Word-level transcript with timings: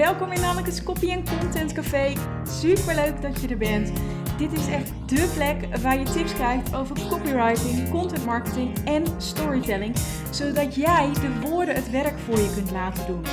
welkom 0.00 0.32
in 0.32 0.44
Anneke's 0.44 0.82
Copy 0.82 1.22
Content 1.22 1.72
Café. 1.72 2.12
Super 2.48 2.94
leuk 2.94 3.22
dat 3.22 3.40
je 3.40 3.48
er 3.48 3.56
bent. 3.56 3.92
Dit 4.38 4.52
is 4.52 4.68
echt 4.68 4.92
dé 5.06 5.26
plek 5.34 5.76
waar 5.76 5.98
je 5.98 6.04
tips 6.04 6.32
krijgt 6.32 6.74
over 6.74 6.96
copywriting, 7.08 7.90
content 7.90 8.24
marketing 8.24 8.78
en 8.84 9.04
storytelling, 9.18 9.96
zodat 10.30 10.74
jij 10.74 11.10
de 11.12 11.48
woorden 11.48 11.74
het 11.74 11.90
werk 11.90 12.18
voor 12.18 12.38
je 12.38 12.52
kunt 12.54 12.70
laten 12.70 13.06
doen. 13.06 13.24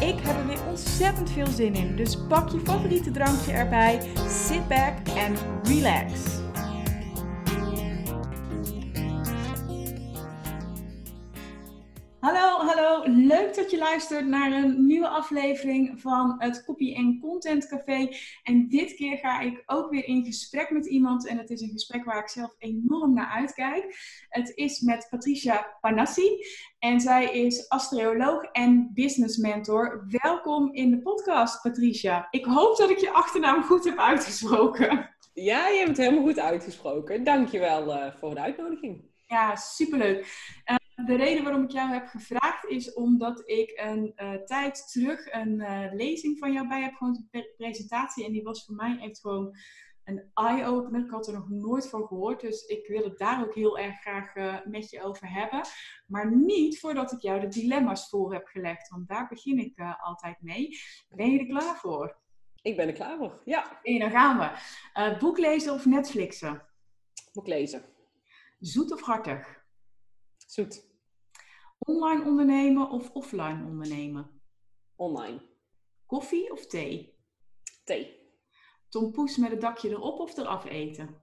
Ik 0.00 0.20
heb 0.22 0.36
er 0.36 0.46
weer 0.46 0.66
ontzettend 0.68 1.30
veel 1.30 1.46
zin 1.46 1.74
in, 1.74 1.96
dus 1.96 2.26
pak 2.28 2.48
je 2.48 2.60
favoriete 2.64 3.10
drankje 3.10 3.52
erbij, 3.52 4.00
sit 4.28 4.68
back 4.68 5.08
en 5.16 5.36
relax. 5.62 6.39
Hallo. 12.90 13.12
Leuk 13.26 13.54
dat 13.54 13.70
je 13.70 13.78
luistert 13.78 14.26
naar 14.26 14.52
een 14.52 14.86
nieuwe 14.86 15.08
aflevering 15.08 16.00
van 16.00 16.34
het 16.38 16.64
Copy 16.64 17.18
Content 17.20 17.68
Café. 17.68 18.08
En 18.42 18.68
dit 18.68 18.94
keer 18.94 19.16
ga 19.16 19.40
ik 19.40 19.62
ook 19.66 19.90
weer 19.90 20.04
in 20.04 20.24
gesprek 20.24 20.70
met 20.70 20.86
iemand. 20.86 21.26
En 21.26 21.38
het 21.38 21.50
is 21.50 21.60
een 21.60 21.70
gesprek 21.70 22.04
waar 22.04 22.18
ik 22.18 22.28
zelf 22.28 22.54
enorm 22.58 23.14
naar 23.14 23.26
uitkijk. 23.26 23.96
Het 24.28 24.52
is 24.54 24.80
met 24.80 25.06
Patricia 25.10 25.76
Panassi. 25.80 26.44
En 26.78 27.00
zij 27.00 27.24
is 27.24 27.68
astroloog 27.68 28.42
en 28.42 28.90
business 28.94 29.36
mentor. 29.36 30.04
Welkom 30.22 30.72
in 30.72 30.90
de 30.90 31.00
podcast, 31.00 31.62
Patricia. 31.62 32.26
Ik 32.30 32.44
hoop 32.44 32.76
dat 32.76 32.90
ik 32.90 32.98
je 32.98 33.10
achternaam 33.10 33.62
goed 33.62 33.84
heb 33.84 33.98
uitgesproken. 33.98 35.14
Ja, 35.34 35.68
je 35.68 35.76
hebt 35.76 35.88
het 35.88 35.96
helemaal 35.96 36.24
goed 36.24 36.38
uitgesproken. 36.38 37.24
Dankjewel 37.24 37.96
uh, 37.96 38.12
voor 38.18 38.34
de 38.34 38.40
uitnodiging. 38.40 39.04
Ja, 39.26 39.56
superleuk. 39.56 40.26
Uh, 41.00 41.06
de 41.06 41.16
reden 41.16 41.42
waarom 41.42 41.62
ik 41.62 41.70
jou 41.70 41.92
heb 41.92 42.06
gevraagd 42.06 42.64
is 42.64 42.92
omdat 42.92 43.42
ik 43.48 43.72
een 43.76 44.12
uh, 44.16 44.34
tijd 44.34 44.90
terug 44.92 45.32
een 45.32 45.60
uh, 45.60 45.92
lezing 45.92 46.38
van 46.38 46.52
jou 46.52 46.68
bij 46.68 46.82
heb, 46.82 46.94
gewoon 46.94 47.26
een 47.30 47.46
presentatie. 47.56 48.24
En 48.24 48.32
die 48.32 48.42
was 48.42 48.64
voor 48.64 48.74
mij 48.74 48.98
echt 49.00 49.20
gewoon 49.20 49.56
een 50.04 50.30
eye-opener. 50.34 51.04
Ik 51.04 51.10
had 51.10 51.26
er 51.26 51.32
nog 51.32 51.48
nooit 51.48 51.88
van 51.88 52.06
gehoord, 52.06 52.40
dus 52.40 52.64
ik 52.64 52.86
wil 52.86 53.04
het 53.04 53.18
daar 53.18 53.44
ook 53.44 53.54
heel 53.54 53.78
erg 53.78 54.00
graag 54.00 54.36
uh, 54.36 54.56
met 54.64 54.90
je 54.90 55.02
over 55.02 55.32
hebben. 55.32 55.60
Maar 56.06 56.36
niet 56.36 56.80
voordat 56.80 57.12
ik 57.12 57.20
jou 57.20 57.40
de 57.40 57.48
dilemma's 57.48 58.08
voor 58.08 58.32
heb 58.32 58.46
gelegd, 58.46 58.88
want 58.88 59.08
daar 59.08 59.28
begin 59.28 59.58
ik 59.58 59.96
altijd 60.00 60.40
mee. 60.40 60.78
Ben 61.08 61.30
je 61.30 61.38
er 61.38 61.46
klaar 61.46 61.76
voor? 61.76 62.18
Ik 62.62 62.76
ben 62.76 62.88
er 62.88 62.94
klaar 62.94 63.16
voor, 63.16 63.40
ja. 63.44 63.80
En 63.82 63.98
dan 63.98 64.10
gaan 64.10 64.38
we. 64.38 65.16
boek 65.18 65.38
lezen 65.38 65.72
of 65.72 65.86
Netflixen? 65.86 66.62
Boek 67.32 67.46
lezen. 67.46 67.84
Zoet 68.58 68.92
of 68.92 69.00
hartig? 69.00 69.62
Zoet. 70.46 70.89
Online 71.90 72.24
ondernemen 72.24 72.90
of 72.90 73.10
offline 73.10 73.64
ondernemen? 73.64 74.40
Online. 74.96 75.40
Koffie 76.06 76.52
of 76.52 76.66
thee? 76.66 77.18
Thee. 77.84 78.18
Tom 78.88 79.12
Poes 79.12 79.36
met 79.36 79.50
het 79.50 79.60
dakje 79.60 79.88
erop 79.88 80.18
of 80.18 80.36
eraf 80.36 80.64
eten? 80.64 81.20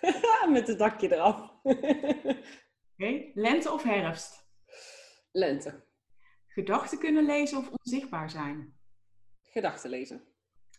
met 0.48 0.66
het 0.66 0.78
dakje 0.78 1.12
eraf. 1.12 1.40
Oké. 1.62 2.38
Okay. 2.96 3.30
Lente 3.34 3.72
of 3.72 3.82
herfst? 3.82 4.48
Lente. 5.32 5.84
Gedachten 6.48 6.98
kunnen 6.98 7.24
lezen 7.24 7.58
of 7.58 7.70
onzichtbaar 7.70 8.30
zijn? 8.30 8.78
Gedachten 9.42 9.90
lezen. 9.90 10.24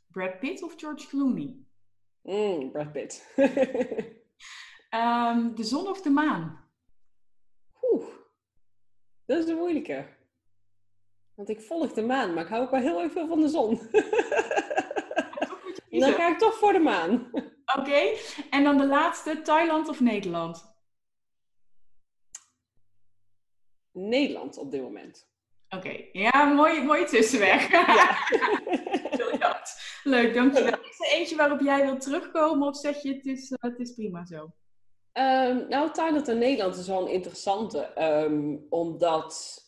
Brad 0.07 0.39
Pitt 0.39 0.63
of 0.63 0.73
George 0.77 1.07
Clooney? 1.07 1.65
Mm, 2.21 2.71
Brad 2.71 2.91
Pitt. 2.91 3.33
um, 4.95 5.55
de 5.59 5.63
zon 5.63 5.87
of 5.87 6.01
de 6.01 6.09
maan? 6.09 6.66
Dat 9.27 9.37
is 9.37 9.47
een 9.47 9.57
moeilijke. 9.57 10.07
Want 11.35 11.49
ik 11.49 11.61
volg 11.61 11.93
de 11.93 12.01
maan, 12.01 12.33
maar 12.33 12.43
ik 12.43 12.49
hou 12.49 12.63
ook 12.63 12.71
wel 12.71 12.79
heel 12.79 13.01
erg 13.01 13.11
veel 13.11 13.27
van 13.27 13.39
de 13.39 13.47
zon. 13.47 13.69
dan 16.01 16.13
ga 16.13 16.29
ik 16.29 16.37
toch 16.37 16.53
voor 16.53 16.73
de 16.73 16.79
maan. 16.79 17.29
Oké, 17.33 17.79
okay. 17.79 18.17
en 18.49 18.63
dan 18.63 18.77
de 18.77 18.87
laatste, 18.87 19.41
Thailand 19.41 19.87
of 19.87 19.99
Nederland? 19.99 20.75
Nederland 23.91 24.57
op 24.57 24.71
dit 24.71 24.81
moment. 24.81 25.29
Oké, 25.69 25.87
okay. 25.87 26.09
ja, 26.11 26.43
mooi, 26.43 26.83
mooi 26.83 27.05
tussenweg. 27.05 27.71
Ja. 27.71 28.17
Leuk, 30.03 30.33
dankjewel. 30.33 30.79
Is 30.89 30.99
er 30.99 31.17
eentje 31.17 31.35
waarop 31.35 31.59
jij 31.59 31.81
wilt 31.85 32.01
terugkomen 32.01 32.67
of 32.67 32.77
zeg 32.77 33.01
je 33.01 33.13
het 33.13 33.25
is, 33.25 33.51
uh, 33.51 33.57
het 33.59 33.79
is 33.79 33.93
prima 33.93 34.25
zo? 34.25 34.53
Um, 35.19 35.67
nou, 35.67 35.91
Thailand 35.91 36.27
en 36.27 36.37
Nederland 36.37 36.75
is 36.75 36.87
wel 36.87 37.01
een 37.01 37.13
interessante. 37.13 38.03
Um, 38.03 38.65
omdat 38.69 39.59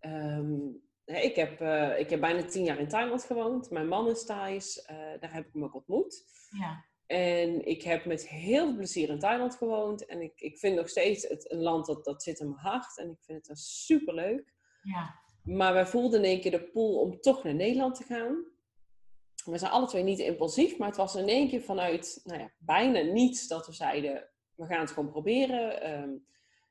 um, 0.00 0.82
ik, 1.04 1.36
heb, 1.36 1.60
uh, 1.60 1.98
ik 1.98 2.10
heb 2.10 2.20
bijna 2.20 2.44
tien 2.44 2.64
jaar 2.64 2.78
in 2.78 2.88
Thailand 2.88 3.24
gewoond. 3.24 3.70
Mijn 3.70 3.88
man 3.88 4.08
is 4.08 4.24
Thais. 4.24 4.86
Uh, 4.90 4.96
daar 5.20 5.32
heb 5.32 5.46
ik 5.46 5.52
hem 5.52 5.64
ook 5.64 5.74
ontmoet. 5.74 6.24
Ja. 6.58 6.84
En 7.06 7.66
ik 7.66 7.82
heb 7.82 8.04
met 8.04 8.28
heel 8.28 8.66
veel 8.66 8.76
plezier 8.76 9.08
in 9.08 9.18
Thailand 9.18 9.56
gewoond. 9.56 10.06
En 10.06 10.20
ik, 10.20 10.40
ik 10.40 10.58
vind 10.58 10.76
nog 10.76 10.88
steeds 10.88 11.28
het 11.28 11.50
een 11.52 11.62
land 11.62 11.86
dat, 11.86 12.04
dat 12.04 12.22
zit 12.22 12.40
in 12.40 12.48
mijn 12.48 12.60
hart. 12.60 12.98
En 12.98 13.10
ik 13.10 13.20
vind 13.20 13.48
het 13.48 13.58
super 13.58 14.14
leuk. 14.14 14.54
Ja. 14.82 15.14
Maar 15.42 15.72
wij 15.72 15.86
voelden 15.86 16.18
in 16.18 16.30
één 16.30 16.40
keer 16.40 16.50
de 16.50 16.70
pool 16.70 17.00
om 17.00 17.20
toch 17.20 17.44
naar 17.44 17.54
Nederland 17.54 17.94
te 17.94 18.04
gaan. 18.04 18.44
We 19.44 19.58
zijn 19.58 19.72
alle 19.72 19.86
twee 19.86 20.02
niet 20.02 20.18
impulsief, 20.18 20.78
maar 20.78 20.88
het 20.88 20.96
was 20.96 21.14
in 21.14 21.28
één 21.28 21.48
keer 21.48 21.60
vanuit 21.62 22.20
nou 22.24 22.40
ja, 22.40 22.50
bijna 22.58 23.00
niets 23.00 23.46
dat 23.46 23.66
we 23.66 23.72
zeiden: 23.72 24.30
we 24.58 24.66
gaan 24.66 24.80
het 24.80 24.90
gewoon 24.90 25.10
proberen. 25.10 25.92
Um, 26.02 26.26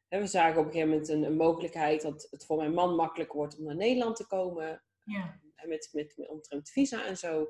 we 0.09 0.27
zagen 0.27 0.59
op 0.59 0.65
een 0.65 0.71
gegeven 0.71 0.89
moment 0.89 1.09
een, 1.09 1.23
een, 1.23 1.35
mogelijkheid 1.35 2.01
dat 2.01 2.27
het 2.31 2.45
voor 2.45 2.57
mijn 2.57 2.73
man 2.73 2.95
makkelijk 2.95 3.33
wordt 3.33 3.57
om 3.57 3.63
naar 3.63 3.75
Nederland 3.75 4.15
te 4.15 4.27
komen. 4.27 4.83
Ja. 5.03 5.41
En 5.55 5.69
met, 5.69 5.89
met, 5.91 6.13
met 6.17 6.29
omtrent 6.29 6.69
visa 6.69 7.05
en 7.05 7.17
zo. 7.17 7.49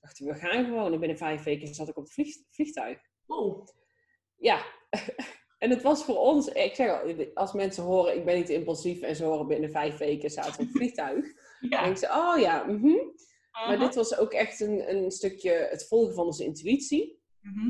Dachten 0.00 0.26
we, 0.26 0.32
we 0.32 0.38
gaan 0.38 0.64
gewoon. 0.64 0.92
En 0.92 0.98
binnen 0.98 1.18
vijf 1.18 1.42
weken 1.42 1.74
zat 1.74 1.88
ik 1.88 1.96
op 1.96 2.02
het 2.02 2.12
vlieg, 2.12 2.36
vliegtuig. 2.50 2.98
Oh. 3.26 3.66
Ja. 4.36 4.64
en 5.58 5.70
het 5.70 5.82
was 5.82 6.04
voor 6.04 6.18
ons, 6.18 6.48
ik 6.48 6.74
zeg 6.74 7.02
al, 7.02 7.26
als 7.34 7.52
mensen 7.52 7.82
horen, 7.82 8.16
ik 8.16 8.24
ben 8.24 8.36
niet 8.36 8.48
impulsief 8.48 9.00
en 9.00 9.16
ze 9.16 9.24
horen 9.24 9.46
binnen 9.46 9.70
vijf 9.70 9.96
weken 9.96 10.30
zaten 10.30 10.52
op 10.52 10.58
het 10.58 10.70
vliegtuig. 10.70 11.24
ja. 11.60 11.68
Dan 11.68 11.84
denk 11.84 11.96
ze, 11.96 12.06
oh 12.06 12.38
ja, 12.38 12.68
uh 12.68 12.82
-huh. 12.82 13.08
Maar 13.50 13.78
dit 13.78 13.94
was 13.94 14.18
ook 14.18 14.32
echt 14.32 14.60
een, 14.60 14.94
een 14.94 15.10
stukje 15.10 15.50
het 15.50 15.86
volgen 15.88 16.14
van 16.14 16.24
onze 16.24 16.44
intuïtie. 16.44 17.20
-hmm. 17.40 17.69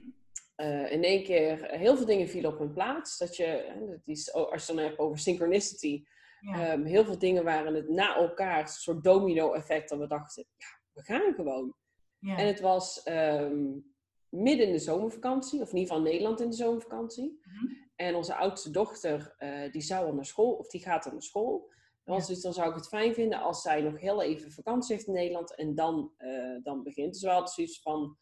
Uh, 0.60 0.92
in 0.92 1.04
één 1.04 1.24
keer 1.24 1.70
heel 1.70 1.96
veel 1.96 2.06
dingen 2.06 2.28
vielen 2.28 2.52
op 2.52 2.58
hun 2.58 2.72
plaats. 2.72 3.18
Dat 3.18 3.36
je, 3.36 3.74
dat 3.88 4.00
is, 4.04 4.32
als 4.32 4.66
je 4.66 4.74
dan 4.74 4.84
hebt 4.84 4.98
over 4.98 5.18
synchronicity, 5.18 6.04
ja. 6.40 6.72
um, 6.72 6.84
heel 6.84 7.04
veel 7.04 7.18
dingen 7.18 7.44
waren 7.44 7.74
het 7.74 7.88
na 7.88 8.16
elkaar, 8.16 8.60
een 8.60 8.68
soort 8.68 9.04
domino-effect, 9.04 9.88
dat 9.88 9.98
we 9.98 10.06
dachten, 10.06 10.46
ja, 10.56 10.80
we 10.92 11.02
gaan 11.02 11.34
gewoon. 11.34 11.74
Ja. 12.18 12.36
En 12.36 12.46
het 12.46 12.60
was 12.60 13.06
um, 13.08 13.94
midden 14.28 14.66
in 14.66 14.72
de 14.72 14.78
zomervakantie, 14.78 15.60
of 15.60 15.70
in 15.70 15.76
ieder 15.76 15.94
geval 15.94 16.10
Nederland 16.10 16.40
in 16.40 16.50
de 16.50 16.56
zomervakantie. 16.56 17.24
Mm 17.24 17.52
-hmm. 17.56 17.88
En 17.96 18.14
onze 18.14 18.34
oudste 18.34 18.70
dochter, 18.70 19.34
uh, 19.38 19.72
die 19.72 19.82
zou 19.82 20.06
al 20.06 20.14
naar 20.14 20.24
school, 20.24 20.52
of 20.52 20.68
die 20.68 20.80
gaat 20.80 21.06
al 21.06 21.12
naar 21.12 21.22
school. 21.22 21.68
Dan, 22.04 22.16
was 22.16 22.26
dus, 22.26 22.40
dan 22.40 22.52
zou 22.52 22.68
ik 22.68 22.74
het 22.74 22.88
fijn 22.88 23.14
vinden 23.14 23.40
als 23.40 23.62
zij 23.62 23.80
nog 23.80 24.00
heel 24.00 24.22
even 24.22 24.52
vakantie 24.52 24.94
heeft 24.94 25.06
in 25.06 25.12
Nederland 25.12 25.54
en 25.54 25.74
dan, 25.74 26.12
uh, 26.18 26.62
dan 26.62 26.82
begint. 26.82 27.12
Dus 27.12 27.22
we 27.22 27.28
hadden 27.28 27.52
zoiets 27.52 27.82
van, 27.82 28.16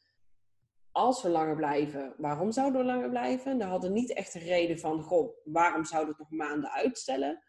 als 0.98 1.22
we 1.22 1.28
langer 1.28 1.56
blijven, 1.56 2.14
waarom 2.16 2.52
zouden 2.52 2.80
we 2.80 2.86
langer 2.86 3.08
blijven? 3.08 3.58
We 3.58 3.64
hadden 3.64 3.92
niet 3.92 4.12
echt 4.12 4.34
een 4.34 4.40
reden 4.40 4.78
van, 4.78 5.02
goh, 5.02 5.36
waarom 5.44 5.84
zouden 5.84 6.16
we 6.16 6.22
het 6.22 6.30
nog 6.30 6.46
maanden 6.48 6.70
uitstellen? 6.70 7.42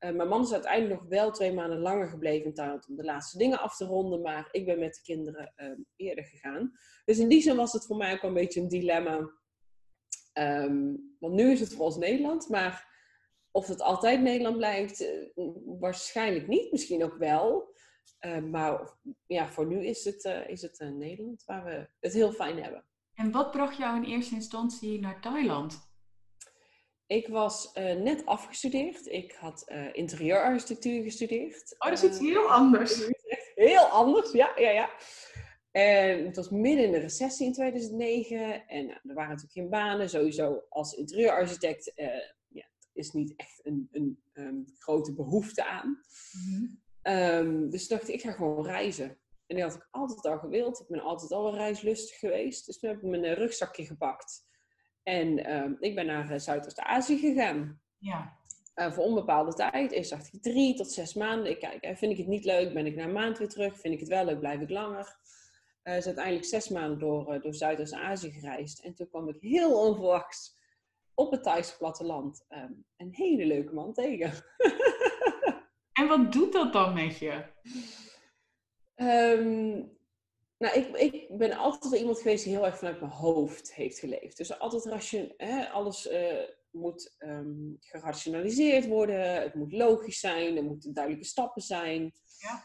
Uh, 0.00 0.10
mijn 0.10 0.28
man 0.28 0.42
is 0.42 0.52
uiteindelijk 0.52 1.00
nog 1.00 1.08
wel 1.08 1.30
twee 1.30 1.52
maanden 1.52 1.78
langer 1.78 2.08
gebleven 2.08 2.46
in 2.46 2.54
Thailand 2.54 2.88
om 2.88 2.96
de 2.96 3.04
laatste 3.04 3.38
dingen 3.38 3.60
af 3.60 3.76
te 3.76 3.84
ronden, 3.84 4.20
maar 4.20 4.48
ik 4.50 4.66
ben 4.66 4.78
met 4.78 4.94
de 4.94 5.02
kinderen 5.02 5.52
uh, 5.56 5.70
eerder 5.96 6.24
gegaan. 6.24 6.72
Dus 7.04 7.18
in 7.18 7.28
die 7.28 7.42
zin 7.42 7.56
was 7.56 7.72
het 7.72 7.86
voor 7.86 7.96
mij 7.96 8.12
ook 8.12 8.20
wel 8.20 8.30
een 8.30 8.36
beetje 8.36 8.60
een 8.60 8.68
dilemma. 8.68 9.30
Um, 10.38 11.16
want 11.18 11.34
nu 11.34 11.50
is 11.50 11.60
het 11.60 11.74
voor 11.74 11.84
ons 11.84 11.96
Nederland, 11.96 12.48
maar 12.48 12.94
of 13.50 13.66
het 13.66 13.80
altijd 13.80 14.20
Nederland 14.20 14.56
blijft, 14.56 15.00
uh, 15.00 15.08
waarschijnlijk 15.64 16.48
niet. 16.48 16.72
Misschien 16.72 17.04
ook 17.04 17.16
wel. 17.16 17.74
Uh, 18.20 18.38
maar 18.38 18.92
ja, 19.26 19.48
voor 19.48 19.66
nu 19.66 19.86
is 19.86 20.04
het, 20.04 20.24
uh, 20.24 20.48
is 20.48 20.62
het 20.62 20.80
uh, 20.80 20.88
Nederland 20.88 21.44
waar 21.44 21.64
we 21.64 21.88
het 22.00 22.12
heel 22.12 22.32
fijn 22.32 22.62
hebben. 22.62 22.84
En 23.14 23.30
wat 23.30 23.50
bracht 23.50 23.76
jou 23.76 23.96
in 23.96 24.10
eerste 24.10 24.34
instantie 24.34 25.00
naar 25.00 25.20
Thailand? 25.20 25.94
Ik 27.06 27.28
was 27.28 27.72
net 27.74 28.26
afgestudeerd. 28.26 29.06
Ik 29.06 29.32
had 29.32 29.70
interieurarchitectuur 29.92 31.02
gestudeerd. 31.02 31.74
Oh, 31.78 31.90
dat 31.90 32.02
is 32.02 32.10
iets 32.10 32.18
heel 32.18 32.50
anders. 32.50 33.08
Heel 33.54 33.84
anders, 33.84 34.32
ja, 34.32 34.52
ja, 34.56 34.70
ja. 34.70 34.90
En 35.70 36.26
het 36.26 36.36
was 36.36 36.50
midden 36.50 36.84
in 36.84 36.92
de 36.92 36.98
recessie 36.98 37.46
in 37.46 37.52
2009. 37.52 38.68
En 38.68 38.88
er 38.88 39.00
waren 39.02 39.28
natuurlijk 39.28 39.52
geen 39.52 39.68
banen. 39.68 40.10
Sowieso 40.10 40.62
als 40.68 40.92
interieurarchitect 40.92 41.92
ja, 42.48 42.66
is 42.92 43.12
niet 43.12 43.34
echt 43.36 43.60
een, 43.62 43.88
een 43.92 44.18
um, 44.32 44.64
grote 44.78 45.14
behoefte 45.14 45.64
aan. 45.64 46.00
Mm-hmm. 46.32 46.75
Um, 47.08 47.70
dus 47.70 47.88
dacht 47.88 48.08
ik, 48.08 48.14
ik 48.14 48.20
ga 48.20 48.32
gewoon 48.32 48.64
reizen. 48.64 49.18
En 49.46 49.56
die 49.56 49.62
had 49.64 49.74
ik 49.74 49.88
altijd 49.90 50.24
al 50.24 50.38
gewild. 50.38 50.80
Ik 50.80 50.88
ben 50.88 51.00
altijd 51.00 51.32
al 51.32 51.42
wel 51.42 51.56
reislustig 51.56 52.18
geweest. 52.18 52.66
Dus 52.66 52.78
toen 52.78 52.90
heb 52.90 53.02
ik 53.02 53.08
mijn 53.08 53.34
rugzakje 53.34 53.86
gepakt. 53.86 54.46
En 55.02 55.56
um, 55.56 55.76
ik 55.80 55.94
ben 55.94 56.06
naar 56.06 56.32
uh, 56.32 56.38
Zuidoost-Azië 56.38 57.18
gegaan. 57.18 57.80
Ja. 57.98 58.38
Uh, 58.74 58.92
voor 58.92 59.04
onbepaalde 59.04 59.52
tijd. 59.52 59.92
Eerst 59.92 60.10
dacht 60.10 60.32
ik 60.32 60.42
drie 60.42 60.74
tot 60.74 60.92
zes 60.92 61.14
maanden. 61.14 61.50
Ik 61.50 61.58
kijk, 61.58 61.98
vind 61.98 62.12
ik 62.12 62.18
het 62.18 62.26
niet 62.26 62.44
leuk, 62.44 62.74
ben 62.74 62.86
ik 62.86 62.96
na 62.96 63.04
een 63.04 63.12
maand 63.12 63.38
weer 63.38 63.48
terug. 63.48 63.80
Vind 63.80 63.94
ik 63.94 64.00
het 64.00 64.08
wel 64.08 64.24
leuk, 64.24 64.38
blijf 64.38 64.60
ik 64.60 64.70
langer. 64.70 65.16
Uh, 65.84 65.96
is 65.96 66.06
uiteindelijk 66.06 66.44
zes 66.44 66.68
maanden 66.68 66.98
door, 66.98 67.34
uh, 67.34 67.42
door 67.42 67.54
Zuidoost-Azië 67.54 68.32
gereisd. 68.32 68.80
En 68.80 68.94
toen 68.94 69.08
kwam 69.08 69.28
ik 69.28 69.36
heel 69.40 69.86
onverwachts 69.86 70.58
op 71.14 71.30
het 71.30 71.42
Thaise 71.42 71.76
platteland 71.76 72.44
um, 72.48 72.84
een 72.96 73.14
hele 73.14 73.46
leuke 73.46 73.74
man 73.74 73.92
tegen. 73.92 74.32
en 75.98 76.08
wat 76.08 76.32
doet 76.32 76.52
dat 76.52 76.72
dan 76.72 76.94
met 76.94 77.18
je? 77.18 77.44
Um, 78.96 79.94
nou, 80.58 80.78
ik, 80.78 80.96
ik 80.96 81.38
ben 81.38 81.52
altijd 81.52 81.92
wel 81.92 82.00
iemand 82.00 82.18
geweest 82.18 82.44
die 82.44 82.52
heel 82.52 82.66
erg 82.66 82.78
vanuit 82.78 83.00
mijn 83.00 83.12
hoofd 83.12 83.74
heeft 83.74 83.98
geleefd. 83.98 84.36
Dus 84.36 84.58
altijd 84.58 84.84
ration, 84.84 85.34
hè, 85.36 85.68
alles 85.68 86.10
uh, 86.10 86.42
moet 86.70 87.16
um, 87.18 87.76
gerationaliseerd 87.80 88.86
worden, 88.86 89.42
het 89.42 89.54
moet 89.54 89.72
logisch 89.72 90.20
zijn, 90.20 90.56
er 90.56 90.64
moeten 90.64 90.94
duidelijke 90.94 91.28
stappen 91.28 91.62
zijn. 91.62 92.12
Ja. 92.38 92.64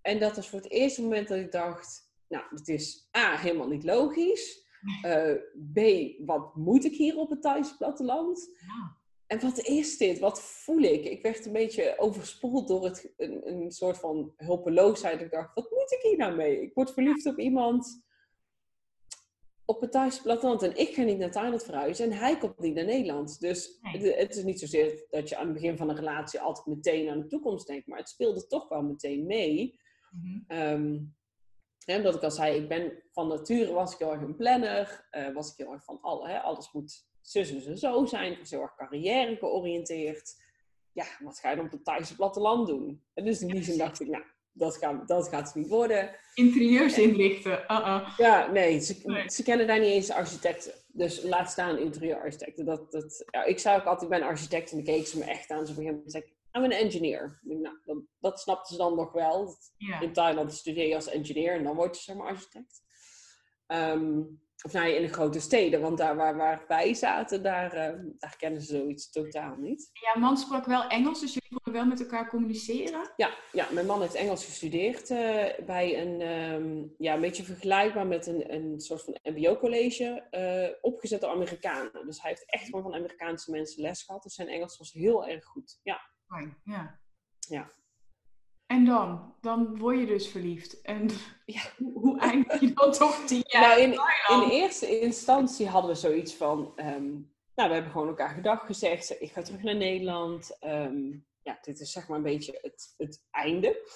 En 0.00 0.18
dat 0.18 0.36
was 0.36 0.48
voor 0.48 0.60
het 0.60 0.70
eerste 0.70 1.02
moment 1.02 1.28
dat 1.28 1.38
ik 1.38 1.52
dacht, 1.52 2.12
nou, 2.28 2.44
het 2.50 2.68
is 2.68 3.08
A, 3.16 3.36
helemaal 3.36 3.68
niet 3.68 3.84
logisch. 3.84 4.62
Uh, 5.04 5.34
B, 5.72 5.78
wat 6.26 6.56
moet 6.56 6.84
ik 6.84 6.94
hier 6.94 7.16
op 7.16 7.30
het 7.30 7.42
Thaise 7.42 7.76
platteland? 7.76 8.50
Ja. 8.60 8.96
En 9.34 9.40
wat 9.40 9.58
is 9.58 9.96
dit? 9.96 10.18
Wat 10.18 10.42
voel 10.42 10.82
ik? 10.82 11.04
Ik 11.04 11.22
werd 11.22 11.46
een 11.46 11.52
beetje 11.52 11.98
overspoeld 11.98 12.68
door 12.68 12.84
het, 12.84 13.12
een, 13.16 13.48
een 13.48 13.70
soort 13.70 13.98
van 13.98 14.32
hulpeloosheid. 14.36 15.20
Ik 15.20 15.30
dacht, 15.30 15.54
wat 15.54 15.70
moet 15.70 15.92
ik 15.92 15.98
hier 16.02 16.16
nou 16.16 16.36
mee? 16.36 16.62
Ik 16.62 16.74
word 16.74 16.92
verliefd 16.92 17.26
op 17.26 17.38
iemand 17.38 18.02
op 19.64 19.80
het 19.80 19.92
Thaise 19.92 20.22
platteland. 20.22 20.62
En 20.62 20.76
ik 20.76 20.94
ga 20.94 21.02
niet 21.02 21.18
naar 21.18 21.30
Thailand 21.30 21.64
verhuizen 21.64 22.10
en 22.10 22.18
hij 22.18 22.38
komt 22.38 22.58
niet 22.58 22.74
naar 22.74 22.84
Nederland. 22.84 23.40
Dus 23.40 23.78
het, 23.80 24.14
het, 24.16 24.36
is 24.36 24.44
niet 24.44 24.60
zozeer 24.60 25.06
dat 25.10 25.28
je 25.28 25.36
aan 25.36 25.44
het 25.44 25.54
begin 25.54 25.76
van 25.76 25.88
een 25.88 25.96
relatie 25.96 26.40
altijd 26.40 26.66
meteen 26.66 27.10
aan 27.10 27.20
de 27.20 27.26
toekomst 27.26 27.66
denkt. 27.66 27.86
Maar 27.86 27.98
het 27.98 28.08
speelde 28.08 28.46
toch 28.46 28.68
wel 28.68 28.82
meteen 28.82 29.26
mee. 29.26 29.80
Mm 30.10 30.44
-hmm. 30.46 30.58
um, 30.58 31.96
omdat 31.96 32.14
ik 32.14 32.22
al 32.22 32.30
zei, 32.30 32.56
ik 32.56 32.68
ben 32.68 33.02
van 33.12 33.28
nature 33.28 33.72
was 33.72 33.92
ik 33.92 33.98
heel 33.98 34.12
erg 34.12 34.22
een 34.22 34.36
planner. 34.36 35.08
Uh, 35.10 35.34
was 35.34 35.50
ik 35.50 35.56
heel 35.56 35.72
erg 35.72 35.84
van 35.84 36.00
al, 36.00 36.28
hè, 36.28 36.40
alles 36.40 36.72
moet 36.72 37.06
zus 37.28 37.66
en 37.66 37.78
zo 37.78 38.04
zijn. 38.04 38.32
Ik 38.32 38.38
was 38.38 38.50
heel 38.50 38.60
erg 38.60 38.74
carrière 38.74 39.36
georiënteerd. 39.36 40.42
Ja, 40.92 41.06
wat 41.20 41.38
ga 41.38 41.50
je 41.50 41.56
dan 41.56 41.64
op 41.64 41.70
het 41.70 41.84
Thaise 41.84 42.16
platteland 42.16 42.66
doen? 42.66 43.02
En 43.14 43.24
dus 43.24 43.40
in 43.40 43.48
die 43.48 43.62
zin 43.62 43.78
dacht 43.78 44.00
ik, 44.00 44.08
nou, 44.08 44.24
dat 44.52 44.76
gaat, 44.76 45.08
dat 45.08 45.28
gaat 45.28 45.46
het 45.46 45.54
niet 45.54 45.68
worden. 45.68 46.16
Interieurs 46.34 46.98
inlichten. 46.98 47.52
Uh 47.52 47.68
-uh. 47.68 48.14
Ja, 48.16 48.50
nee 48.50 48.80
ze, 48.80 49.24
ze, 49.26 49.42
kennen 49.42 49.66
daar 49.66 49.80
niet 49.80 49.92
eens 49.92 50.10
architecten. 50.10 50.72
Dus 50.86 51.22
laat 51.22 51.50
staan 51.50 51.78
interieurarchitecten. 51.78 52.64
Dat, 52.64 52.92
dat, 52.92 53.24
ja, 53.30 53.44
ik 53.44 53.58
zou 53.58 53.80
ook 53.80 53.86
altijd 53.86 54.10
bij 54.10 54.18
een 54.18 54.26
architect 54.26 54.70
en 54.70 54.76
dan 54.76 54.94
keek 54.94 55.06
ze 55.06 55.18
me 55.18 55.24
echt 55.24 55.50
aan. 55.50 55.66
Ze 55.66 55.74
beginnen 55.74 56.02
te 56.02 56.10
zeggen, 56.10 56.32
I'm 56.52 56.64
an 56.64 56.70
engineer. 56.70 57.38
Nou, 57.42 57.76
dat, 57.84 57.98
dat 58.20 58.40
snapten 58.40 58.74
ze 58.74 58.82
dan 58.82 58.96
nog 58.96 59.12
wel. 59.12 59.56
In 60.00 60.12
Thailand 60.12 60.52
studeer 60.52 60.88
je 60.88 60.94
als 60.94 61.08
engineer 61.08 61.54
en 61.54 61.64
dan 61.64 61.76
word 61.76 61.96
je 61.96 62.02
zeg 62.02 62.16
maar 62.16 62.26
architect. 62.26 62.82
Um, 63.66 64.42
of 64.64 64.72
nou, 64.72 64.88
in 64.88 65.02
de 65.02 65.12
grote 65.12 65.40
steden, 65.40 65.80
want 65.80 65.98
daar 65.98 66.16
waar, 66.16 66.36
waar 66.36 66.64
wij 66.68 66.94
zaten, 66.94 67.42
daar, 67.42 67.74
uh, 67.76 68.00
daar 68.18 68.36
kennen 68.36 68.62
ze 68.62 68.76
zoiets 68.76 69.10
totaal 69.10 69.56
niet. 69.56 69.90
Ja, 69.92 70.20
man 70.20 70.36
sprak 70.36 70.64
wel 70.64 70.86
Engels, 70.86 71.20
dus 71.20 71.34
jullie 71.34 71.48
konden 71.48 71.72
wel 71.72 71.90
met 71.90 72.00
elkaar 72.00 72.28
communiceren? 72.28 73.12
Ja, 73.16 73.34
ja 73.52 73.68
mijn 73.70 73.86
man 73.86 74.00
heeft 74.00 74.14
Engels 74.14 74.44
gestudeerd 74.44 75.10
uh, 75.10 75.44
bij 75.66 76.00
een, 76.00 76.20
um, 76.20 76.94
ja, 76.98 77.14
een 77.14 77.20
beetje 77.20 77.44
vergelijkbaar 77.44 78.06
met 78.06 78.26
een, 78.26 78.54
een 78.54 78.80
soort 78.80 79.02
van 79.02 79.18
mbo-college, 79.22 80.26
uh, 80.30 80.78
opgezet 80.80 81.20
door 81.20 81.30
Amerikanen. 81.30 82.06
Dus 82.06 82.22
hij 82.22 82.30
heeft 82.30 82.50
echt 82.50 82.64
gewoon 82.64 82.82
van 82.82 82.94
Amerikaanse 82.94 83.50
mensen 83.50 83.82
les 83.82 84.02
gehad, 84.02 84.22
dus 84.22 84.34
zijn 84.34 84.48
Engels 84.48 84.78
was 84.78 84.92
heel 84.92 85.26
erg 85.26 85.44
goed. 85.44 85.78
Ja. 85.82 86.00
Fijn, 86.26 86.56
ja. 86.64 87.00
Ja. 87.38 87.70
En 88.66 88.84
dan? 88.84 89.34
Dan 89.40 89.78
word 89.78 89.98
je 89.98 90.06
dus 90.06 90.28
verliefd. 90.28 90.80
En 90.80 91.08
ja, 91.46 91.62
hoe 91.92 92.20
eindig 92.20 92.60
je 92.60 92.72
dan 92.72 92.92
toch 92.92 93.24
tien 93.24 93.42
jaar 93.46 93.78
nou, 93.78 93.80
in, 93.80 93.92
in 94.42 94.50
eerste 94.50 95.00
instantie 95.00 95.68
hadden 95.68 95.90
we 95.90 95.96
zoiets 95.96 96.34
van... 96.34 96.72
Um, 96.76 97.32
nou, 97.54 97.68
we 97.68 97.74
hebben 97.74 97.92
gewoon 97.92 98.08
elkaar 98.08 98.34
gedag 98.34 98.66
gezegd. 98.66 99.20
Ik 99.20 99.32
ga 99.32 99.42
terug 99.42 99.62
naar 99.62 99.76
Nederland. 99.76 100.58
Um, 100.60 101.26
ja, 101.42 101.58
dit 101.62 101.80
is 101.80 101.92
zeg 101.92 102.08
maar 102.08 102.16
een 102.16 102.24
beetje 102.24 102.58
het, 102.62 102.94
het 102.96 103.24
einde. 103.30 103.88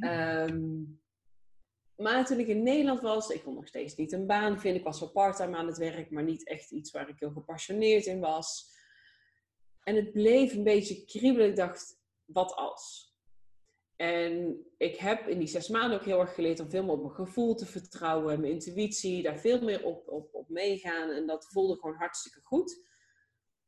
Um, 0.00 1.00
maar 1.96 2.26
toen 2.26 2.38
ik 2.38 2.46
in 2.46 2.62
Nederland 2.62 3.00
was, 3.00 3.28
ik 3.28 3.42
kon 3.42 3.54
nog 3.54 3.66
steeds 3.66 3.96
niet 3.96 4.12
een 4.12 4.26
baan 4.26 4.60
vinden. 4.60 4.80
Ik 4.80 4.86
was 4.86 5.00
wel 5.00 5.10
parttime 5.10 5.56
aan 5.56 5.66
het 5.66 5.78
werk, 5.78 6.10
maar 6.10 6.22
niet 6.22 6.46
echt 6.48 6.70
iets 6.70 6.90
waar 6.90 7.08
ik 7.08 7.18
heel 7.18 7.30
gepassioneerd 7.30 8.06
in 8.06 8.20
was. 8.20 8.70
En 9.82 9.96
het 9.96 10.12
bleef 10.12 10.52
een 10.52 10.64
beetje 10.64 11.04
kriebelen. 11.04 11.48
Ik 11.48 11.56
dacht, 11.56 12.00
wat 12.24 12.54
als? 12.54 13.09
En 14.00 14.64
ik 14.76 14.96
heb 14.96 15.28
in 15.28 15.38
die 15.38 15.48
zes 15.48 15.68
maanden 15.68 15.98
ook 15.98 16.04
heel 16.04 16.20
erg 16.20 16.34
geleerd 16.34 16.60
om 16.60 16.70
veel 16.70 16.82
meer 16.82 16.92
op 16.92 17.02
mijn 17.02 17.14
gevoel 17.14 17.54
te 17.54 17.66
vertrouwen, 17.66 18.40
mijn 18.40 18.52
intuïtie, 18.52 19.22
daar 19.22 19.38
veel 19.38 19.62
meer 19.62 19.84
op, 19.84 20.08
op, 20.08 20.34
op 20.34 20.48
meegaan. 20.48 21.10
En 21.10 21.26
dat 21.26 21.46
voelde 21.50 21.74
gewoon 21.74 21.96
hartstikke 21.96 22.40
goed. 22.42 22.86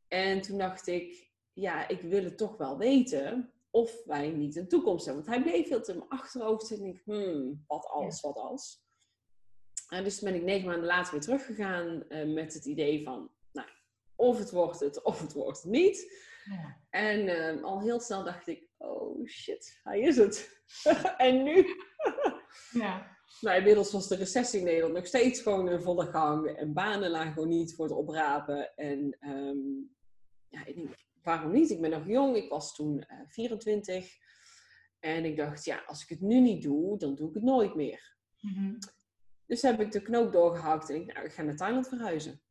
En 0.08 0.40
toen 0.40 0.58
dacht 0.58 0.87
ik, 0.87 1.31
ja, 1.52 1.88
ik 1.88 2.00
wil 2.00 2.25
het 2.25 2.38
toch 2.38 2.56
wel 2.56 2.79
weten 2.79 3.52
of 3.70 4.05
wij 4.05 4.31
niet 4.31 4.56
een 4.56 4.69
toekomst 4.69 5.05
hebben. 5.06 5.25
Want 5.25 5.37
hij 5.37 5.44
bleef 5.44 5.69
veel 5.69 5.82
te 5.82 5.93
in 5.93 5.99
mijn 5.99 6.11
achterhoofd 6.11 6.70
en 6.70 6.84
ik, 6.84 7.02
hmm, 7.05 7.64
wat 7.67 7.87
als, 7.87 8.20
wat 8.20 8.37
als. 8.37 8.84
En 9.88 10.05
dus 10.05 10.20
ben 10.20 10.34
ik 10.34 10.43
negen 10.43 10.67
maanden 10.67 10.87
later 10.87 11.12
weer 11.12 11.23
teruggegaan 11.23 12.05
uh, 12.08 12.34
met 12.34 12.55
het 12.55 12.64
idee 12.64 13.02
van, 13.05 13.31
nou, 13.52 13.69
of 14.14 14.38
het 14.38 14.50
wordt 14.50 14.81
het, 14.81 15.02
of 15.02 15.20
het 15.20 15.32
wordt 15.32 15.62
het 15.62 15.73
niet. 15.73 16.31
Ja. 16.44 16.81
En 16.90 17.20
uh, 17.20 17.62
al 17.62 17.81
heel 17.81 18.00
snel 18.00 18.25
dacht 18.25 18.46
ik, 18.46 18.70
oh 18.82 19.26
shit, 19.26 19.81
hij 19.82 20.00
is 20.00 20.17
het. 20.17 20.62
en 21.17 21.43
nu? 21.43 21.67
ja. 22.82 23.20
Nou, 23.40 23.56
inmiddels 23.56 23.93
was 23.93 24.08
de 24.08 24.17
recessie 24.17 24.58
in 24.58 24.64
Nederland 24.64 24.94
nog 24.94 25.06
steeds 25.06 25.40
gewoon 25.40 25.69
in 25.69 25.81
volle 25.81 26.06
gang. 26.06 26.46
En 26.46 26.73
banen 26.73 27.11
lagen 27.11 27.32
gewoon 27.32 27.49
niet 27.49 27.75
voor 27.75 27.84
het 27.84 27.94
oprapen. 27.94 28.75
En 28.75 29.17
um, 29.20 29.94
ja, 30.49 30.64
ik 30.64 30.75
denk, 30.75 30.94
waarom 31.23 31.52
niet? 31.52 31.70
Ik 31.70 31.81
ben 31.81 31.90
nog 31.90 32.06
jong. 32.06 32.37
Ik 32.37 32.49
was 32.49 32.75
toen 32.75 32.96
uh, 32.96 33.20
eh, 33.20 33.29
24. 33.29 34.11
En 34.99 35.25
ik 35.25 35.37
dacht, 35.37 35.64
ja, 35.64 35.82
als 35.87 36.02
ik 36.02 36.08
het 36.08 36.20
nu 36.20 36.40
niet 36.40 36.62
doe, 36.62 36.99
dan 36.99 37.14
doe 37.14 37.29
ik 37.29 37.34
het 37.34 37.43
nooit 37.43 37.75
meer. 37.75 38.17
Mm 38.40 38.55
-hmm. 38.55 38.79
Dus 39.46 39.62
heb 39.62 39.81
ik 39.81 39.93
de 39.93 40.02
knoop 40.02 40.32
doorgehakt 40.32 40.90
en 40.90 40.96
ik, 40.96 41.12
nou, 41.12 41.26
ik 41.26 41.32
ga 41.32 41.43
naar 41.43 41.56
Thailand 41.56 41.88
verhuizen 41.88 42.43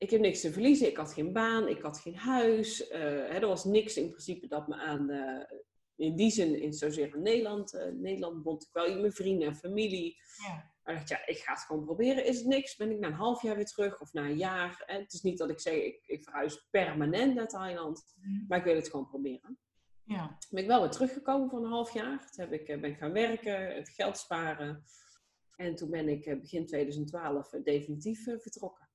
ik 0.00 0.10
heb 0.10 0.20
niks 0.20 0.40
te 0.40 0.52
verliezen. 0.52 0.88
Ik 0.88 0.96
had 0.96 1.12
geen 1.12 1.32
baan, 1.32 1.68
ik 1.68 1.82
had 1.82 1.98
geen 1.98 2.16
huis. 2.16 2.90
Uh, 2.90 2.98
hè, 2.98 3.38
er 3.38 3.46
was 3.46 3.64
niks 3.64 3.96
in 3.96 4.08
principe 4.08 4.46
dat 4.46 4.68
me 4.68 4.74
aan, 4.74 5.10
uh, 5.10 5.42
in 5.96 6.16
die 6.16 6.30
zin, 6.30 6.60
in 6.60 6.72
zozeer 6.72 7.14
aan 7.14 7.22
Nederland. 7.22 7.74
Uh, 7.74 7.84
Nederland 7.92 8.42
bond 8.42 8.62
ik 8.62 8.68
wel 8.72 9.00
mijn 9.00 9.12
vrienden 9.12 9.48
en 9.48 9.56
familie. 9.56 10.16
Ja. 10.46 10.72
Maar 10.84 10.94
ik 10.94 10.98
dacht, 10.98 11.08
ja, 11.08 11.26
ik 11.26 11.38
ga 11.38 11.52
het 11.52 11.62
gewoon 11.62 11.84
proberen. 11.84 12.24
Is 12.24 12.36
het 12.36 12.46
niks? 12.46 12.76
Ben 12.76 12.90
ik 12.90 12.98
na 12.98 13.06
een 13.06 13.12
half 13.12 13.42
jaar 13.42 13.56
weer 13.56 13.66
terug 13.66 14.00
of 14.00 14.12
na 14.12 14.24
een 14.24 14.36
jaar? 14.36 14.82
Het 14.86 15.12
is 15.12 15.22
niet 15.22 15.38
dat 15.38 15.50
ik 15.50 15.60
zeg, 15.60 15.74
ik, 15.74 16.02
ik 16.06 16.22
verhuis 16.22 16.68
permanent 16.70 17.34
naar 17.34 17.48
Thailand. 17.48 18.14
Mm. 18.20 18.44
Maar 18.48 18.58
ik 18.58 18.64
wil 18.64 18.74
het 18.74 18.90
gewoon 18.90 19.08
proberen. 19.08 19.58
Ja. 20.04 20.38
Ben 20.50 20.62
ik 20.62 20.68
wel 20.68 20.80
weer 20.80 20.90
teruggekomen 20.90 21.50
voor 21.50 21.58
een 21.58 21.70
half 21.70 21.94
jaar. 21.94 22.30
Toen 22.30 22.48
heb 22.48 22.60
ik, 22.60 22.66
ben 22.66 22.90
ik 22.90 22.98
gaan 22.98 23.12
werken, 23.12 23.74
het 23.74 23.88
geld 23.88 24.18
sparen. 24.18 24.84
En 25.56 25.74
toen 25.74 25.90
ben 25.90 26.08
ik 26.08 26.40
begin 26.40 26.66
2012 26.66 27.50
definitief 27.50 28.24
vertrokken 28.24 28.89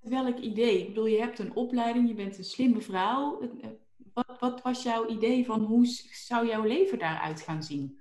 welk 0.00 0.38
idee? 0.38 0.78
Ik 0.78 0.86
bedoel, 0.86 1.06
je 1.06 1.18
hebt 1.18 1.38
een 1.38 1.54
opleiding, 1.54 2.08
je 2.08 2.14
bent 2.14 2.38
een 2.38 2.44
slimme 2.44 2.80
vrouw. 2.80 3.40
Eh, 3.40 3.68
wat, 4.12 4.38
wat 4.40 4.62
was 4.62 4.82
jouw 4.82 5.06
idee 5.06 5.46
van 5.46 5.60
hoe 5.60 5.86
zou 6.12 6.46
jouw 6.46 6.62
leven 6.62 6.98
daaruit 6.98 7.40
gaan 7.40 7.62
zien? 7.62 8.00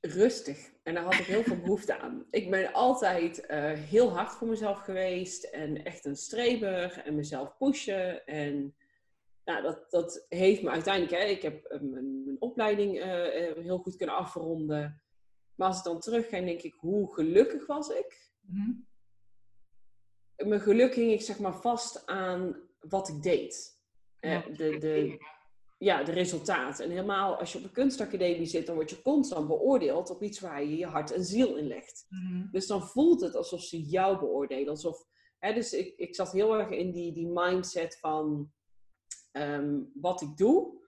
Rustig. 0.00 0.72
En 0.82 0.94
daar 0.94 1.04
had 1.04 1.14
ik 1.14 1.26
heel 1.26 1.42
veel 1.42 1.60
behoefte 1.60 1.98
aan. 1.98 2.26
Ik 2.30 2.50
ben 2.50 2.72
altijd 2.72 3.44
uh, 3.50 3.72
heel 3.72 4.10
hard 4.10 4.32
voor 4.32 4.48
mezelf 4.48 4.78
geweest 4.78 5.44
en 5.44 5.84
echt 5.84 6.04
een 6.04 6.16
streber 6.16 7.02
en 7.04 7.14
mezelf 7.14 7.56
pushen. 7.56 8.26
En 8.26 8.74
nou, 9.44 9.62
dat, 9.62 9.90
dat 9.90 10.26
heeft 10.28 10.62
me 10.62 10.70
uiteindelijk, 10.70 11.22
hè, 11.22 11.28
ik 11.28 11.42
heb 11.42 11.72
uh, 11.72 11.80
mijn, 11.80 12.24
mijn, 12.24 12.36
opleiding 12.40 12.96
uh, 12.96 13.04
heel 13.64 13.78
goed 13.78 13.96
kunnen 13.96 14.16
afronden. 14.16 15.02
Maar 15.54 15.68
als 15.68 15.78
ik 15.78 15.84
dan 15.84 16.00
terug 16.00 16.28
ga, 16.28 16.40
denk 16.40 16.60
ik, 16.60 16.74
hoe 16.74 17.14
gelukkig 17.14 17.66
was 17.66 17.88
ik? 17.88 18.30
Mm 18.40 18.86
mijn 20.36 20.60
geluk 20.60 20.94
hing 20.94 21.12
ik 21.12 21.22
zeg 21.22 21.38
maar 21.38 21.60
vast 21.60 22.06
aan 22.06 22.56
wat 22.80 23.08
ik 23.08 23.22
deed. 23.22 23.72
Ja, 24.20 24.40
de, 24.40 24.78
de, 24.78 25.18
ja, 25.78 26.02
de 26.02 26.12
resultaten. 26.12 26.84
En 26.84 26.90
helemaal 26.90 27.36
als 27.38 27.52
je 27.52 27.58
op 27.58 27.64
een 27.64 27.72
kunstacademie 27.72 28.46
zit, 28.46 28.66
dan 28.66 28.74
word 28.74 28.90
je 28.90 29.02
constant 29.02 29.46
beoordeeld 29.46 30.10
op 30.10 30.22
iets 30.22 30.40
waar 30.40 30.64
je 30.64 30.76
je 30.76 30.86
hart 30.86 31.12
en 31.12 31.24
ziel 31.24 31.56
in 31.56 31.66
legt. 31.66 32.06
Mhm. 32.08 32.50
Dus 32.50 32.66
dan 32.66 32.82
voelt 32.82 33.20
het 33.20 33.36
alsof 33.36 33.62
ze 33.62 33.82
jou 33.82 34.18
beoordelen. 34.18 34.68
Alsof, 34.68 35.04
hè, 35.38 35.52
dus 35.52 35.72
ik, 35.72 35.96
ik 35.96 36.14
zat 36.14 36.32
heel 36.32 36.58
erg 36.58 36.70
in 36.70 36.92
die, 36.92 37.12
die 37.12 37.28
mindset 37.32 37.98
van 37.98 38.52
ehm, 39.32 39.80
wat 39.94 40.22
ik 40.22 40.36
doe, 40.36 40.82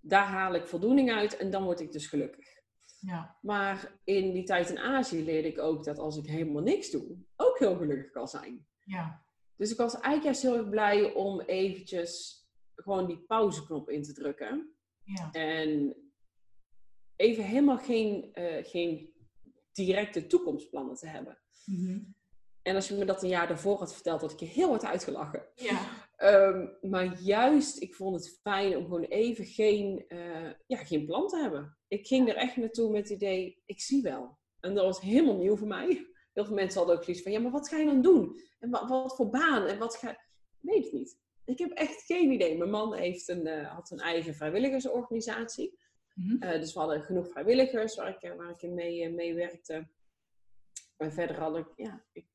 daar 0.00 0.26
haal 0.26 0.54
ik 0.54 0.66
voldoening 0.66 1.12
uit 1.12 1.36
en 1.36 1.50
dan 1.50 1.64
word 1.64 1.80
ik 1.80 1.92
dus 1.92 2.06
gelukkig. 2.06 2.62
Ja. 3.00 3.38
Maar 3.40 4.00
in 4.04 4.32
die 4.32 4.44
tijd 4.44 4.70
in 4.70 4.78
Azië 4.78 5.24
leerde 5.24 5.48
ik 5.48 5.58
ook 5.58 5.84
dat 5.84 5.98
als 5.98 6.16
ik 6.16 6.26
helemaal 6.26 6.62
niks 6.62 6.90
doe, 6.90 7.16
ook 7.36 7.58
heel 7.58 7.76
gelukkig 7.76 8.10
kan 8.10 8.28
zijn. 8.28 8.66
Ja. 8.84 9.24
Dus 9.56 9.70
ik 9.70 9.76
was 9.76 9.92
eigenlijk 9.92 10.24
juist 10.24 10.42
heel 10.42 10.56
erg 10.56 10.68
blij 10.68 11.12
om 11.12 11.40
eventjes 11.40 12.42
gewoon 12.74 13.06
die 13.06 13.18
pauzeknop 13.18 13.90
in 13.90 14.02
te 14.02 14.12
drukken. 14.12 14.74
Ja. 15.02 15.30
En 15.30 15.96
even 17.16 17.44
helemaal 17.44 17.78
geen, 17.78 18.32
eh, 18.32 18.64
geen 18.64 19.12
directe 19.72 20.26
toekomstplannen 20.26 20.96
te 20.96 21.06
hebben. 21.06 21.38
Mhm. 21.64 21.98
En 22.62 22.74
als 22.74 22.88
je 22.88 22.94
me 22.94 23.04
dat 23.04 23.22
een 23.22 23.28
jaar 23.28 23.48
daarvoor 23.48 23.78
had 23.78 23.94
verteld, 23.94 24.20
had 24.20 24.32
ik 24.32 24.40
je 24.40 24.46
heel 24.46 24.68
hard 24.68 24.84
uitgelachen. 24.84 25.46
Ja. 25.54 26.06
Ehm, 26.16 26.66
maar 26.80 27.20
juist, 27.20 27.82
ik 27.82 27.94
vond 27.94 28.14
het 28.14 28.38
fijn 28.42 28.76
om 28.76 28.84
gewoon 28.84 29.02
even 29.02 29.44
geen, 29.44 30.04
eh, 30.08 30.50
ja, 30.66 30.76
geen 30.76 31.06
plan 31.06 31.28
te 31.28 31.36
hebben. 31.36 31.78
Ik 31.88 32.06
ging 32.06 32.28
er 32.28 32.36
echt 32.36 32.56
naartoe 32.56 32.90
met 32.90 33.02
het 33.02 33.10
idee, 33.10 33.62
ik 33.64 33.80
zie 33.80 34.02
wel. 34.02 34.38
En 34.60 34.74
dat 34.74 34.84
was 34.84 35.00
helemaal 35.00 35.36
nieuw 35.36 35.56
voor 35.56 35.68
mij. 35.68 36.06
Heel 36.34 36.44
veel 36.44 36.54
mensen 36.54 36.78
hadden 36.78 36.96
ook 36.96 37.04
zoiets 37.04 37.22
van, 37.22 37.32
ja, 37.32 37.40
maar 37.40 37.50
wat 37.50 37.68
ga 37.68 37.76
je 37.76 37.84
dan 37.84 38.02
doen? 38.02 38.40
En 38.60 38.70
wat, 38.70 38.88
wat 38.88 39.16
voor 39.16 39.30
baan? 39.30 39.66
En 39.66 39.78
wat 39.78 39.96
ga... 39.96 40.10
Ik 40.10 40.18
weet 40.60 40.84
het 40.84 40.92
niet. 40.92 41.18
Ik 41.44 41.58
heb 41.58 41.70
echt 41.70 42.02
geen 42.02 42.30
idee. 42.30 42.58
Mijn 42.58 42.70
man 42.70 42.94
heeft 42.94 43.28
een, 43.28 43.46
eh, 43.46 43.74
had 43.74 43.90
een 43.90 44.00
eigen 44.00 44.34
vrijwilligersorganisatie. 44.34 45.78
Mhm. 46.14 46.42
Eh, 46.42 46.60
dus 46.60 46.72
we 46.72 46.78
hadden 46.78 47.02
genoeg 47.02 47.28
vrijwilligers 47.28 47.96
waar 47.96 48.08
ik, 48.08 48.22
eh, 48.22 48.36
waar 48.36 48.50
ik 48.50 48.62
in 48.62 48.74
mee, 48.74 49.10
mee 49.10 49.34
werkte. 49.34 49.86
En 50.96 51.12
verder 51.12 51.38
had 51.38 51.56
ik, 51.56 51.66
ja, 51.76 52.04
ik 52.12 52.26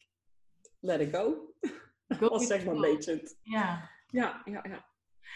let 0.80 1.00
it 1.02 1.16
go. 1.16 1.54
Go 2.08 2.18
Dat 2.20 2.30
was 2.30 2.48
zeg 2.48 2.66
maar 2.66 2.74
een 2.74 2.80
flow. 2.80 2.96
beetje 2.96 3.12
het. 3.12 3.38
Ja. 3.44 3.90
Ja, 4.08 4.42
ja, 4.46 4.66
ja. 4.70 4.86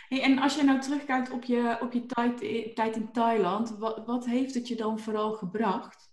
Hey, 0.07 0.21
en 0.21 0.37
als 0.37 0.55
je 0.55 0.63
nou 0.63 0.79
terugkijkt 0.79 1.31
op 1.31 1.43
je, 1.43 1.77
op 1.81 1.93
je 1.93 2.05
tijd, 2.05 2.37
tijd 2.75 2.95
in 2.95 3.11
Thailand, 3.11 3.77
wat, 3.77 4.05
wat 4.05 4.25
heeft 4.25 4.53
het 4.53 4.67
je 4.67 4.75
dan 4.75 4.99
vooral 4.99 5.33
gebracht? 5.33 6.12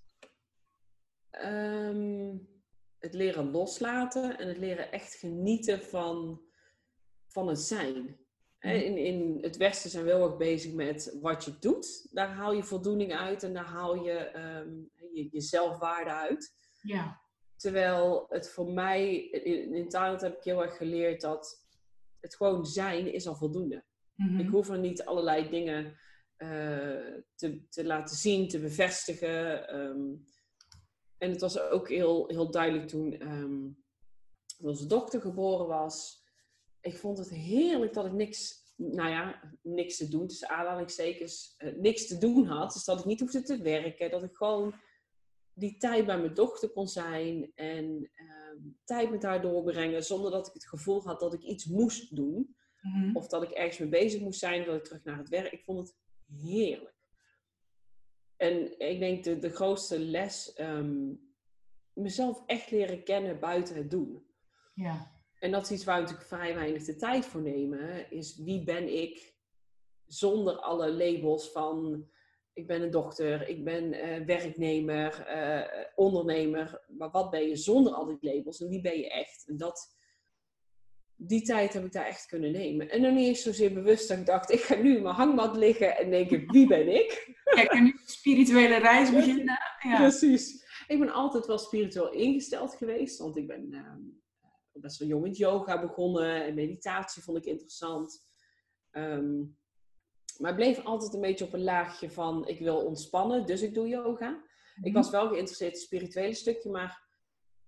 Ehm, 1.30 2.36
het 2.98 3.14
leren 3.14 3.50
loslaten 3.50 4.38
en 4.38 4.48
het 4.48 4.58
leren 4.58 4.92
echt 4.92 5.14
genieten 5.14 5.82
van, 5.82 6.42
van 7.26 7.48
het 7.48 7.60
zijn. 7.60 8.18
Mhm. 8.60 8.74
In, 8.74 8.96
in 8.96 9.38
het 9.40 9.56
Westen 9.56 9.90
zijn 9.90 10.04
we 10.04 10.10
heel 10.10 10.26
erg 10.26 10.36
bezig 10.36 10.72
met 10.72 11.18
wat 11.20 11.44
je 11.44 11.58
doet. 11.58 12.08
Daar 12.12 12.28
haal 12.28 12.52
je 12.52 12.64
voldoening 12.64 13.12
uit 13.12 13.42
en 13.42 13.52
daar 13.52 13.64
haal 13.64 14.04
je 14.04 14.12
ehm, 14.12 14.70
je, 15.12 15.28
je 15.30 15.40
zelfwaarde 15.40 16.10
uit. 16.10 16.54
Ja. 16.80 17.20
Terwijl 17.56 18.26
het 18.28 18.50
voor 18.50 18.72
mij, 18.72 19.16
in, 19.16 19.74
in 19.74 19.88
Thailand 19.88 20.20
heb 20.20 20.36
ik 20.36 20.44
heel 20.44 20.62
erg 20.62 20.76
geleerd 20.76 21.20
dat 21.20 21.66
het 22.20 22.36
gewoon 22.36 22.66
zijn 22.66 23.12
is 23.12 23.26
al 23.26 23.36
voldoende. 23.36 23.84
Mhm. 24.14 24.38
Ik 24.38 24.48
hoef 24.48 24.68
er 24.68 24.78
niet 24.78 25.04
allerlei 25.04 25.48
dingen 25.48 25.98
eh, 26.36 26.48
te, 27.34 27.66
te 27.68 27.84
laten 27.84 28.16
zien, 28.16 28.48
te 28.48 28.60
bevestigen. 28.60 29.68
ehm. 29.68 30.14
En 31.20 31.30
het 31.30 31.40
was 31.40 31.60
ook 31.60 31.88
heel, 31.88 32.28
heel 32.28 32.50
duidelijk 32.50 32.88
toen 32.88 33.12
ehm, 33.12 33.68
onze 34.60 34.86
dochter 34.86 35.20
geboren 35.20 35.66
was. 35.66 36.24
Ik 36.80 36.96
vond 36.96 37.18
het 37.18 37.30
heerlijk 37.30 37.94
dat 37.94 38.06
ik 38.06 38.12
niks, 38.12 38.72
nou 38.76 39.08
ja, 39.08 39.40
niks 39.62 39.96
te 39.96 40.08
doen, 40.08 40.26
tussen 40.26 40.48
aanhalingstekens, 40.48 41.54
eh, 41.56 41.74
niks 41.74 42.06
te 42.06 42.18
doen 42.18 42.46
had. 42.46 42.72
Dus 42.72 42.84
dat 42.84 42.98
ik 42.98 43.04
niet 43.04 43.20
hoefde 43.20 43.42
te 43.42 43.62
werken, 43.62 44.10
dat 44.10 44.22
ik 44.22 44.34
gewoon 44.36 44.74
die 45.54 45.76
tijd 45.76 46.06
bij 46.06 46.18
mijn 46.18 46.34
dochter 46.34 46.70
kon 46.70 46.88
zijn 46.88 47.52
en 47.54 48.10
ehm, 48.14 48.58
tijd 48.84 49.10
met 49.10 49.22
haar 49.22 49.42
doorbrengen 49.42 50.04
zonder 50.04 50.30
dat 50.30 50.46
ik 50.46 50.52
het 50.52 50.68
gevoel 50.68 51.02
had 51.02 51.20
dat 51.20 51.34
ik 51.34 51.42
iets 51.42 51.64
moest 51.64 52.16
doen. 52.16 52.56
Mhm. 52.80 53.16
Of 53.16 53.26
dat 53.26 53.42
ik 53.42 53.50
ergens 53.50 53.78
mee 53.78 53.88
bezig 53.88 54.20
moest 54.20 54.40
zijn, 54.40 54.64
dat 54.64 54.76
ik 54.76 54.84
terug 54.84 55.04
naar 55.04 55.18
het 55.18 55.28
werk. 55.28 55.52
Ik 55.52 55.64
vond 55.64 55.78
het 55.78 55.96
heerlijk. 56.42 56.99
En 58.40 58.78
ik 58.78 58.98
denk 58.98 59.24
de, 59.24 59.38
de 59.38 59.50
grootste 59.50 59.98
les, 59.98 60.52
ehm, 60.52 61.12
mezelf 61.92 62.42
echt 62.46 62.70
leren 62.70 63.04
kennen 63.04 63.40
buiten 63.40 63.76
het 63.76 63.90
doen. 63.90 64.26
Ja. 64.74 65.12
En 65.38 65.50
dat 65.50 65.62
is 65.62 65.70
iets 65.70 65.84
waar 65.84 65.94
we 65.94 66.00
natuurlijk 66.00 66.28
vrij 66.28 66.54
weinig 66.54 66.84
de 66.84 66.96
tijd 66.96 67.26
voor 67.26 67.42
nemen. 67.42 68.10
Is 68.10 68.36
wie 68.36 68.64
ben 68.64 69.02
ik 69.02 69.34
zonder 70.06 70.56
alle 70.56 70.92
labels 70.92 71.50
van 71.50 72.08
ik 72.52 72.66
ben 72.66 72.82
een 72.82 72.90
dokter, 72.90 73.48
ik 73.48 73.64
ben 73.64 73.92
eh, 73.92 74.24
werknemer, 74.26 75.26
eh, 75.26 75.84
ondernemer. 75.94 76.84
Maar 76.88 77.10
wat 77.10 77.30
ben 77.30 77.48
je 77.48 77.56
zonder 77.56 77.92
al 77.92 78.06
die 78.06 78.34
labels 78.34 78.60
en 78.60 78.68
wie 78.68 78.80
ben 78.80 78.98
je 78.98 79.10
echt? 79.10 79.48
En 79.48 79.56
dat, 79.56 79.96
die 81.22 81.42
tijd 81.42 81.72
heb 81.72 81.84
ik 81.84 81.92
daar 81.92 82.06
echt 82.06 82.26
kunnen 82.26 82.52
nemen. 82.52 82.90
En 82.90 83.02
dan 83.02 83.14
niet 83.14 83.26
eens 83.26 83.42
zozeer 83.42 83.72
bewust 83.72 84.08
dat 84.08 84.18
ik 84.18 84.26
dacht, 84.26 84.52
ik 84.52 84.60
ga 84.60 84.74
nu 84.74 84.96
in 84.96 85.02
mijn 85.02 85.14
hangmat 85.14 85.56
liggen 85.56 85.96
en 85.96 86.10
denken, 86.10 86.50
wie 86.52 86.66
ben 86.66 86.88
ik? 86.94 87.38
Ja, 87.44 87.62
ik 87.62 87.68
kan 87.68 87.82
nu 87.82 87.90
een 87.90 88.00
spirituele 88.04 88.78
reis 88.78 89.10
beginnen. 89.10 89.58
Ja. 89.82 89.96
Precies. 89.96 90.64
Ik 90.86 90.98
ben 90.98 91.12
altijd 91.12 91.46
wel 91.46 91.58
spiritueel 91.58 92.12
ingesteld 92.12 92.74
geweest, 92.74 93.18
want 93.18 93.36
ik 93.36 93.46
ben 93.46 93.72
ehm, 93.72 94.00
best 94.72 94.98
wel 94.98 95.08
jong 95.08 95.22
met 95.22 95.36
yoga 95.36 95.80
begonnen 95.80 96.44
en 96.44 96.54
meditatie 96.54 97.22
vond 97.22 97.36
ik 97.36 97.44
interessant. 97.44 98.28
Ehm, 98.90 99.38
maar 100.38 100.50
ik 100.50 100.56
bleef 100.56 100.84
altijd 100.84 101.14
een 101.14 101.20
beetje 101.20 101.44
op 101.44 101.52
een 101.52 101.64
laagje 101.64 102.10
van 102.10 102.48
ik 102.48 102.58
wil 102.58 102.84
ontspannen, 102.84 103.46
dus 103.46 103.62
ik 103.62 103.74
doe 103.74 103.88
yoga. 103.88 104.44
Ik 104.82 104.92
was 104.92 105.10
wel 105.10 105.28
geïnteresseerd 105.28 105.72
in 105.72 105.78
het 105.78 105.86
spirituele 105.86 106.34
stukje, 106.34 106.70
maar 106.70 107.08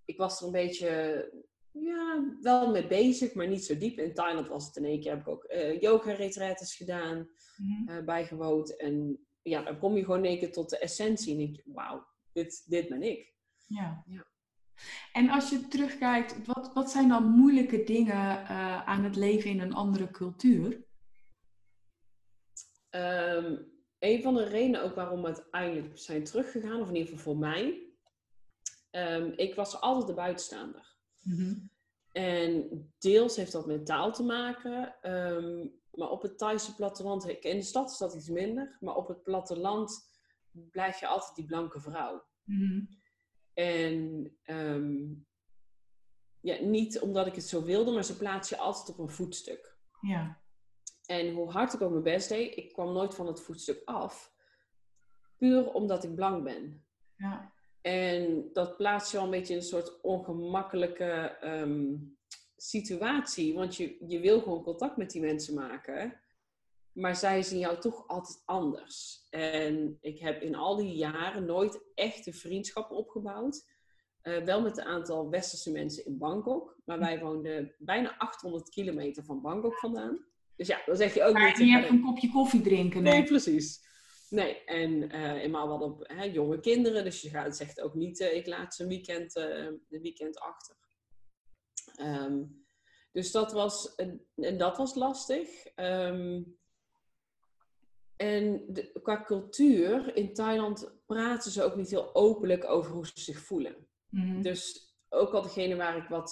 ik 0.04 0.16
was 0.16 0.40
er 0.40 0.46
een 0.46 0.52
beetje, 0.52 1.32
ja, 1.72 2.24
wel 2.40 2.70
mee 2.70 2.86
bezig, 2.86 3.34
maar 3.34 3.48
niet 3.48 3.64
zo 3.64 3.78
diep. 3.78 3.98
In 3.98 4.14
Thailand 4.14 4.48
was 4.48 4.66
het 4.66 4.76
in 4.76 4.84
één 4.84 5.00
keer, 5.00 5.10
heb 5.10 5.20
ik 5.20 5.28
ook 5.28 5.44
eh 5.44 5.80
yoga-retretes 5.80 6.74
gedaan, 6.74 7.28
Mhm. 7.56 7.88
eh, 7.88 8.04
bijgewoond. 8.04 8.76
En 8.76 9.26
ja, 9.42 9.62
dan 9.62 9.78
kom 9.78 9.96
je 9.96 10.04
gewoon 10.04 10.18
in 10.24 10.30
één 10.30 10.38
keer 10.38 10.52
tot 10.52 10.70
de 10.70 10.78
essentie 10.78 11.32
en 11.32 11.38
denk 11.38 11.56
je, 11.56 11.62
wauw, 11.66 12.06
dit, 12.32 12.64
dit 12.70 12.88
ben 12.88 13.02
ik. 13.02 13.34
Ja. 13.66 14.02
Ja. 14.06 14.24
En 15.12 15.28
als 15.28 15.50
je 15.50 15.68
terugkijkt, 15.68 16.46
wat, 16.46 16.72
wat 16.74 16.90
zijn 16.90 17.08
dan 17.08 17.24
moeilijke 17.30 17.82
dingen 17.84 18.46
eh, 18.46 18.86
aan 18.88 19.04
het 19.04 19.16
leven 19.16 19.50
in 19.50 19.60
een 19.60 19.74
andere 19.74 20.10
cultuur? 20.10 20.84
Ehm, 22.90 23.56
een 23.98 24.22
van 24.22 24.34
de 24.34 24.44
redenen 24.44 24.82
ook 24.82 24.94
waarom 24.94 25.20
we 25.20 25.26
uiteindelijk 25.26 25.98
zijn 25.98 26.24
teruggegaan, 26.24 26.80
of 26.80 26.88
in 26.88 26.94
ieder 26.94 27.10
geval 27.10 27.32
voor 27.32 27.40
mij, 27.40 27.92
ehm, 28.90 29.32
ik 29.36 29.54
was 29.54 29.80
altijd 29.80 30.06
de 30.06 30.14
buitenstaander. 30.14 30.91
Mhm. 31.22 31.54
En 32.12 32.68
deels 32.98 33.36
heeft 33.36 33.52
dat 33.52 33.66
met 33.66 33.86
taal 33.86 34.12
te 34.12 34.22
maken, 34.22 34.94
ehm, 35.02 35.66
maar 35.90 36.10
op 36.10 36.22
het 36.22 36.38
Thaise 36.38 36.74
platteland, 36.74 37.26
in 37.26 37.56
de 37.56 37.62
stad 37.62 37.90
is 37.90 37.98
dat 37.98 38.14
iets 38.14 38.28
minder, 38.28 38.76
maar 38.80 38.94
op 38.94 39.08
het 39.08 39.22
platteland 39.22 40.10
blijf 40.52 41.00
je 41.00 41.06
altijd 41.06 41.34
die 41.36 41.46
blanke 41.46 41.80
vrouw. 41.80 42.24
Mhm. 42.44 42.84
En 43.54 44.30
ehm, 44.42 45.14
ja, 46.40 46.62
niet 46.62 47.00
omdat 47.00 47.26
ik 47.26 47.34
het 47.34 47.44
zo 47.44 47.62
wilde, 47.62 47.90
maar 47.90 48.04
ze 48.04 48.16
plaats 48.16 48.48
je 48.48 48.56
altijd 48.56 48.88
op 48.88 48.98
een 48.98 49.14
voetstuk. 49.14 49.76
Ja. 50.00 50.40
En 51.06 51.34
hoe 51.34 51.50
hard 51.50 51.72
ik 51.72 51.80
ook 51.80 51.90
mijn 51.90 52.02
best 52.02 52.28
deed, 52.28 52.56
ik 52.56 52.72
kwam 52.72 52.92
nooit 52.92 53.14
van 53.14 53.26
het 53.26 53.40
voetstuk 53.40 53.82
af. 53.84 54.32
Puur 55.36 55.72
omdat 55.72 56.04
ik 56.04 56.14
blank 56.14 56.44
ben. 56.44 56.84
Ja. 57.16 57.52
En 57.82 58.50
dat 58.52 58.76
plaatst 58.76 59.10
je 59.10 59.16
wel 59.16 59.26
een 59.26 59.32
beetje 59.32 59.52
in 59.52 59.58
een 59.58 59.66
soort 59.66 60.00
ongemakkelijke 60.00 61.36
ehm, 61.40 61.94
situatie. 62.56 63.54
Want 63.54 63.76
je, 63.76 63.96
je 64.08 64.20
wil 64.20 64.40
gewoon 64.40 64.62
contact 64.62 64.96
met 64.96 65.10
die 65.10 65.20
mensen 65.20 65.54
maken. 65.54 66.20
Maar 66.92 67.16
zij 67.16 67.42
zien 67.42 67.58
jou 67.58 67.80
toch 67.80 68.08
altijd 68.08 68.42
anders. 68.44 69.26
En 69.30 69.98
ik 70.00 70.18
heb 70.18 70.42
in 70.42 70.54
al 70.54 70.76
die 70.76 70.94
jaren 70.94 71.44
nooit 71.44 71.80
echte 71.94 72.32
vriendschappen 72.32 72.96
opgebouwd. 72.96 73.64
Eh, 74.20 74.42
wel 74.42 74.62
met 74.62 74.78
een 74.78 74.84
aantal 74.84 75.30
westerse 75.30 75.72
mensen 75.72 76.04
in 76.06 76.18
Bangkok. 76.18 76.76
Maar 76.84 76.98
wij 76.98 77.18
woonden 77.20 77.74
bijna 77.78 78.14
800 78.18 78.68
kilometer 78.68 79.24
van 79.24 79.40
Bangkok 79.40 79.78
vandaan. 79.78 80.24
Dus 80.56 80.66
ja, 80.66 80.82
dan 80.86 80.96
zeg 80.96 81.14
je 81.14 81.24
ook 81.24 81.32
Maar 81.32 81.58
niet... 81.58 81.68
ja, 81.68 81.78
even 81.82 81.94
een 81.94 82.02
kopje 82.02 82.30
koffie 82.30 82.60
drinken. 82.60 83.02
Nee, 83.02 83.12
Nee. 83.12 83.24
precies. 83.24 83.90
Nee, 84.32 84.64
en 84.64 85.10
eh 85.10 85.42
eenmaal 85.42 85.68
wat 85.68 85.80
op 85.82 86.08
hè, 86.08 86.24
jonge 86.24 86.60
kinderen, 86.60 87.04
dus 87.04 87.20
je 87.20 87.28
gaat, 87.30 87.56
zegt 87.56 87.80
ook 87.80 87.94
niet, 87.94 88.20
eh, 88.20 88.36
ik 88.36 88.46
laat 88.46 88.74
ze 88.74 88.82
een 88.82 88.88
weekend, 88.88 89.36
eh, 89.36 89.64
een 89.64 90.00
weekend 90.02 90.38
achter. 90.38 90.76
Ehm, 91.96 92.44
dus 93.12 93.30
dat 93.32 93.52
was, 93.52 93.94
en, 93.94 94.26
en 94.36 94.58
dat 94.58 94.76
was 94.76 94.94
lastig. 94.94 95.66
Ehm, 95.66 96.42
en 98.16 98.64
de- 98.68 99.00
qua 99.02 99.22
cultuur, 99.24 100.16
in 100.16 100.34
Thailand 100.34 100.94
praten 101.06 101.50
ze 101.50 101.62
ook 101.62 101.76
niet 101.76 101.90
heel 101.90 102.14
openlijk 102.14 102.64
over 102.64 102.92
hoe 102.92 103.06
ze 103.06 103.12
zich 103.20 103.38
voelen. 103.38 103.86
Mhm. 104.08 104.42
Dus 104.42 104.90
ook 105.08 105.32
al 105.32 105.42
degene 105.42 105.76
waar 105.76 105.96
ik 105.96 106.08
wat, 106.08 106.30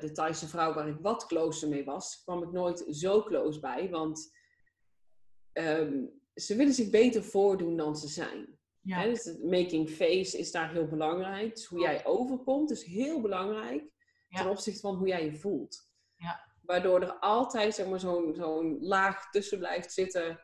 de 0.00 0.10
Thaise 0.12 0.48
vrouw 0.48 0.74
waar 0.74 0.88
ik 0.88 0.98
wat 1.00 1.26
closer 1.26 1.68
mee 1.68 1.84
was, 1.84 2.22
kwam 2.22 2.42
ik 2.42 2.52
nooit 2.52 2.84
zo 2.90 3.22
close 3.22 3.60
bij. 3.60 3.90
Want 3.90 4.38
ehm, 5.52 6.04
ze 6.34 6.56
willen 6.56 6.72
zich 6.74 6.90
beter 6.90 7.24
voordoen 7.24 7.76
dan 7.76 7.96
ze 7.96 8.08
zijn. 8.08 8.58
Ja. 8.80 9.04
Dus 9.04 9.24
het 9.24 9.44
making 9.44 9.90
face 9.90 10.38
is 10.38 10.50
daar 10.50 10.72
heel 10.72 10.86
belangrijk. 10.88 11.54
Dus 11.54 11.64
hoe 11.66 11.80
jij 11.80 12.06
overkomt 12.06 12.70
is 12.70 12.84
heel 12.84 13.20
belangrijk 13.20 13.84
Ja. 14.28 14.42
ten 14.42 14.50
opzichte 14.50 14.80
van 14.80 14.94
hoe 14.96 15.08
jij 15.08 15.24
je 15.24 15.34
voelt. 15.34 15.88
Ja. 16.16 16.48
Waardoor 16.62 17.00
er 17.02 17.18
altijd 17.18 17.74
zeg 17.74 17.88
maar, 17.88 18.00
zo'n 18.00 18.34
zo'n 18.34 18.76
laag 18.80 19.30
tussen 19.30 19.58
blijft 19.58 19.92
zitten. 19.92 20.40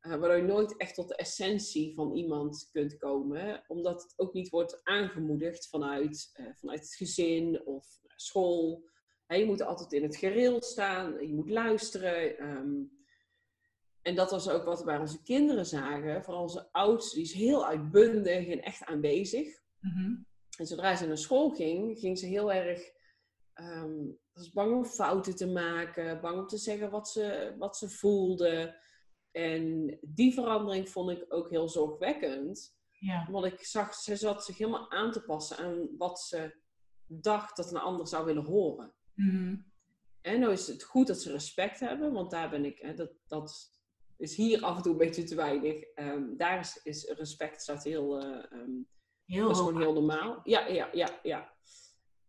eh, 0.00 0.10
waardoor 0.12 0.36
je 0.36 0.42
nooit 0.42 0.76
echt 0.76 0.94
tot 0.94 1.08
de 1.08 1.16
essentie 1.16 1.94
van 1.94 2.14
iemand 2.16 2.68
kunt 2.72 2.96
komen. 2.96 3.64
Omdat 3.66 4.02
het 4.02 4.12
ook 4.16 4.32
niet 4.32 4.48
wordt 4.48 4.80
aangemoedigd 4.84 5.68
vanuit, 5.68 6.30
eh, 6.32 6.46
vanuit 6.54 6.80
het 6.80 6.94
gezin 6.94 7.66
of 7.66 7.86
school. 8.16 8.88
Je 9.26 9.44
moet 9.46 9.62
altijd 9.62 9.92
in 9.92 10.02
het 10.02 10.16
gereel 10.16 10.62
staan. 10.62 11.26
Je 11.26 11.34
moet 11.34 11.50
luisteren. 11.50 12.38
ehm, 12.38 12.70
en 14.06 14.14
dat 14.14 14.30
was 14.30 14.48
ook 14.48 14.64
wat 14.64 14.78
we 14.78 14.84
bij 14.84 14.98
onze 14.98 15.22
kinderen 15.22 15.66
zagen. 15.66 16.22
Vooral 16.24 16.42
onze 16.42 16.68
oudste, 16.72 17.14
die 17.16 17.24
is 17.24 17.32
heel 17.32 17.66
uitbundig 17.66 18.46
en 18.46 18.62
echt 18.62 18.84
aanwezig. 18.84 19.60
Mhm. 19.80 20.14
En 20.58 20.66
zodra 20.66 20.96
ze 20.96 21.06
naar 21.06 21.18
school 21.18 21.50
ging, 21.50 21.98
ging 21.98 22.18
ze 22.18 22.26
heel 22.26 22.52
erg 22.52 22.92
ehm, 23.52 23.94
was 24.32 24.52
bang 24.52 24.74
om 24.74 24.84
fouten 24.84 25.36
te 25.36 25.46
maken, 25.46 26.20
bang 26.20 26.38
om 26.38 26.46
te 26.46 26.56
zeggen 26.56 26.90
wat 26.90 27.08
ze, 27.08 27.54
wat 27.58 27.76
ze 27.76 27.88
voelde. 27.88 28.80
En 29.30 29.98
die 30.02 30.34
verandering 30.34 30.88
vond 30.88 31.10
ik 31.10 31.24
ook 31.28 31.50
heel 31.50 31.68
zorgwekkend. 31.68 32.76
Ja. 32.90 33.28
Want 33.30 33.44
ik 33.44 33.64
zag, 33.64 33.94
ze 33.94 34.16
zat 34.16 34.44
zich 34.44 34.58
helemaal 34.58 34.90
aan 34.90 35.12
te 35.12 35.22
passen 35.22 35.56
aan 35.56 35.88
wat 35.98 36.20
ze 36.20 36.56
dacht 37.06 37.56
dat 37.56 37.70
een 37.70 37.80
ander 37.80 38.08
zou 38.08 38.24
willen 38.24 38.44
horen. 38.44 38.94
Mhm. 39.14 39.56
En 40.20 40.40
nou 40.40 40.52
is 40.52 40.66
het 40.66 40.82
goed 40.82 41.06
dat 41.06 41.20
ze 41.20 41.32
respect 41.32 41.80
hebben, 41.80 42.12
want 42.12 42.30
daar 42.30 42.50
ben 42.50 42.64
ik, 42.64 42.78
hè, 42.78 42.94
dat, 42.94 43.12
dat 43.26 43.75
is 44.16 44.36
hier 44.36 44.62
af 44.62 44.76
en 44.76 44.82
toe 44.82 44.92
een 44.92 44.98
beetje 44.98 45.24
te 45.24 45.34
weinig. 45.34 45.82
Ehm, 45.82 46.36
daar 46.36 46.58
is, 46.58 46.80
is 46.82 47.04
respect 47.04 47.62
staat 47.62 47.84
heel, 47.84 48.20
ehm, 48.20 48.70
Heel 49.26 49.46
dat 49.46 49.56
is 49.56 49.62
gewoon 49.62 49.80
heel 49.80 49.92
normaal. 49.92 50.40
Ja, 50.44 50.66
ja, 50.66 50.88
ja, 50.92 51.20
ja. 51.22 51.54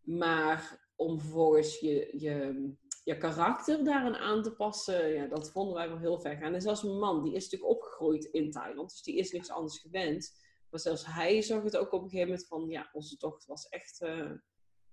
Maar 0.02 0.90
om 0.96 1.20
vervolgens 1.20 1.80
je, 1.80 2.10
je, 2.20 2.70
je 3.04 3.18
karakter 3.18 3.84
daaraan 3.84 4.16
aan 4.16 4.44
te 4.44 4.56
passen, 4.56 5.08
ja, 5.08 5.28
dat 5.28 5.52
vonden 5.52 5.76
wij 5.76 5.90
wel 5.90 5.98
heel 5.98 6.20
ver 6.20 6.38
gaan. 6.38 6.54
En 6.54 6.62
zelfs 6.62 6.84
mijn 6.84 7.00
man, 7.00 7.24
die 7.24 7.34
is 7.34 7.44
natuurlijk 7.44 7.72
opgegroeid 7.72 8.26
in 8.26 8.52
Thailand, 8.52 8.90
dus 8.90 9.02
die 9.02 9.18
is 9.18 9.32
niks 9.32 9.50
anders 9.50 9.80
gewend. 9.80 10.32
Maar 10.70 10.80
zelfs 10.80 11.06
hij 11.06 11.42
zag 11.42 11.64
het 11.64 11.78
ook 11.78 11.92
op 11.92 12.04
een 12.04 12.10
gegeven 12.10 12.30
moment 12.30 12.48
van, 12.48 12.70
ja, 12.70 12.90
onze 12.94 13.18
dochter 13.18 13.50
was 13.50 13.70
echt 13.70 14.02
eh, 14.02 14.32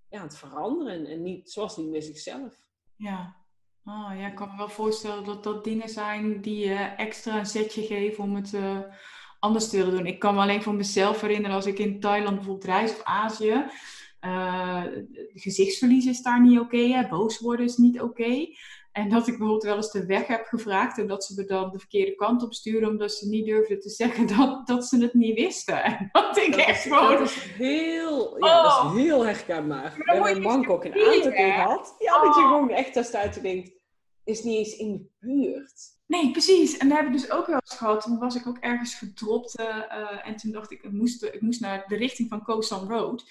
ja, 0.09 0.19
aan 0.19 0.27
het 0.27 0.37
veranderen 0.37 0.93
en, 0.93 1.07
en 1.07 1.23
niet, 1.23 1.51
ze 1.51 1.61
was 1.61 1.77
niet 1.77 1.89
meer 1.89 2.03
zichzelf. 2.03 2.69
Ja. 2.97 3.44
Oh, 3.87 4.11
ja, 4.19 4.27
ik 4.27 4.35
kan 4.35 4.49
me 4.51 4.57
wel 4.57 4.69
voorstellen 4.69 5.25
dat 5.25 5.45
dat 5.45 5.65
dingen 5.65 5.89
zijn 5.89 6.41
die 6.41 6.67
je 6.67 6.75
extra 6.97 7.39
een 7.39 7.47
zetje 7.47 7.83
geven 7.83 8.25
om 8.25 8.35
het 8.35 8.55
eh, 8.55 8.79
anders 9.39 9.69
te 9.69 9.77
willen 9.77 9.93
doen. 9.97 10.07
Ik 10.07 10.19
kan 10.19 10.35
me 10.35 10.41
alleen 10.41 10.63
van 10.63 10.77
mezelf 10.77 11.21
herinneren 11.21 11.57
als 11.57 11.67
ik 11.67 11.79
in 11.79 12.01
Thailand 12.01 12.35
bijvoorbeeld 12.37 12.65
reis 12.67 12.91
of 12.93 13.01
Azië. 13.05 13.65
eh, 14.21 14.83
gezichtsverlies 15.35 16.07
is 16.07 16.23
daar 16.23 16.41
niet 16.41 16.59
oké, 16.59 17.07
boos 17.11 17.39
worden 17.41 17.67
is 17.67 17.77
niet 17.77 18.01
oké. 18.01 18.47
En 18.93 19.09
dat 19.09 19.21
ik 19.21 19.27
bijvoorbeeld 19.39 19.63
wel 19.63 19.77
eens 19.77 19.91
de 19.91 20.07
weg 20.07 20.27
heb 20.27 20.45
gevraagd 20.47 20.99
en 20.99 21.07
dat 21.07 21.25
ze 21.25 21.35
me 21.37 21.45
dan 21.45 21.71
de 21.71 21.79
verkeerde 21.79 22.15
kant 22.15 22.43
op 22.43 22.55
sturen 22.55 22.89
omdat 22.89 23.13
ze 23.13 23.29
niet 23.29 23.47
durfden 23.47 23.81
te 23.81 23.89
zeggen 23.91 24.27
dat, 24.37 24.67
dat 24.67 24.87
ze 24.87 25.03
het 25.03 25.15
niet 25.15 25.35
wisten. 25.39 25.83
En 25.85 26.09
dat 26.13 26.37
ik 26.37 26.51
Dat 26.51 26.61
echt 26.61 26.83
gewoon... 26.83 27.11
dat 27.13 27.21
is 27.21 27.35
heel, 27.57 28.37
ja, 28.47 28.63
dat 28.63 28.73
Oh. 28.83 28.95
is 28.97 29.03
heel 29.03 29.25
herkenbaar. 29.27 29.95
We 29.97 30.05
dan 30.05 30.15
hebben 30.15 30.19
moet 30.21 30.29
in 30.37 30.43
je 30.43 30.49
Bangkok 30.49 30.85
een 30.85 30.93
aantal 30.95 31.31
hè? 31.33 31.53
gehad. 31.53 31.95
Ja, 31.99 32.13
dat 32.23 32.35
je 32.35 32.41
Oh. 32.41 32.49
gewoon 32.49 32.71
echt 32.71 33.05
staat 33.07 33.37
en 33.37 33.43
denkt, 33.43 33.71
is 34.25 34.43
niet 34.43 34.57
eens 34.57 34.77
in 34.77 34.93
de 34.93 35.27
buurt. 35.27 35.93
Nee, 36.07 36.31
precies. 36.31 36.77
En 36.77 36.89
daar 36.89 36.99
heb 36.99 37.07
ik 37.07 37.13
dus 37.13 37.31
ook 37.31 37.47
wel 37.47 37.61
eens 37.65 37.77
gehad. 37.79 38.03
Toen 38.03 38.19
was 38.19 38.35
ik 38.35 38.47
ook 38.47 38.59
ergens 38.59 38.95
gedropt. 38.95 39.57
eh, 39.57 39.67
eh, 39.67 40.27
en 40.29 40.37
toen 40.37 40.53
dacht 40.53 40.71
ik, 40.71 40.83
ik 40.83 40.93
moest, 40.93 41.23
ik 41.23 41.41
moest 41.41 41.61
naar 41.61 41.85
de 41.87 41.97
richting 41.97 42.29
van 42.29 42.43
Koh 42.43 42.61
San 42.61 42.89
Road. 42.89 43.25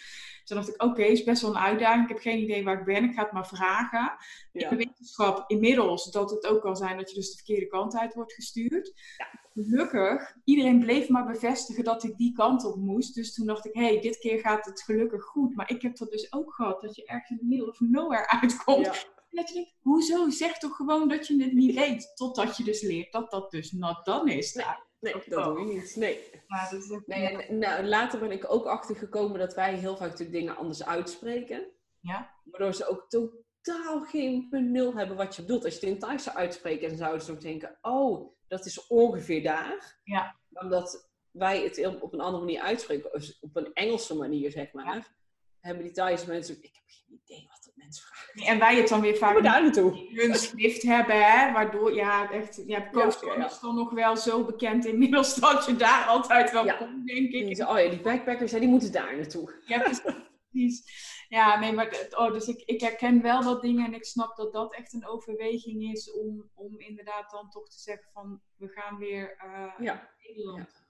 Toen 0.44 0.58
dacht 0.58 0.70
ik, 0.70 0.84
oké, 0.84 1.02
is 1.04 1.24
best 1.24 1.42
wel 1.42 1.52
een 1.52 1.58
uitdaging. 1.62 2.04
Ik 2.04 2.10
heb 2.10 2.20
geen 2.20 2.42
idee 2.42 2.64
waar 2.64 2.80
ik 2.80 2.86
ben. 2.86 3.04
Ik 3.04 3.14
ga 3.14 3.24
het 3.24 3.32
maar 3.32 3.48
vragen. 3.48 4.12
Ja. 4.52 4.70
de 4.70 4.76
wetenschap 4.76 5.44
inmiddels 5.50 6.12
dat 6.12 6.30
het 6.30 6.46
ook 6.48 6.62
kan 6.62 6.76
zijn 6.76 6.98
dat 6.98 7.10
je 7.10 7.16
dus 7.16 7.30
de 7.30 7.36
verkeerde 7.36 7.68
kant 7.68 7.98
uit 7.98 8.14
wordt 8.14 8.34
gestuurd. 8.34 8.94
Gelukkig, 9.54 10.36
iedereen 10.44 10.80
bleef 10.80 11.10
maar 11.10 11.26
bevestigen 11.26 11.84
dat 11.84 12.04
ik 12.04 12.18
die 12.18 12.34
kant 12.34 12.66
op 12.66 12.76
moest. 12.76 13.16
Dus 13.16 13.34
toen 13.34 13.46
dacht 13.46 13.66
ik, 13.66 13.74
hé, 13.74 13.84
hey, 13.84 14.00
dit 14.02 14.18
keer 14.18 14.40
gaat 14.40 14.66
het 14.66 14.82
gelukkig 14.82 15.24
goed. 15.24 15.56
Maar 15.56 15.70
ik 15.70 15.82
heb 15.82 15.98
dat 15.98 16.12
dus 16.12 16.34
ook 16.34 16.54
gehad, 16.54 16.82
dat 16.82 16.96
je 16.96 17.06
ergens 17.06 17.30
in 17.30 17.38
the 17.38 17.46
middle 17.46 17.68
of 17.70 17.80
nowhere 17.80 18.28
uitkomt. 18.42 18.86
Ja. 18.86 18.94
En 19.34 19.40
dat 19.40 19.48
je 19.48 19.54
denkt, 19.54 19.72
hoezo? 19.82 20.30
Zeg 20.30 20.58
toch 20.58 20.76
gewoon 20.76 21.08
dat 21.08 21.28
je 21.28 21.44
het 21.44 21.54
niet 21.54 21.76
weet. 21.76 22.12
Totdat 22.16 22.58
je 22.58 22.64
dus 22.64 22.82
leert 22.82 23.12
dat 23.12 23.32
dat 23.32 23.52
dus 23.52 23.72
not 23.72 24.06
done 24.06 24.36
is. 24.36 24.54
Nee. 24.54 24.66
Nee, 25.00 25.14
dat 25.28 25.44
doe 25.44 25.60
je 25.60 25.74
niet. 25.74 25.96
Nee. 25.96 26.30
maar 26.48 26.68
dat 26.72 26.84
is 26.84 26.92
ook- 26.92 27.08
Nee, 27.08 27.28
en, 27.44 27.58
nou, 27.58 27.84
later 27.84 28.20
ben 28.20 28.32
ik 28.32 28.52
ook 28.52 28.66
achtergekomen 28.66 29.40
dat 29.40 29.54
wij 29.54 29.76
heel 29.76 29.98
vaak 29.98 30.10
natuurlijk 30.10 30.38
dingen 30.38 30.56
anders 30.56 30.84
uitspreken. 30.86 31.68
Ja. 32.00 32.36
Waardoor 32.44 32.74
ze 32.74 32.86
ook 32.88 33.06
totaal 33.10 34.02
geen 34.04 34.48
benul 34.50 34.94
hebben 34.96 35.18
wat 35.18 35.36
je 35.36 35.42
bedoelt. 35.42 35.66
Als 35.66 35.74
je 35.74 35.80
het 35.80 35.90
in 35.90 36.00
Thais 36.00 36.24
zou 36.24 36.38
uitspreken, 36.38 36.88
dan 36.90 36.98
zouden 36.98 37.22
ze 37.26 37.32
ook 37.32 37.42
denken, 37.42 37.78
oh, 37.82 38.36
dat 38.48 38.66
is 38.66 38.88
ongeveer 38.88 39.44
daar. 39.44 40.00
Ja. 40.04 40.40
Omdat 40.52 41.12
wij 41.32 41.64
het 41.64 42.02
op 42.02 42.14
een 42.14 42.22
andere 42.22 42.44
manier 42.44 42.62
uitspreken, 42.62 43.14
op 43.42 43.56
een 43.56 43.74
Engelse 43.74 44.16
manier 44.16 44.52
zeg 44.52 44.72
maar, 44.74 45.16
hebben 45.60 45.84
die 45.84 45.94
Thaise 45.94 46.28
mensen 46.28 46.56
ik 46.62 46.72
heb 46.74 46.84
geen 46.86 47.22
idee 47.24 47.48
wat 47.50 47.63
mensen. 48.34 48.54
En 48.54 48.60
wij 48.60 48.76
het 48.76 48.88
dan 48.88 49.02
weer 49.02 49.18
vaak 49.18 49.44
daar 49.44 49.62
naartoe. 49.64 50.08
in 50.10 50.18
hun 50.20 50.36
schrift 50.36 50.82
hebben, 50.82 51.32
hè? 51.32 51.52
waardoor, 51.52 51.94
ja, 51.94 52.32
echt, 52.32 52.64
ja, 52.66 52.80
Koos 52.80 53.20
Ja, 53.22 53.46
is 53.46 53.60
dan 53.60 53.76
nog 53.76 53.92
wel 53.92 54.18
zo 54.18 54.44
bekend 54.46 54.86
inmiddels 54.86 55.36
dat 55.46 55.66
je 55.66 55.76
daar 55.76 56.06
altijd 56.06 56.52
wel 56.52 56.66
Ja. 56.66 56.74
komt, 56.74 57.08
denk 57.08 57.32
ik. 57.32 57.68
oh 57.70 57.80
ja, 57.80 57.90
die 57.90 58.02
backpackers, 58.02 58.52
hè, 58.52 58.60
die 58.60 58.68
moeten 58.70 58.92
daar 58.92 59.16
naartoe. 59.16 59.54
Ja, 59.66 59.80
precies. 59.80 61.02
Ja, 61.28 61.60
nee, 61.60 61.72
maar 61.74 62.08
oh, 62.18 62.32
dus 62.34 62.48
ik, 62.48 62.62
ik 62.66 62.82
herken 62.82 63.22
wel 63.22 63.42
dat 63.44 63.62
dingen 63.62 63.86
en 63.86 63.94
ik 63.94 64.06
snap 64.06 64.36
dat 64.36 64.54
dat 64.54 64.74
echt 64.76 64.94
een 64.94 65.08
overweging 65.08 65.92
is 65.92 66.12
om, 66.12 66.50
om 66.56 66.80
inderdaad 66.80 67.32
dan 67.32 67.50
toch 67.50 67.70
te 67.70 67.80
zeggen 67.80 68.10
van 68.14 68.42
we 68.58 68.68
gaan 68.68 68.98
weer 68.98 69.36
eh, 69.38 69.86
Ja. 69.86 69.94
naar 69.94 70.16
Nederland. 70.28 70.83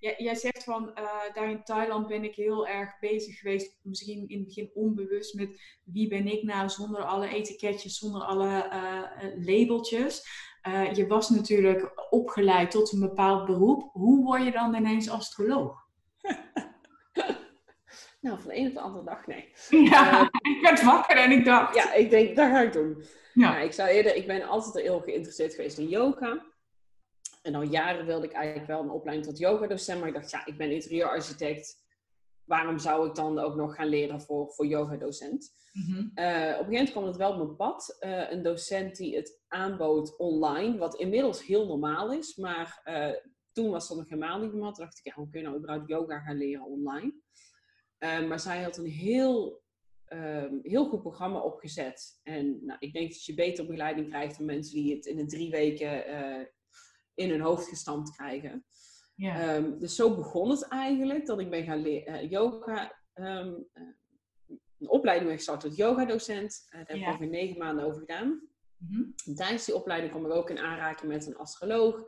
Jij, 0.00 0.14
jij 0.18 0.34
zegt 0.34 0.64
van 0.64 0.94
eh, 0.94 1.04
daar 1.34 1.50
in 1.50 1.64
Thailand 1.64 2.06
ben 2.06 2.24
ik 2.24 2.34
heel 2.34 2.66
erg 2.66 2.98
bezig 3.00 3.38
geweest, 3.38 3.78
misschien 3.82 4.28
in 4.28 4.38
het 4.38 4.46
begin 4.46 4.70
onbewust 4.74 5.34
met 5.34 5.60
wie 5.84 6.08
ben 6.08 6.26
ik 6.26 6.42
nou 6.42 6.68
zonder 6.68 7.04
alle 7.04 7.28
etiketjes, 7.28 7.98
zonder 7.98 8.22
alle 8.22 8.68
eh, 8.68 9.24
eh, 9.24 9.46
labeltjes. 9.46 10.46
Je 10.92 11.06
was 11.06 11.30
natuurlijk 11.30 12.06
opgeleid 12.10 12.70
tot 12.70 12.92
een 12.92 13.00
bepaald 13.00 13.46
beroep. 13.46 13.90
Hoe 13.92 14.24
word 14.24 14.44
je 14.44 14.50
dan 14.50 14.74
ineens 14.74 15.10
astroloog? 15.10 15.76
Nou, 18.20 18.40
van 18.40 18.50
de 18.50 18.56
een 18.56 18.66
op 18.66 18.74
de 18.74 18.80
andere 18.80 19.04
dag, 19.04 19.26
nee. 19.26 19.52
Ja, 19.90 20.22
ik 20.22 20.58
werd 20.62 20.82
wakker 20.82 21.16
en 21.16 21.30
ik 21.30 21.44
dacht. 21.44 21.74
Ja, 21.74 21.92
ik 21.92 22.10
denk, 22.10 22.36
dat 22.36 22.48
ga 22.48 22.60
ik 22.60 22.72
doen. 22.72 23.04
Ja. 23.34 23.50
Nou, 23.50 23.64
ik 23.64 23.72
zou 23.72 23.88
eerder, 23.88 24.14
ik 24.14 24.26
ben 24.26 24.48
altijd 24.48 24.84
heel 24.84 25.00
geïnteresseerd 25.00 25.54
geweest 25.54 25.78
in 25.78 25.88
yoga. 25.88 26.44
En 27.42 27.54
al 27.54 27.62
jaren 27.62 28.06
wilde 28.06 28.26
ik 28.26 28.32
eigenlijk 28.32 28.66
wel 28.66 28.82
een 28.82 28.90
opleiding 28.90 29.28
tot 29.28 29.38
yogadocent. 29.38 29.98
Maar 29.98 30.08
ik 30.08 30.14
dacht, 30.14 30.30
ja, 30.30 30.46
ik 30.46 30.56
ben 30.56 30.70
interieurarchitect. 30.70 31.86
Waarom 32.44 32.78
zou 32.78 33.08
ik 33.08 33.14
dan 33.14 33.38
ook 33.38 33.54
nog 33.54 33.74
gaan 33.74 33.88
leren 33.88 34.20
voor, 34.20 34.52
voor 34.52 34.66
yogadocent? 34.66 35.56
Mhm. 35.72 35.98
Eh, 35.98 36.00
op 36.00 36.06
een 36.06 36.48
gegeven 36.48 36.64
moment 36.64 36.90
kwam 36.90 37.04
het 37.04 37.16
wel 37.16 37.30
op 37.30 37.36
mijn 37.36 37.56
pad. 37.56 37.96
Eh, 38.00 38.30
een 38.30 38.42
docent 38.42 38.96
die 38.96 39.16
het 39.16 39.40
aanbood 39.48 40.16
online. 40.16 40.78
Wat 40.78 40.94
inmiddels 40.94 41.46
heel 41.46 41.66
normaal 41.66 42.12
is. 42.12 42.36
Maar 42.36 42.80
eh, 42.84 43.10
toen 43.52 43.70
was 43.70 43.88
dat 43.88 43.96
nog 43.96 44.08
helemaal 44.08 44.40
niet 44.40 44.52
normaal. 44.52 44.72
Toen 44.72 44.84
dacht 44.84 44.98
ik, 44.98 45.04
ja, 45.04 45.12
hoe 45.14 45.28
kun 45.28 45.40
je 45.40 45.46
nou 45.46 45.58
überhaupt 45.58 45.88
yoga 45.88 46.18
gaan 46.18 46.36
leren 46.36 46.64
online? 46.64 47.12
Maar 48.00 48.40
zij 48.40 48.62
had 48.62 48.76
een 48.76 48.86
heel, 48.86 49.62
ehm, 50.04 50.54
heel 50.62 50.88
goed 50.88 51.00
programma 51.00 51.40
opgezet. 51.40 52.20
En 52.22 52.64
nou, 52.64 52.76
ik 52.80 52.92
denk 52.92 53.10
dat 53.10 53.24
je 53.24 53.34
beter 53.34 53.66
begeleiding 53.66 54.08
krijgt 54.08 54.36
dan 54.36 54.46
mensen 54.46 54.74
die 54.74 54.94
het 54.94 55.06
in 55.06 55.18
een 55.18 55.28
drie 55.28 55.50
weken 55.50 56.04
in 57.18 57.30
hun 57.30 57.40
hoofd 57.40 57.68
gestampt 57.68 58.10
krijgen. 58.10 58.64
Ja. 59.14 59.40
Ehm, 59.40 59.78
dus 59.78 59.94
zo 59.94 60.14
begon 60.16 60.50
het 60.50 60.68
eigenlijk, 60.68 61.26
dat 61.26 61.38
ik 61.40 61.50
ben 61.50 61.64
gaan 61.64 61.82
leren 61.82 62.28
yoga, 62.28 62.98
eh, 63.12 63.46
een 64.78 64.88
opleiding 64.88 65.28
ben 65.28 65.36
gestart 65.36 65.60
tot 65.60 65.76
yogadocent. 65.76 66.62
Uh, 66.66 66.70
daar 66.72 66.80
heb 66.86 66.96
ik 66.96 67.02
Ja. 67.02 67.06
ongeveer 67.08 67.28
negen 67.28 67.58
maanden 67.58 67.84
over 67.84 68.00
gedaan. 68.00 68.48
Mhm. 68.76 69.34
Tijdens 69.34 69.64
die 69.64 69.74
opleiding 69.74 70.12
kwam 70.12 70.26
ik 70.26 70.32
ook 70.32 70.50
in 70.50 70.58
aanraking 70.58 71.12
met 71.12 71.26
een 71.26 71.36
astroloog. 71.36 72.04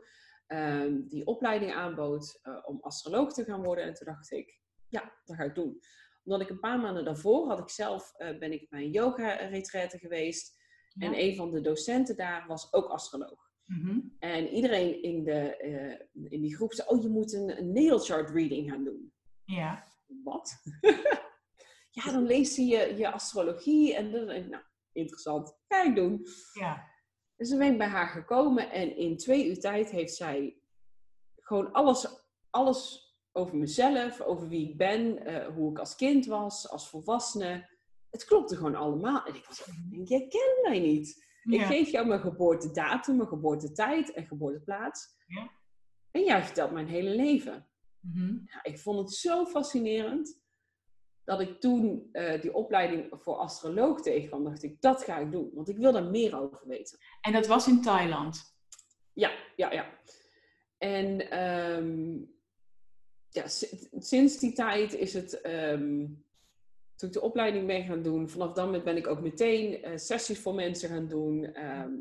ehm, 0.47 1.01
die 1.07 1.25
opleiding 1.25 1.73
aanbood 1.73 2.41
om 2.65 2.77
astroloog 2.81 3.33
te 3.33 3.43
gaan 3.43 3.63
worden. 3.63 3.83
En 3.85 3.93
toen 3.93 4.05
dacht 4.05 4.31
ik, 4.31 4.59
ja, 4.89 5.13
dat 5.25 5.35
ga 5.35 5.43
ik 5.43 5.55
doen. 5.55 5.79
Omdat 6.23 6.41
ik 6.41 6.49
een 6.49 6.59
paar 6.59 6.79
maanden 6.79 7.05
daarvoor 7.05 7.47
had 7.47 7.59
ik 7.59 7.69
zelf, 7.69 8.11
ben 8.17 8.51
ik 8.51 8.69
bij 8.69 8.81
een 8.81 8.91
yoga 8.91 9.33
retraite 9.33 9.97
geweest. 9.97 10.55
Ja. 10.93 11.05
En 11.07 11.19
een 11.19 11.35
van 11.35 11.51
de 11.51 11.61
docenten 11.61 12.15
daar 12.15 12.47
was 12.47 12.73
ook 12.73 12.85
astroloog. 12.89 13.50
Mhm. 13.71 13.99
En 14.19 14.47
iedereen 14.47 15.03
in, 15.03 15.23
de, 15.23 15.57
eh, 15.57 16.31
in 16.31 16.41
die 16.41 16.55
groep 16.55 16.73
zei, 16.73 16.87
oh, 16.87 17.01
je 17.01 17.09
moet 17.09 17.33
een, 17.33 17.57
een 17.57 17.71
natal 17.71 17.99
chart 17.99 18.29
reading 18.29 18.69
gaan 18.69 18.83
doen. 18.83 19.13
Ja. 19.43 19.87
Wat? 20.23 20.61
ja, 21.97 22.11
dan 22.11 22.25
lees 22.25 22.55
je 22.55 22.63
je, 22.97 23.11
astrologie 23.11 23.95
en 23.95 24.11
dan 24.11 24.25
denk 24.25 24.43
ik, 24.43 24.49
nou, 24.49 24.63
interessant, 24.91 25.57
ga 25.67 25.83
ik 25.83 25.95
doen. 25.95 26.25
Ja. 26.53 26.89
Dus 27.35 27.49
dan 27.49 27.57
ben 27.57 27.71
ik 27.71 27.77
bij 27.77 27.87
haar 27.87 28.07
gekomen 28.07 28.71
en 28.71 28.95
in 28.97 29.17
twee 29.17 29.47
uur 29.47 29.59
tijd 29.59 29.89
heeft 29.89 30.15
zij 30.15 30.61
gewoon 31.35 31.71
alles, 31.71 32.07
alles 32.49 33.09
over 33.31 33.57
mezelf, 33.57 34.21
over 34.21 34.47
wie 34.47 34.69
ik 34.69 34.77
ben, 34.77 35.25
eh, 35.25 35.55
hoe 35.55 35.71
ik 35.71 35.79
als 35.79 35.95
kind 35.95 36.25
was, 36.25 36.69
als 36.69 36.89
volwassene. 36.89 37.69
Het 38.09 38.25
klopte 38.25 38.55
gewoon 38.55 38.75
allemaal. 38.75 39.25
En 39.25 39.35
ik 39.35 39.45
was 39.45 39.65
denk, 39.89 40.07
jij 40.07 40.27
kent 40.27 40.59
mij 40.61 40.79
niet. 40.79 41.29
Ik 41.43 41.61
geef 41.61 41.89
jou 41.89 42.07
mijn 42.07 42.19
geboortedatum, 42.19 43.15
mijn 43.15 43.27
geboortetijd 43.27 44.13
en 44.13 44.25
geboorteplaats. 44.25 45.15
Ja. 45.27 45.51
En 46.11 46.23
jij 46.23 46.43
vertelt 46.43 46.71
mijn 46.71 46.87
hele 46.87 47.15
leven. 47.15 47.67
Mhm. 47.99 48.37
Ja, 48.45 48.63
ik 48.63 48.79
vond 48.79 48.99
het 48.99 49.13
zo 49.13 49.45
fascinerend 49.45 50.41
dat 51.23 51.41
ik 51.41 51.59
toen 51.59 52.09
eh, 52.11 52.41
die 52.41 52.53
opleiding 52.53 53.07
voor 53.11 53.35
astroloog 53.35 54.01
tegenkwam. 54.01 54.43
dacht 54.43 54.63
ik, 54.63 54.81
dat 54.81 55.03
ga 55.03 55.17
ik 55.17 55.31
doen. 55.31 55.51
Want 55.53 55.69
ik 55.69 55.77
wil 55.77 55.91
daar 55.91 56.03
meer 56.03 56.39
over 56.39 56.67
weten. 56.67 56.97
En 57.21 57.31
dat 57.31 57.47
was 57.47 57.67
in 57.67 57.81
Thailand. 57.81 58.55
Ja, 59.13 59.31
ja, 59.55 59.71
ja. 59.71 59.99
En 60.77 61.29
ehm, 61.29 62.17
ja, 63.29 63.47
sinds 63.99 64.39
die 64.39 64.53
tijd 64.53 64.93
is 64.93 65.13
het, 65.13 65.41
ehm, 65.41 66.07
toen 67.01 67.09
ik 67.09 67.15
de 67.15 67.21
opleiding 67.21 67.67
ben 67.67 67.83
gaan 67.83 68.01
doen, 68.01 68.29
vanaf 68.29 68.53
dan 68.53 68.83
ben 68.83 68.97
ik 68.97 69.07
ook 69.07 69.21
meteen 69.21 69.87
uh, 69.87 69.97
sessies 69.97 70.39
voor 70.39 70.55
mensen 70.55 70.89
gaan 70.89 71.07
doen. 71.07 71.53
Ehm, 71.53 71.91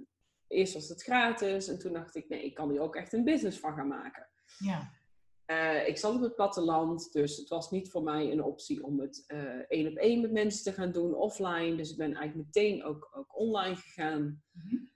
eerst 0.47 0.75
was 0.75 0.89
het 0.89 1.03
gratis 1.03 1.69
en 1.69 1.79
toen 1.79 1.93
dacht 1.93 2.17
ik, 2.17 2.29
nee, 2.29 2.45
ik 2.45 2.55
kan 2.55 2.71
hier 2.71 2.81
ook 2.81 2.97
echt 2.97 3.13
een 3.13 3.25
business 3.25 3.59
van 3.59 3.75
gaan 3.75 3.89
maken. 3.89 4.29
Ja. 4.59 4.91
Uh, 5.47 5.89
ik 5.89 5.99
zat 5.99 6.15
op 6.15 6.21
het 6.21 6.35
platteland, 6.35 7.13
dus 7.13 7.37
het 7.37 7.49
was 7.49 7.71
niet 7.71 7.91
voor 7.91 8.03
mij 8.03 8.33
een 8.33 8.43
optie 8.43 8.85
om 8.85 9.01
het 9.01 9.25
uh, 9.29 9.39
één 9.69 9.91
op 9.91 9.97
één 9.97 10.21
met 10.21 10.33
mensen 10.33 10.65
te 10.65 10.73
gaan 10.73 10.93
doen, 10.93 11.15
offline. 11.15 11.77
Dus 11.77 11.91
ik 11.91 11.97
ben 11.97 12.15
eigenlijk 12.15 12.47
meteen 12.47 12.85
ook, 12.85 13.11
ook 13.13 13.39
online 13.39 13.77
gegaan. 13.77 14.43
Mm 14.53 14.91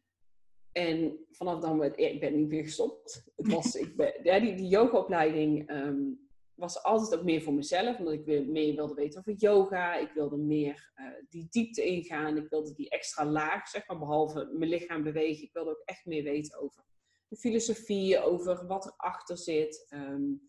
En 0.72 1.26
vanaf 1.30 1.60
dan 1.60 1.78
ben 1.78 1.96
ik 1.96 2.20
ben 2.20 2.36
niet 2.36 2.48
meer 2.48 2.64
gestopt. 2.64 3.24
Het 3.36 3.52
was, 3.52 3.74
ik 3.86 3.96
ben, 3.96 4.12
ja, 4.22 4.40
die, 4.40 4.54
die 4.54 4.68
yogaopleiding 4.68 5.70
um, 5.70 6.23
was 6.54 6.82
altijd 6.82 7.20
ook 7.20 7.24
meer 7.24 7.42
voor 7.42 7.54
mezelf, 7.54 7.98
omdat 7.98 8.14
ik 8.14 8.24
weer 8.24 8.46
meer 8.46 8.74
wilde 8.74 8.94
weten 8.94 9.18
over 9.18 9.32
yoga. 9.32 9.94
Ik 9.94 10.10
wilde 10.12 10.36
meer 10.36 10.92
uh, 10.96 11.06
die 11.28 11.46
diepte 11.50 11.84
ingaan. 11.84 12.36
Ik 12.36 12.48
wilde 12.48 12.74
die 12.74 12.88
extra 12.88 13.26
laag, 13.26 13.68
zeg 13.68 13.86
maar, 13.86 13.98
behalve 13.98 14.50
mijn 14.52 14.70
lichaam 14.70 15.02
bewegen. 15.02 15.42
Ik 15.42 15.52
wilde 15.52 15.70
ook 15.70 15.82
echt 15.84 16.04
meer 16.06 16.22
weten 16.22 16.60
over 16.60 16.84
de 17.28 17.36
filosofie, 17.36 18.20
over 18.20 18.66
wat 18.66 18.86
erachter 18.86 19.38
zit. 19.38 19.86
Um, 19.90 20.48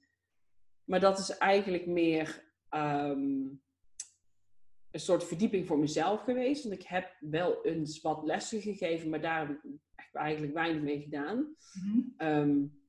maar 0.84 1.00
dat 1.00 1.20
is 1.20 1.30
eigenlijk 1.30 1.86
meer 1.86 2.54
um, 2.70 3.62
een 4.92 5.00
soort 5.00 5.24
verdieping 5.24 5.68
voor 5.68 5.80
mezelf 5.80 6.22
geweest. 6.22 6.64
Want 6.64 6.76
ik 6.76 6.88
heb 6.88 7.16
wel 7.20 7.66
eens 7.66 8.02
wat 8.02 8.24
lessen 8.24 8.62
gegeven, 8.62 9.10
maar 9.10 9.22
daar 9.22 9.48
heb 9.48 9.50
ik 9.60 10.14
eigenlijk 10.14 10.54
weinig 10.54 10.82
mee 10.82 11.02
gedaan. 11.02 11.38
Mm 11.38 11.56
-hmm. 12.18 12.28
um, 12.28 12.85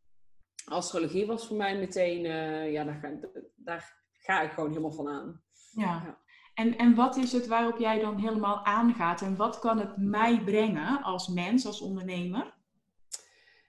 astrologie 0.74 1.26
was 1.26 1.46
voor 1.46 1.56
mij 1.56 1.78
meteen, 1.78 2.24
uh, 2.24 2.72
ja, 2.72 2.84
daar 2.84 2.94
ga, 2.94 3.28
daar 3.54 3.96
ga, 4.12 4.42
ik 4.42 4.50
gewoon 4.50 4.68
helemaal 4.68 4.92
van 4.92 5.08
aan. 5.08 5.42
Ja. 5.70 5.82
ja. 5.82 6.18
En, 6.54 6.76
en 6.76 6.94
wat 6.94 7.16
is 7.16 7.32
het 7.32 7.46
waarop 7.46 7.78
jij 7.78 8.00
dan 8.00 8.18
helemaal 8.18 8.64
aangaat? 8.64 9.22
En 9.22 9.36
wat 9.36 9.58
kan 9.58 9.78
het 9.78 9.96
mij 9.96 10.42
brengen 10.44 11.02
als 11.02 11.28
mens, 11.28 11.66
als 11.66 11.80
ondernemer? 11.80 12.54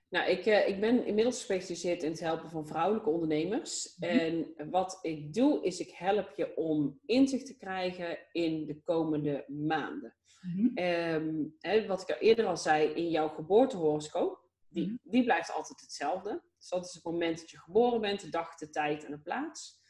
Nou, 0.10 0.30
ik, 0.30 0.46
uh, 0.46 0.68
ik 0.68 0.80
ben 0.80 1.06
inmiddels 1.06 1.38
gespecialiseerd 1.38 2.04
in 2.04 2.12
het 2.12 2.20
helpen 2.20 2.50
van 2.50 2.68
vrouwelijke 2.68 3.10
ondernemers. 3.10 3.96
Mm 3.98 4.10
-hmm. 4.10 4.20
En 4.20 4.70
wat 4.70 5.00
ik 5.02 5.34
doe, 5.34 5.64
is 5.64 5.80
ik 5.80 5.92
help 5.92 6.34
je 6.36 6.56
om 6.56 7.00
inzicht 7.06 7.46
te 7.46 7.58
krijgen 7.58 8.18
in 8.32 8.66
de 8.66 8.82
komende 8.84 9.46
maanden. 9.48 10.16
Mm 10.42 10.74
-hmm. 10.76 10.86
um, 10.86 11.56
hè, 11.60 11.88
wat 11.88 12.02
ik 12.02 12.18
eerder 12.20 12.46
al 12.46 12.58
zei, 12.58 12.88
in 12.88 13.10
jouw 13.10 13.28
geboortehoroscoop, 13.28 14.47
die, 14.70 14.86
-hmm. 14.86 15.00
die 15.04 15.24
blijft 15.24 15.52
altijd 15.52 15.82
hetzelfde. 15.82 16.42
Dus 16.58 16.70
dat 16.70 16.86
is 16.86 16.94
het 16.94 17.04
moment 17.04 17.40
dat 17.40 17.50
je 17.50 17.60
geboren 17.60 18.02
bent, 18.02 18.22
de 18.22 18.30
dag, 18.30 18.56
de 18.56 18.70
tijd 18.70 19.06
en 19.06 19.12
de 19.12 19.20
plaats. 19.20 19.86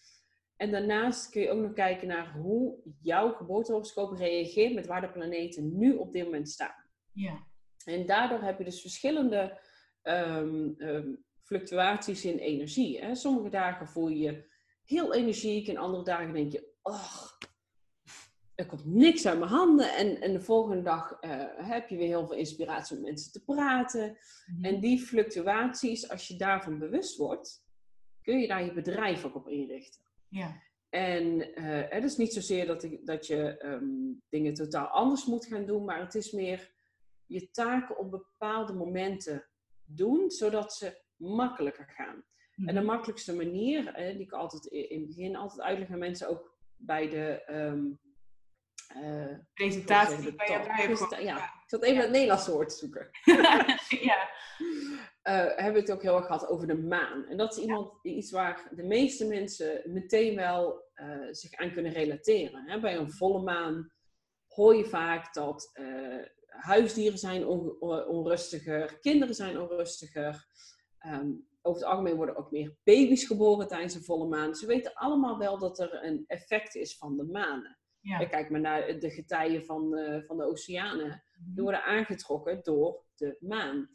En 0.56 0.72
daarnaast 0.72 1.30
kun 1.30 1.42
je 1.42 1.50
ook 1.50 1.62
nog 1.62 1.74
kijken 1.74 2.08
naar 2.08 2.32
hoe 2.32 2.80
jouw 3.02 3.34
geboortehoroscoop 3.34 4.18
reageert 4.18 4.74
met 4.74 4.88
waar 4.88 5.02
de 5.02 5.12
planeten 5.12 5.78
nu 5.78 5.96
op 5.96 6.14
dit 6.14 6.24
moment 6.24 6.50
staan. 6.50 6.86
Ja. 7.12 7.48
En 7.86 8.06
daardoor 8.06 8.42
heb 8.42 8.58
je 8.58 8.64
dus 8.64 8.82
verschillende 8.82 9.60
um, 10.04 10.76
um, 10.78 11.26
fluctuaties 11.44 12.26
in 12.26 12.38
energie. 12.38 13.00
Hè? 13.00 13.16
Sommige 13.16 13.50
dagen 13.50 13.88
voel 13.88 14.08
je 14.08 14.20
je 14.20 14.52
heel 14.84 15.14
energiek 15.14 15.68
en 15.68 15.78
andere 15.78 16.04
dagen 16.04 16.34
denk 16.34 16.52
je, 16.52 16.74
oh, 16.82 17.24
er 18.58 18.66
komt 18.66 18.86
niks 18.86 19.26
uit 19.26 19.40
mijn 19.40 19.52
handen. 19.52 19.96
En, 19.96 20.22
en 20.22 20.34
de 20.34 20.42
volgende 20.42 20.82
dag 20.82 21.18
uh, 21.22 21.44
heb 21.56 21.90
je 21.90 21.98
weer 21.98 22.08
heel 22.08 22.28
veel 22.28 22.38
inspiratie 22.38 22.98
om 22.98 23.04
mensen 23.04 23.32
te 23.32 23.44
praten. 23.44 24.08
Mm 24.08 24.56
-hmm. 24.56 24.64
En 24.64 24.80
die 24.80 25.00
fluctuaties, 25.00 26.10
als 26.10 26.28
je 26.28 26.36
daarvan 26.36 26.80
bewust 26.80 27.18
wordt, 27.18 27.66
kun 28.22 28.40
je 28.40 28.48
daar 28.48 28.66
je 28.66 28.74
bedrijf 28.74 29.26
ook 29.26 29.36
op 29.36 29.48
inrichten. 29.48 30.02
Ja. 30.28 30.62
En 30.90 31.26
uh, 31.60 31.82
het 31.90 32.04
is 32.04 32.18
niet 32.18 32.34
zozeer 32.34 32.66
dat, 32.66 32.84
ik, 32.84 33.06
dat 33.06 33.28
je 33.28 33.66
um, 33.66 34.22
dingen 34.30 34.54
totaal 34.54 34.88
anders 34.88 35.26
moet 35.26 35.46
gaan 35.46 35.66
doen, 35.66 35.86
maar 35.86 36.00
het 36.00 36.16
is 36.16 36.32
meer 36.32 36.72
je 37.26 37.52
taken 37.52 37.98
op 37.98 38.12
bepaalde 38.12 38.74
momenten 38.74 39.48
doen, 39.86 40.32
zodat 40.32 40.74
ze 40.74 41.02
makkelijker 41.16 41.88
gaan. 41.88 42.24
Mm. 42.56 42.68
En 42.68 42.76
de 42.76 42.82
makkelijkste 42.82 43.36
manier, 43.36 43.88
eh, 43.88 44.12
die 44.12 44.26
ik 44.26 44.32
altijd 44.32 44.66
in 44.66 45.00
het 45.00 45.08
begin 45.08 45.36
altijd 45.36 45.62
uitleg 45.62 45.90
aan 45.90 46.00
mensen, 46.00 46.30
ook 46.30 46.58
bij 46.76 47.10
de 47.10 47.44
um, 47.52 48.00
uh, 48.96 49.38
presentatie 49.54 50.22
die 50.22 50.36
bij 50.36 50.48
jou 50.48 51.24
ja. 51.24 51.38
Ik 51.38 51.74
zat 51.74 51.84
even 51.84 51.96
ja. 51.96 52.02
het 52.02 52.12
Nederlandse 52.12 52.52
woord 52.52 52.70
te 52.70 52.76
zoeken. 52.76 53.10
ja. 54.10 54.30
Uh, 55.24 55.56
hebben 55.56 55.74
we 55.74 55.80
het 55.80 55.92
ook 55.92 56.02
heel 56.02 56.16
erg 56.16 56.26
gehad 56.26 56.48
over 56.48 56.68
de 56.68 56.78
maan. 56.78 57.26
En 57.26 57.38
dat 57.38 57.58
is 57.58 57.64
iemand, 57.64 58.00
ja. 58.02 58.12
iets 58.12 58.32
waar 58.32 58.68
de 58.72 58.84
meeste 58.84 59.26
mensen 59.26 59.82
meteen 59.86 60.36
wel 60.36 60.84
uh, 60.96 61.28
zich 61.32 61.54
aan 61.54 61.72
kunnen 61.72 61.92
relateren. 61.92 62.70
Hè? 62.70 62.80
Bij 62.80 62.96
een 62.96 63.12
volle 63.12 63.42
maan 63.42 63.92
hoor 64.48 64.76
je 64.76 64.86
vaak 64.86 65.34
dat 65.34 65.72
huisdieren 66.48 67.18
zijn 67.18 67.46
on 67.46 67.82
onrustiger, 68.08 69.00
kinderen 69.00 69.36
zijn 69.36 69.60
onrustiger. 69.60 70.46
Um, 71.06 71.48
over 71.68 71.82
het 71.82 71.90
algemeen 71.90 72.16
worden 72.16 72.36
ook 72.36 72.52
meer 72.52 72.76
baby's 72.84 73.24
geboren 73.24 73.68
tijdens 73.68 73.96
een 73.96 74.04
volle 74.04 74.28
maan. 74.28 74.56
Ze 74.56 74.66
weten 74.66 74.94
allemaal 74.94 75.38
wel 75.38 75.60
dat 75.60 75.80
er 75.80 76.04
een 76.04 76.24
effect 76.28 76.76
is 76.76 76.98
van 76.98 77.18
de 77.18 77.24
manen. 77.24 77.78
Ja. 78.08 78.26
Kijk 78.26 78.50
maar 78.50 78.60
naar 78.60 79.00
de 79.00 79.10
getijen 79.10 79.66
van, 79.66 79.98
uh, 79.98 80.24
van 80.24 80.38
de 80.38 80.44
oceanen. 80.44 81.24
Die 81.54 81.64
worden 81.64 81.84
aangetrokken 81.84 82.60
door 82.64 83.06
de 83.16 83.38
maan. 83.40 83.90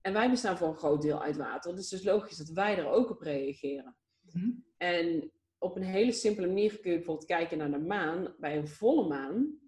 En 0.00 0.12
wij 0.12 0.30
bestaan 0.30 0.58
voor 0.58 0.68
een 0.68 0.76
groot 0.76 1.02
deel 1.02 1.22
uit 1.22 1.36
water. 1.36 1.74
Dus 1.74 1.90
het 1.90 2.00
is 2.00 2.06
logisch 2.06 2.36
dat 2.36 2.48
wij 2.48 2.78
er 2.78 2.88
ook 2.88 3.10
op 3.10 3.20
reageren. 3.20 3.96
Mm-hmm. 4.20 4.64
En 4.76 5.32
op 5.58 5.76
een 5.76 5.82
hele 5.82 6.12
simpele 6.12 6.46
manier 6.46 6.80
kun 6.80 6.90
je 6.90 6.96
bijvoorbeeld 6.96 7.28
kijken 7.28 7.58
naar 7.58 7.70
de 7.70 7.78
maan. 7.78 8.34
Bij 8.38 8.56
een 8.56 8.68
volle 8.68 9.08
maan. 9.08 9.58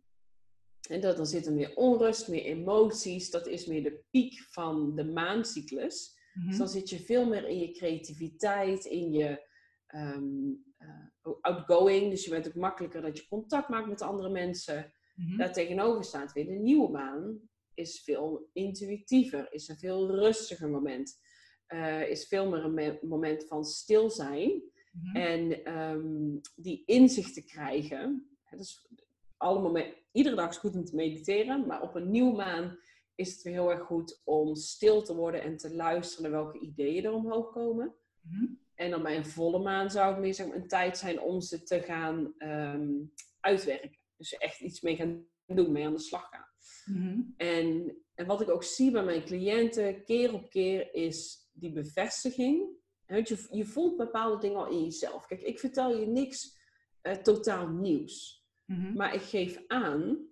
En 0.88 1.00
dat, 1.00 1.16
dan 1.16 1.26
zit 1.26 1.46
er 1.46 1.52
meer 1.52 1.74
onrust, 1.74 2.28
meer 2.28 2.44
emoties. 2.44 3.30
Dat 3.30 3.46
is 3.46 3.66
meer 3.66 3.82
de 3.82 4.04
piek 4.10 4.40
van 4.40 4.94
de 4.94 5.04
maancyclus. 5.04 6.18
Mm-hmm. 6.32 6.50
Dus 6.50 6.58
dan 6.58 6.68
zit 6.68 6.90
je 6.90 6.98
veel 6.98 7.28
meer 7.28 7.48
in 7.48 7.58
je 7.58 7.72
creativiteit, 7.72 8.84
in 8.84 9.12
je 9.12 9.48
um, 9.94 10.64
uh, 10.82 11.32
outgoing. 11.40 12.10
Dus 12.10 12.24
je 12.24 12.30
bent 12.30 12.48
ook 12.48 12.54
makkelijker 12.54 13.02
dat 13.02 13.18
je 13.18 13.28
contact 13.28 13.68
maakt 13.68 13.88
met 13.88 14.02
andere 14.02 14.28
mensen. 14.28 14.92
Mm-hmm. 15.14 15.38
Daar 15.38 15.52
tegenover 15.52 16.04
staat 16.04 16.32
weer 16.32 16.46
de 16.46 16.52
nieuwe 16.52 16.90
maan. 16.90 17.40
Is 17.74 18.02
veel 18.04 18.48
intuïtiever, 18.52 19.52
is 19.52 19.68
een 19.68 19.78
veel 19.78 20.10
rustiger 20.10 20.70
moment. 20.70 21.20
Uh, 21.68 22.08
is 22.08 22.26
veel 22.26 22.48
meer 22.48 22.64
een 22.64 22.98
moment 23.08 23.46
van 23.46 23.64
stil 23.64 24.10
zijn. 24.10 24.62
Mm-hmm. 24.92 25.16
En 25.16 25.72
um, 25.78 26.40
die 26.54 26.82
inzicht 26.86 27.34
te 27.34 27.44
krijgen. 27.44 28.36
Dus 28.56 28.88
alle 29.36 29.94
iedere 30.12 30.36
dag 30.36 30.50
is 30.50 30.56
goed 30.56 30.74
om 30.74 30.84
te 30.84 30.94
mediteren, 30.94 31.66
maar 31.66 31.82
op 31.82 31.94
een 31.94 32.10
nieuwe 32.10 32.36
maan 32.36 32.78
is 33.14 33.32
het 33.32 33.42
weer 33.42 33.52
heel 33.52 33.70
erg 33.70 33.82
goed 33.82 34.20
om 34.24 34.54
stil 34.54 35.02
te 35.02 35.14
worden 35.14 35.42
en 35.42 35.56
te 35.56 35.74
luisteren 35.74 36.30
naar 36.30 36.42
welke 36.42 36.58
ideeën 36.58 37.04
er 37.04 37.12
omhoog 37.12 37.52
komen. 37.52 37.94
Mm-hmm. 38.22 38.60
En 38.74 38.90
dan 38.90 39.02
bij 39.02 39.16
een 39.16 39.26
volle 39.26 39.58
maan 39.58 39.90
zou 39.90 40.10
het 40.12 40.20
meer 40.20 40.34
zeg 40.34 40.46
maar, 40.46 40.56
een 40.56 40.68
tijd 40.68 40.98
zijn 40.98 41.20
om 41.20 41.40
ze 41.40 41.62
te 41.62 41.80
gaan 41.82 42.34
um, 42.38 43.12
uitwerken. 43.40 43.98
Dus 44.16 44.36
echt 44.36 44.60
iets 44.60 44.80
mee 44.80 44.96
gaan 44.96 45.26
doen, 45.46 45.72
mee 45.72 45.86
aan 45.86 45.92
de 45.92 45.98
slag 45.98 46.28
gaan. 46.28 46.46
Mm-hmm. 46.84 47.34
En, 47.36 47.96
en 48.14 48.26
wat 48.26 48.40
ik 48.40 48.50
ook 48.50 48.64
zie 48.64 48.90
bij 48.90 49.04
mijn 49.04 49.24
cliënten 49.24 50.04
keer 50.04 50.34
op 50.34 50.50
keer 50.50 50.94
is 50.94 51.48
die 51.52 51.72
bevestiging. 51.72 52.80
Je, 53.06 53.46
je 53.50 53.64
voelt 53.64 53.96
bepaalde 53.96 54.38
dingen 54.38 54.58
al 54.58 54.70
in 54.70 54.82
jezelf. 54.82 55.26
Kijk, 55.26 55.42
ik 55.42 55.58
vertel 55.58 55.98
je 55.98 56.06
niks 56.06 56.58
uh, 57.02 57.12
totaal 57.12 57.68
nieuws. 57.68 58.46
Mm-hmm. 58.64 58.96
Maar 58.96 59.14
ik 59.14 59.22
geef 59.22 59.62
aan 59.66 60.30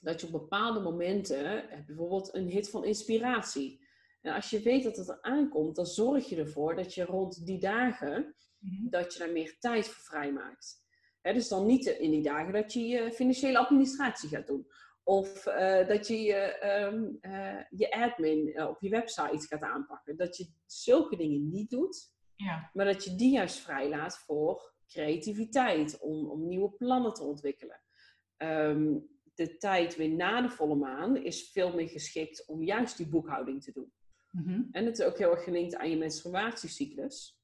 dat 0.00 0.20
je 0.20 0.26
op 0.26 0.32
bepaalde 0.32 0.80
momenten, 0.80 1.68
bijvoorbeeld 1.86 2.34
een 2.34 2.48
hit 2.48 2.70
van 2.70 2.84
inspiratie, 2.84 3.79
en 4.20 4.34
als 4.34 4.50
je 4.50 4.60
weet 4.60 4.82
dat 4.82 4.96
het 4.96 5.08
er 5.08 5.22
aankomt, 5.22 5.76
dan 5.76 5.86
zorg 5.86 6.28
je 6.28 6.36
ervoor 6.36 6.74
dat 6.74 6.94
je 6.94 7.04
rond 7.04 7.46
die 7.46 7.58
dagen, 7.58 8.34
mm-hmm. 8.58 8.90
dat 8.90 9.12
je 9.12 9.18
daar 9.18 9.32
meer 9.32 9.56
tijd 9.58 9.88
voor 9.88 10.02
vrijmaakt. 10.02 10.88
He, 11.20 11.32
dus 11.32 11.48
dan 11.48 11.66
niet 11.66 11.86
in 11.86 12.10
die 12.10 12.22
dagen 12.22 12.52
dat 12.52 12.72
je 12.72 12.86
je 12.86 13.12
financiële 13.12 13.58
administratie 13.58 14.28
gaat 14.28 14.46
doen. 14.46 14.66
Of 15.02 15.46
uh, 15.46 15.88
dat 15.88 16.06
je 16.06 16.22
je, 16.22 16.64
um, 16.92 17.18
uh, 17.20 17.62
je 17.70 17.92
admin 17.92 18.48
uh, 18.48 18.68
op 18.68 18.80
je 18.80 18.88
website 18.88 19.46
gaat 19.46 19.62
aanpakken. 19.62 20.16
Dat 20.16 20.36
je 20.36 20.52
zulke 20.66 21.16
dingen 21.16 21.48
niet 21.48 21.70
doet. 21.70 22.12
Ja. 22.36 22.70
Maar 22.72 22.84
dat 22.84 23.04
je 23.04 23.14
die 23.14 23.32
juist 23.32 23.58
vrijlaat 23.58 24.18
voor 24.18 24.74
creativiteit. 24.86 26.00
Om, 26.00 26.30
om 26.30 26.46
nieuwe 26.46 26.70
plannen 26.70 27.14
te 27.14 27.22
ontwikkelen. 27.22 27.80
Um, 28.36 29.08
de 29.34 29.56
tijd 29.56 29.96
weer 29.96 30.10
na 30.10 30.42
de 30.42 30.50
volle 30.50 30.74
maan 30.74 31.16
is 31.16 31.50
veel 31.50 31.74
meer 31.74 31.88
geschikt 31.88 32.46
om 32.46 32.62
juist 32.62 32.96
die 32.96 33.08
boekhouding 33.08 33.62
te 33.62 33.72
doen. 33.72 33.92
Mm-hmm. 34.30 34.68
En 34.72 34.84
het 34.84 34.98
is 34.98 35.04
ook 35.04 35.18
heel 35.18 35.30
erg 35.30 35.44
gelinkt 35.44 35.76
aan 35.76 35.90
je 35.90 35.96
menstruatiecyclus. 35.96 37.38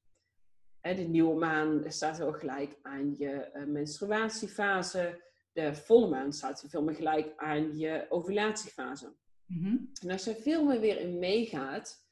De 0.80 0.94
nieuwe 0.94 1.38
maan 1.38 1.84
staat 1.86 2.16
heel 2.16 2.32
gelijk 2.32 2.78
aan 2.82 3.16
je 3.16 3.50
uh, 3.54 3.64
menstruatiefase. 3.64 5.22
De 5.52 5.74
volle 5.74 6.08
maan 6.08 6.32
staat 6.32 6.64
veel 6.68 6.82
meer 6.82 6.94
gelijk 6.94 7.32
aan 7.36 7.78
je 7.78 8.06
ovulatiefase. 8.08 9.14
Mm-hmm. 9.46 9.90
En 10.02 10.10
als 10.10 10.24
je 10.24 10.34
veel 10.34 10.64
meer 10.64 10.80
weer 10.80 11.00
in 11.00 11.18
meegaat, 11.18 12.06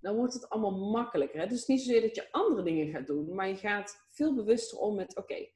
dan 0.00 0.16
wordt 0.16 0.34
het 0.34 0.48
allemaal 0.48 0.90
makkelijker. 0.90 1.40
Het 1.40 1.52
is 1.52 1.66
niet 1.66 1.80
zozeer 1.80 2.00
dat 2.00 2.14
je 2.14 2.32
andere 2.32 2.62
dingen 2.62 2.92
gaat 2.92 3.06
doen, 3.06 3.34
maar 3.34 3.48
je 3.48 3.56
gaat 3.56 4.06
veel 4.10 4.34
bewuster 4.34 4.78
om 4.78 4.94
met, 4.94 5.16
oké, 5.16 5.48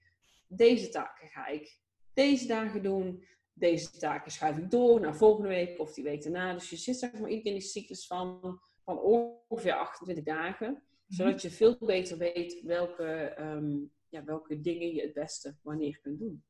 deze 0.46 0.88
taken 0.88 1.28
ga 1.28 1.46
ik 1.46 1.80
deze 2.12 2.46
dagen 2.46 2.82
doen, 2.82 3.24
deze 3.58 3.90
taken 3.90 4.30
schuif 4.30 4.56
ik 4.56 4.70
door 4.70 5.00
naar 5.00 5.16
volgende 5.16 5.48
week 5.48 5.80
of 5.80 5.94
die 5.94 6.04
week 6.04 6.22
daarna. 6.22 6.52
Dus 6.52 6.70
je 6.70 6.76
zit 6.76 6.98
zeg 6.98 7.12
maar 7.12 7.30
in 7.30 7.42
die 7.42 7.60
cyclus 7.60 8.06
van, 8.06 8.60
van 8.84 8.98
ongeveer 9.00 9.72
28 9.72 10.24
dagen, 10.24 10.70
mhm. 10.70 10.82
zodat 11.06 11.42
je 11.42 11.50
veel 11.50 11.76
beter 11.80 12.18
weet 12.18 12.62
welke, 12.62 13.04
ehm, 13.04 13.76
ja, 14.08 14.24
welke 14.24 14.60
dingen 14.60 14.94
je 14.94 15.00
het 15.00 15.12
beste 15.12 15.56
wanneer 15.62 15.98
kunt 16.00 16.18
doen. 16.18 16.44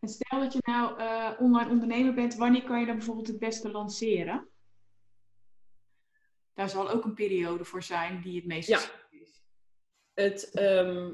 En 0.00 0.08
stel 0.08 0.40
dat 0.40 0.52
je 0.52 0.58
nou 0.62 1.00
uh, 1.00 1.32
online 1.38 1.70
ondernemer 1.70 2.14
bent, 2.14 2.34
wanneer 2.34 2.64
kan 2.64 2.80
je 2.80 2.86
dan 2.86 2.96
bijvoorbeeld 2.96 3.26
het 3.26 3.38
beste 3.38 3.70
lanceren? 3.70 4.48
Daar 6.54 6.68
zal 6.68 6.90
ook 6.90 7.04
een 7.04 7.14
periode 7.14 7.64
voor 7.64 7.82
zijn 7.82 8.22
die 8.22 8.36
het 8.36 8.46
meest 8.46 8.68
ja. 8.68 8.80
is. 9.10 9.42
Het, 10.14 10.50
ehm, 10.50 11.06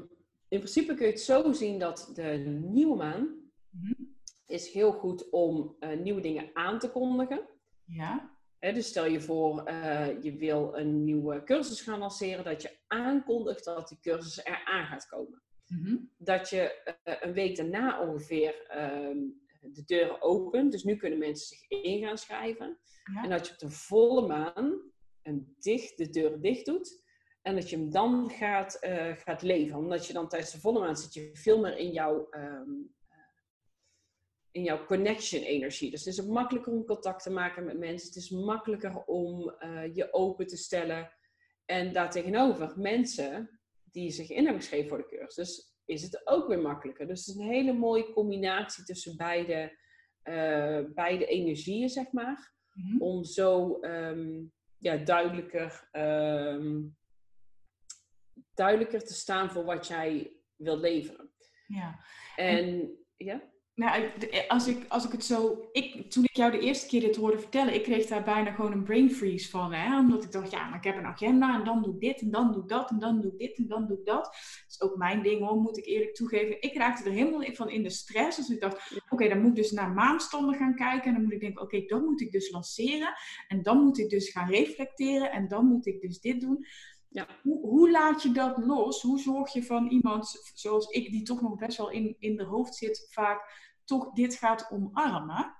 in 0.47 0.59
principe 0.59 0.93
kun 0.93 1.05
je 1.05 1.11
het 1.11 1.21
zo 1.21 1.51
zien 1.51 1.79
dat 1.79 2.11
de 2.13 2.61
nieuwe 2.63 2.95
maan 2.95 3.51
mhm. 3.69 4.14
Is 4.47 4.73
heel 4.73 4.91
goed 4.91 5.29
om 5.29 5.75
uh, 5.79 5.97
nieuwe 5.99 6.21
dingen 6.21 6.49
aan 6.53 6.79
te 6.79 6.91
kondigen. 6.91 7.49
Ja. 7.85 8.37
dus 8.59 8.87
stel 8.87 9.05
je 9.05 9.21
voor, 9.21 9.69
uh, 9.69 10.21
je 10.21 10.35
wil 10.35 10.77
een 10.77 11.03
nieuwe 11.03 11.43
cursus 11.43 11.81
gaan 11.81 11.99
lanceren, 11.99 12.43
dat 12.43 12.61
je 12.61 12.77
aankondigt 12.87 13.63
dat 13.63 13.87
die 13.87 13.99
cursus 14.01 14.45
eraan 14.45 14.85
gaat 14.85 15.07
komen. 15.07 15.43
Mhm. 15.67 15.97
Dat 16.17 16.49
je 16.49 16.93
uh, 17.03 17.15
een 17.19 17.33
week 17.33 17.55
daarna 17.55 18.07
ongeveer 18.07 18.67
ehm, 18.67 19.17
de 19.61 19.83
deuren 19.85 20.21
opent. 20.21 20.71
Dus 20.71 20.83
nu 20.83 20.95
kunnen 20.95 21.19
mensen 21.19 21.47
zich 21.47 21.69
in 21.69 22.03
gaan 22.03 22.17
schrijven. 22.17 22.79
En 23.23 23.29
dat 23.29 23.47
je 23.47 23.53
op 23.53 23.59
de 23.59 23.69
volle 23.69 24.27
maan 24.27 24.91
een 25.21 25.55
dicht, 25.59 25.97
de 25.97 26.09
deur 26.09 26.41
dicht 26.41 26.65
doet. 26.65 27.03
En 27.41 27.55
dat 27.55 27.69
je 27.69 27.75
hem 27.77 27.91
dan 27.91 28.29
gaat, 28.29 28.77
gaat 29.17 29.41
leven. 29.41 29.77
Omdat 29.77 30.07
je 30.07 30.13
dan 30.13 30.27
tijdens 30.27 30.51
de 30.51 30.59
volle 30.59 30.79
maan 30.79 30.97
zit 30.97 31.13
je 31.13 31.29
veel 31.33 31.59
meer 31.59 31.77
in 31.77 31.91
jouw, 31.91 32.27
um, 32.31 32.95
in 34.55 34.63
jouw 34.63 34.85
connection 34.85 35.41
energie. 35.41 35.91
Dus 35.91 36.05
het 36.05 36.13
is 36.13 36.25
makkelijker 36.25 36.71
om 36.71 36.85
contact 36.85 37.23
te 37.23 37.29
maken 37.29 37.65
met 37.65 37.77
mensen. 37.77 38.07
Het 38.07 38.17
is 38.17 38.29
makkelijker 38.29 39.03
om 39.03 39.55
uh, 39.59 39.95
je 39.95 40.13
open 40.13 40.47
te 40.47 40.57
stellen. 40.57 41.11
En 41.65 41.93
daartegenover 41.93 42.73
mensen 42.79 43.59
die 43.83 44.11
zich 44.11 44.29
in 44.29 44.43
hebben 44.43 44.61
geschreven 44.61 44.89
voor 44.89 44.97
de 44.97 45.17
cursus, 45.17 45.75
is 45.85 46.01
het 46.01 46.27
ook 46.27 46.47
weer 46.47 46.61
makkelijker. 46.61 47.07
Dus 47.07 47.25
het 47.25 47.35
is 47.35 47.41
een 47.41 47.51
hele 47.51 47.73
mooie 47.73 48.13
combinatie 48.13 48.83
tussen 48.83 49.17
beide, 49.17 49.77
uh, 50.23 50.79
beide 50.93 51.25
energieën, 51.25 51.89
zeg 51.89 52.11
maar. 52.11 52.53
Mm 52.73 52.89
-hmm. 52.89 53.01
Om 53.01 53.23
zo 53.23 53.77
um, 53.81 54.51
ja, 54.77 54.97
duidelijker, 54.97 55.89
um, 55.91 56.97
duidelijker 58.53 59.03
te 59.03 59.13
staan 59.13 59.51
voor 59.51 59.63
wat 59.63 59.87
jij 59.87 60.35
wil 60.55 60.77
leveren. 60.77 61.31
Ja. 61.67 61.99
En, 62.35 62.91
ja? 63.15 63.53
Nou, 63.75 64.09
als 64.47 64.67
ik, 64.67 64.85
als 64.87 65.05
ik 65.05 65.11
het 65.11 65.25
zo. 65.25 65.69
Ik, 65.71 66.11
toen 66.11 66.23
ik 66.23 66.35
jou 66.35 66.51
de 66.51 66.59
eerste 66.59 66.87
keer 66.87 67.01
dit 67.01 67.15
hoorde 67.15 67.39
vertellen, 67.39 67.73
ik 67.73 67.83
kreeg 67.83 68.05
daar 68.05 68.23
bijna 68.23 68.51
gewoon 68.51 68.71
een 68.71 68.83
brain 68.83 69.11
freeze 69.11 69.49
van. 69.49 69.73
Hè? 69.73 69.99
Omdat 69.99 70.23
ik 70.23 70.31
dacht, 70.31 70.51
ja, 70.51 70.69
maar 70.69 70.77
ik 70.77 70.83
heb 70.83 70.97
een 70.97 71.05
agenda 71.05 71.55
en 71.59 71.63
dan 71.63 71.81
doe 71.83 71.93
ik 71.93 71.99
dit 71.99 72.21
en 72.21 72.31
dan 72.31 72.51
doe 72.51 72.61
ik 72.61 72.69
dat 72.69 72.89
en 72.89 72.99
dan 72.99 73.21
doe 73.21 73.31
ik 73.31 73.37
dit 73.37 73.57
en 73.57 73.67
dan 73.67 73.87
doe 73.87 73.97
ik 73.99 74.05
dat. 74.05 74.23
Dat 74.23 74.35
is 74.69 74.81
ook 74.81 74.95
mijn 74.97 75.21
ding 75.21 75.39
hoor, 75.39 75.57
moet 75.57 75.77
ik 75.77 75.85
eerlijk 75.85 76.15
toegeven. 76.15 76.61
Ik 76.61 76.75
raakte 76.75 77.03
er 77.03 77.15
helemaal 77.15 77.53
van 77.53 77.69
in 77.69 77.83
de 77.83 77.89
stress. 77.89 78.37
Dus 78.37 78.49
ik 78.49 78.61
dacht, 78.61 79.01
oké, 79.09 79.27
dan 79.27 79.41
moet 79.41 79.49
ik 79.49 79.55
dus 79.55 79.71
naar 79.71 79.91
maanstanden 79.91 80.55
gaan 80.55 80.75
kijken. 80.75 81.07
En 81.07 81.13
dan 81.13 81.23
moet 81.23 81.33
ik 81.33 81.39
denken, 81.39 81.61
oké, 81.61 81.85
dan 81.85 82.03
moet 82.03 82.21
ik 82.21 82.31
dus 82.31 82.51
lanceren. 82.51 83.13
En 83.47 83.61
dan 83.61 83.83
moet 83.83 83.99
ik 83.99 84.09
dus 84.09 84.29
gaan 84.29 84.49
reflecteren. 84.49 85.31
En 85.31 85.47
dan 85.47 85.65
moet 85.65 85.85
ik 85.85 86.01
dus 86.01 86.19
dit 86.19 86.41
doen. 86.41 86.65
Ja. 87.15 87.27
Hoe, 87.41 87.59
hoe, 87.61 87.91
laat 87.91 88.21
je 88.21 88.31
dat 88.31 88.57
los? 88.57 89.01
Hoe 89.01 89.19
zorg 89.19 89.53
je 89.53 89.63
van 89.63 89.87
iemand 89.87 90.51
zoals 90.53 90.87
ik, 90.87 91.11
die 91.11 91.23
toch 91.23 91.41
nog 91.41 91.55
best 91.55 91.77
wel 91.77 91.89
in, 91.89 92.15
in 92.19 92.35
de 92.35 92.43
hoofd 92.43 92.75
zit, 92.75 93.07
vaak 93.11 93.71
toch 93.85 94.13
dit 94.13 94.35
gaat 94.35 94.71
omarmen? 94.71 95.55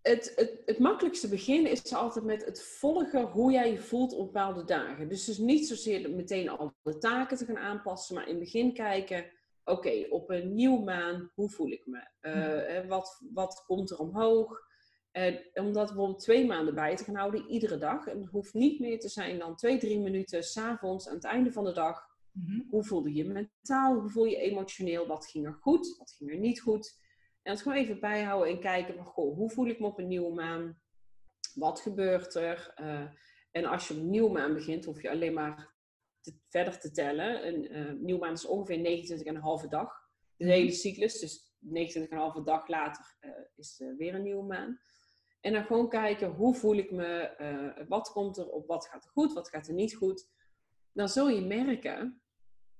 Het, 0.00 0.32
het, 0.36 0.62
het 0.64 0.78
makkelijkste 0.78 1.28
begin 1.28 1.66
is 1.66 1.92
altijd 1.92 2.24
met 2.24 2.44
het 2.44 2.62
volgen 2.62 3.22
hoe 3.22 3.52
jij 3.52 3.70
je 3.70 3.80
voelt 3.80 4.12
op 4.12 4.26
bepaalde 4.26 4.64
dagen. 4.64 5.08
Dus, 5.08 5.24
dus 5.24 5.38
niet 5.38 5.66
zozeer 5.66 6.10
meteen 6.10 6.48
al 6.48 6.74
de 6.82 6.98
taken 6.98 7.36
te 7.36 7.44
gaan 7.44 7.58
aanpassen, 7.58 8.14
maar 8.14 8.24
in 8.28 8.34
het 8.34 8.44
begin 8.44 8.72
kijken, 8.72 9.32
oké, 9.64 10.06
op 10.10 10.30
een 10.30 10.54
nieuwe 10.54 10.84
maan, 10.84 11.30
hoe 11.34 11.50
voel 11.50 11.70
ik 11.70 11.86
me? 11.86 12.08
Uh, 12.20 12.88
wat, 12.88 13.22
wat 13.32 13.64
komt 13.66 13.90
er 13.90 13.98
omhoog? 13.98 14.72
Uh, 15.16 15.36
om 15.54 15.72
dat 15.72 15.86
bijvoorbeeld 15.86 16.20
twee 16.20 16.46
maanden 16.46 16.74
bij 16.74 16.96
te 16.96 17.04
gaan 17.04 17.14
houden, 17.14 17.48
iedere 17.48 17.78
dag. 17.78 18.06
En 18.06 18.20
het 18.20 18.30
hoeft 18.30 18.54
niet 18.54 18.80
meer 18.80 19.00
te 19.00 19.08
zijn 19.08 19.38
dan 19.38 19.56
twee, 19.56 19.78
drie 19.78 20.00
minuten 20.00 20.42
s'avonds 20.42 21.08
aan 21.08 21.14
het 21.14 21.24
einde 21.24 21.52
van 21.52 21.64
de 21.64 21.72
dag. 21.72 22.06
Mhm. 22.30 22.60
Hoe 22.68 22.84
voelde 22.84 23.14
je 23.14 23.24
mentaal? 23.24 24.00
Hoe 24.00 24.10
voel 24.10 24.24
je 24.24 24.36
emotioneel? 24.36 25.06
Wat 25.06 25.26
ging 25.26 25.46
er 25.46 25.58
goed? 25.60 25.96
Wat 25.98 26.14
ging 26.18 26.30
er 26.30 26.38
niet 26.38 26.60
goed? 26.60 27.02
En 27.42 27.52
het 27.52 27.62
gewoon 27.62 27.78
even 27.78 28.00
bijhouden 28.00 28.52
en 28.52 28.60
kijken 28.60 28.94
van, 28.94 29.04
goh, 29.04 29.36
hoe 29.36 29.50
voel 29.50 29.66
ik 29.66 29.80
me 29.80 29.86
op 29.86 29.98
een 29.98 30.08
nieuwe 30.08 30.34
maan? 30.34 30.80
Wat 31.54 31.80
gebeurt 31.80 32.34
er? 32.34 32.74
Uh, 32.80 33.10
en 33.50 33.64
als 33.64 33.88
je 33.88 33.94
op 33.94 34.00
een 34.00 34.10
nieuwe 34.10 34.32
maan 34.32 34.54
begint, 34.54 34.84
hoef 34.84 35.02
je 35.02 35.10
alleen 35.10 35.34
maar 35.34 35.74
te, 36.20 36.34
verder 36.48 36.80
te 36.80 36.90
tellen. 36.90 37.46
Een 37.46 37.76
uh, 37.76 37.92
nieuwe 37.92 38.20
maan 38.20 38.32
is 38.32 38.46
ongeveer 38.46 39.06
29,5 39.62 39.68
dag. 39.68 39.92
De 40.36 40.44
hele 40.44 40.72
cyclus, 40.72 41.18
dus 41.18 41.54
29,5 41.60 42.42
dag 42.44 42.68
later 42.68 43.16
uh, 43.20 43.30
is 43.56 43.82
weer 43.96 44.14
een 44.14 44.22
nieuwe 44.22 44.46
maan. 44.46 44.80
En 45.44 45.52
dan 45.52 45.64
gewoon 45.64 45.88
kijken, 45.88 46.30
hoe 46.30 46.54
voel 46.54 46.76
ik 46.76 46.90
me? 46.90 47.84
wat 47.88 48.12
komt 48.12 48.36
er 48.36 48.48
op? 48.48 48.66
Wat 48.66 48.86
gaat 48.86 49.04
er 49.04 49.10
goed? 49.10 49.32
Wat 49.32 49.48
gaat 49.48 49.68
er 49.68 49.74
niet 49.74 49.94
goed? 49.94 50.28
Dan 50.92 51.08
zul 51.08 51.28
je 51.28 51.40
merken 51.40 52.22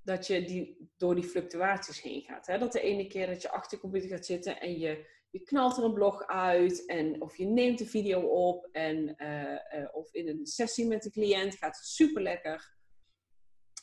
dat 0.03 0.27
je 0.27 0.44
die, 0.44 0.90
door 0.96 1.14
die 1.14 1.24
fluctuaties 1.24 2.03
heen 2.03 2.22
gaat. 2.22 2.46
Hè? 2.46 2.59
Dat 2.59 2.72
de 2.72 2.81
ene 2.81 3.07
keer 3.07 3.27
dat 3.27 3.42
je 3.42 3.50
achter 3.50 3.77
je 3.77 3.83
computer 3.83 4.09
gaat 4.09 4.27
zitten 4.27 4.61
en 4.61 4.79
je, 4.79 5.07
je 5.31 5.40
knalt 5.40 5.77
er 5.77 5.85
een 5.85 5.94
blog 5.94 6.27
uit. 6.27 6.87
En, 6.87 7.22
of 7.22 7.37
je 7.37 7.46
neemt 7.46 7.81
een 7.81 7.87
video 7.87 8.20
op. 8.20 8.68
En, 8.72 9.14
uh, 9.16 9.81
uh, 9.81 9.88
of 9.92 10.14
in 10.14 10.29
een 10.29 10.46
sessie 10.46 10.87
met 10.87 11.05
een 11.05 11.11
cliënt 11.11 11.57
gaat 11.57 11.77
het 11.77 11.87
super 11.87 12.22
lekker. 12.22 12.77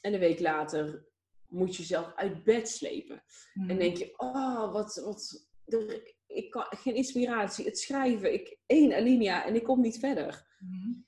En 0.02 0.14
een 0.14 0.20
week 0.20 0.40
later 0.40 1.06
moet 1.48 1.76
je 1.76 1.82
jezelf 1.82 2.14
uit 2.16 2.44
bed 2.44 2.70
slepen. 2.70 3.24
Mm. 3.54 3.70
En 3.70 3.78
denk 3.78 3.98
je, 3.98 4.14
oh, 4.18 4.74
wat, 4.74 4.96
wat, 4.96 5.50
er, 5.66 6.16
ik 6.34 6.50
kan, 6.50 6.66
geen 6.70 6.96
inspiratie. 6.96 7.66
Het 7.66 7.80
schrijven, 7.80 8.34
ik, 8.34 8.58
één 8.66 8.94
alinea 8.94 9.46
en 9.46 9.56
ik 9.56 9.64
kom 9.64 9.82
niet 9.82 10.00
verder. 10.00 10.48
Mm. 10.60 11.06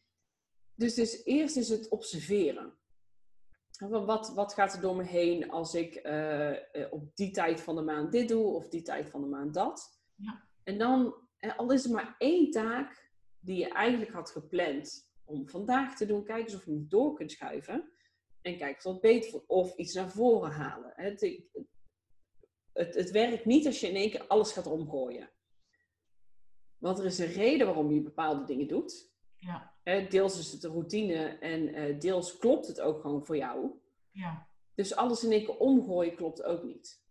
Dus, 0.75 0.93
dus 0.93 1.23
eerst 1.23 1.55
is 1.55 1.69
het 1.69 1.89
observeren. 1.89 2.77
Wat, 3.79 4.33
wat 4.33 4.53
gaat 4.53 4.73
er 4.73 4.81
door 4.81 4.95
me 4.95 5.03
heen 5.03 5.51
als 5.51 5.73
ik 5.73 6.05
uh, 6.05 6.51
op 6.89 7.15
die 7.15 7.31
tijd 7.31 7.61
van 7.61 7.75
de 7.75 7.81
maand 7.81 8.11
dit 8.11 8.27
doe 8.27 8.45
of 8.45 8.69
die 8.69 8.81
tijd 8.81 9.09
van 9.09 9.21
de 9.21 9.27
maand 9.27 9.53
dat? 9.53 9.99
Ja. 10.15 10.47
En 10.63 10.77
dan, 10.77 11.15
al 11.57 11.71
is 11.71 11.85
er 11.85 11.91
maar 11.91 12.15
één 12.17 12.51
taak 12.51 13.11
die 13.39 13.57
je 13.57 13.69
eigenlijk 13.69 14.11
had 14.11 14.29
gepland 14.29 15.11
om 15.25 15.49
vandaag 15.49 15.97
te 15.97 16.05
doen, 16.05 16.23
kijk 16.23 16.43
eens 16.43 16.55
of 16.55 16.65
je 16.65 16.71
hem 16.71 16.85
door 16.89 17.13
kunt 17.13 17.31
schuiven. 17.31 17.91
En 18.41 18.57
kijk 18.57 18.77
of 18.77 18.83
wat 18.83 19.01
beter 19.01 19.43
of 19.47 19.75
iets 19.75 19.93
naar 19.93 20.11
voren 20.11 20.51
halen. 20.51 20.93
Het, 20.95 21.41
het, 22.73 22.95
het 22.95 23.11
werkt 23.11 23.45
niet 23.45 23.65
als 23.65 23.79
je 23.79 23.87
in 23.87 23.95
één 23.95 24.09
keer 24.09 24.27
alles 24.27 24.51
gaat 24.51 24.67
omgooien. 24.67 25.29
Want 26.77 26.99
er 26.99 27.05
is 27.05 27.19
een 27.19 27.33
reden 27.33 27.65
waarom 27.65 27.91
je 27.91 28.01
bepaalde 28.01 28.45
dingen 28.45 28.67
doet. 28.67 29.11
Ja. 29.37 29.73
Deels 30.09 30.39
is 30.39 30.51
het 30.51 30.61
de 30.61 30.67
routine 30.67 31.37
en 31.39 31.73
eh, 31.73 31.99
deels 31.99 32.37
klopt 32.37 32.67
het 32.67 32.81
ook 32.81 33.01
gewoon 33.01 33.25
voor 33.25 33.37
jou. 33.37 33.71
Ja. 34.11 34.47
Dus 34.75 34.95
alles 34.95 35.23
in 35.23 35.31
één 35.31 35.45
keer 35.45 35.57
omgooien 35.57 36.15
klopt 36.15 36.43
ook 36.43 36.63
niet. 36.63 37.01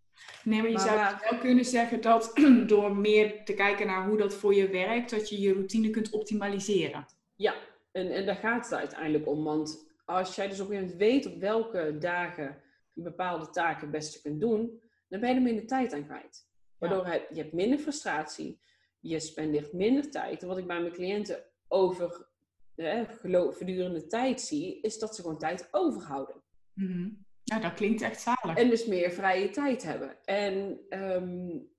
Nee, 0.43 0.61
maar 0.61 0.71
je 0.71 0.79
zou 0.79 1.17
wel 1.29 1.39
kunnen 1.39 1.65
zeggen 1.65 2.01
dat 2.01 2.31
door 2.67 2.95
meer 2.95 3.45
te 3.45 3.53
kijken 3.53 3.87
naar 3.87 4.07
hoe 4.07 4.17
dat 4.17 4.33
voor 4.33 4.55
je 4.55 4.67
werkt, 4.67 5.09
dat 5.09 5.29
je 5.29 5.39
je 5.39 5.53
routine 5.53 5.89
kunt 5.89 6.09
optimaliseren. 6.09 7.05
Ja, 7.35 7.55
en, 7.91 8.11
en 8.11 8.25
daar 8.25 8.35
gaat 8.35 8.63
het 8.63 8.79
uiteindelijk 8.79 9.27
om. 9.27 9.43
Want 9.43 9.91
als 10.05 10.35
jij 10.35 10.47
dus 10.47 10.59
op 10.59 10.69
een 10.69 10.75
gegeven 10.75 10.97
moment 10.97 11.23
weet 11.23 11.33
op 11.33 11.39
welke 11.39 11.97
dagen 11.97 12.61
je 12.93 13.01
bepaalde 13.01 13.49
taken 13.49 13.81
het 13.81 13.91
beste 13.91 14.21
kunt 14.21 14.39
doen, 14.39 14.81
dan 15.13 15.21
ben 15.21 15.29
je 15.29 15.35
er 15.35 15.41
minder 15.41 15.67
tijd 15.67 15.93
aan 15.93 16.05
kwijt. 16.05 16.47
Waardoor 16.77 17.07
je, 17.07 17.25
je 17.29 17.41
hebt 17.41 17.53
minder 17.53 17.79
frustratie, 17.79 18.59
je 18.99 19.19
spendeert 19.19 19.73
minder 19.73 20.11
tijd. 20.11 20.41
En 20.41 20.47
wat 20.47 20.57
ik 20.57 20.67
bij 20.67 20.81
mijn 20.81 20.93
cliënten 20.93 21.43
over 21.67 22.27
eh, 22.75 23.01
gedurende 23.49 24.07
tijd 24.07 24.41
zie, 24.41 24.81
is 24.81 24.99
dat 24.99 25.15
ze 25.15 25.21
gewoon 25.21 25.37
tijd 25.37 25.67
overhouden. 25.71 26.35
Mm 26.73 27.25
Ja, 27.43 27.59
dat 27.59 27.73
klinkt 27.73 28.01
echt 28.01 28.21
zalig. 28.21 28.57
En 28.57 28.69
dus 28.69 28.85
meer 28.85 29.11
vrije 29.11 29.49
tijd 29.49 29.83
hebben. 29.83 30.25
En 30.25 30.79
um, 30.89 31.69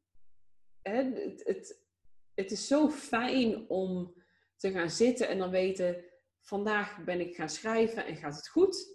het, 0.82 1.42
het, 1.44 1.84
het 2.34 2.50
is 2.50 2.66
zo 2.66 2.90
fijn 2.90 3.68
om 3.68 4.14
te 4.56 4.72
gaan 4.72 4.90
zitten 4.90 5.28
en 5.28 5.38
dan 5.38 5.50
weten, 5.50 6.04
vandaag 6.40 7.04
ben 7.04 7.20
ik 7.20 7.34
gaan 7.34 7.48
schrijven 7.48 8.06
en 8.06 8.16
gaat 8.16 8.36
het 8.36 8.48
goed. 8.48 8.93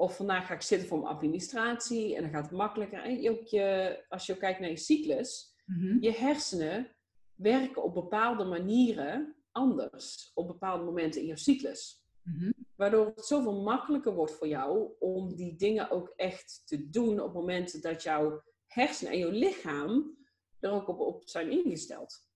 Of 0.00 0.16
vandaag 0.16 0.46
ga 0.46 0.54
ik 0.54 0.62
zitten 0.62 0.88
voor 0.88 0.98
mijn 0.98 1.14
administratie 1.14 2.16
en 2.16 2.22
dan 2.22 2.30
gaat 2.30 2.44
het 2.44 2.58
makkelijker. 2.58 3.02
En 3.02 3.30
ook 3.30 3.46
je, 3.46 3.98
als 4.08 4.26
je 4.26 4.36
kijkt 4.36 4.60
naar 4.60 4.70
je 4.70 4.76
cyclus, 4.76 5.54
mhm. 5.66 5.96
je 6.00 6.12
hersenen 6.12 6.88
werken 7.34 7.82
op 7.82 7.94
bepaalde 7.94 8.44
manieren 8.44 9.36
anders 9.52 10.30
op 10.34 10.46
bepaalde 10.46 10.84
momenten 10.84 11.20
in 11.20 11.26
je 11.26 11.36
cyclus. 11.36 12.02
Mhm. 12.22 12.52
Waardoor 12.76 13.06
het 13.06 13.24
zoveel 13.24 13.62
makkelijker 13.62 14.14
wordt 14.14 14.32
voor 14.32 14.48
jou 14.48 14.92
om 14.98 15.36
die 15.36 15.56
dingen 15.56 15.90
ook 15.90 16.12
echt 16.16 16.62
te 16.64 16.90
doen 16.90 17.20
op 17.20 17.32
momenten 17.32 17.80
dat 17.80 18.02
jouw 18.02 18.42
hersenen 18.66 19.12
en 19.12 19.18
jouw 19.18 19.30
lichaam 19.30 20.16
er 20.60 20.70
ook 20.70 20.88
op, 20.88 21.00
op 21.00 21.22
zijn 21.28 21.50
ingesteld. 21.50 22.27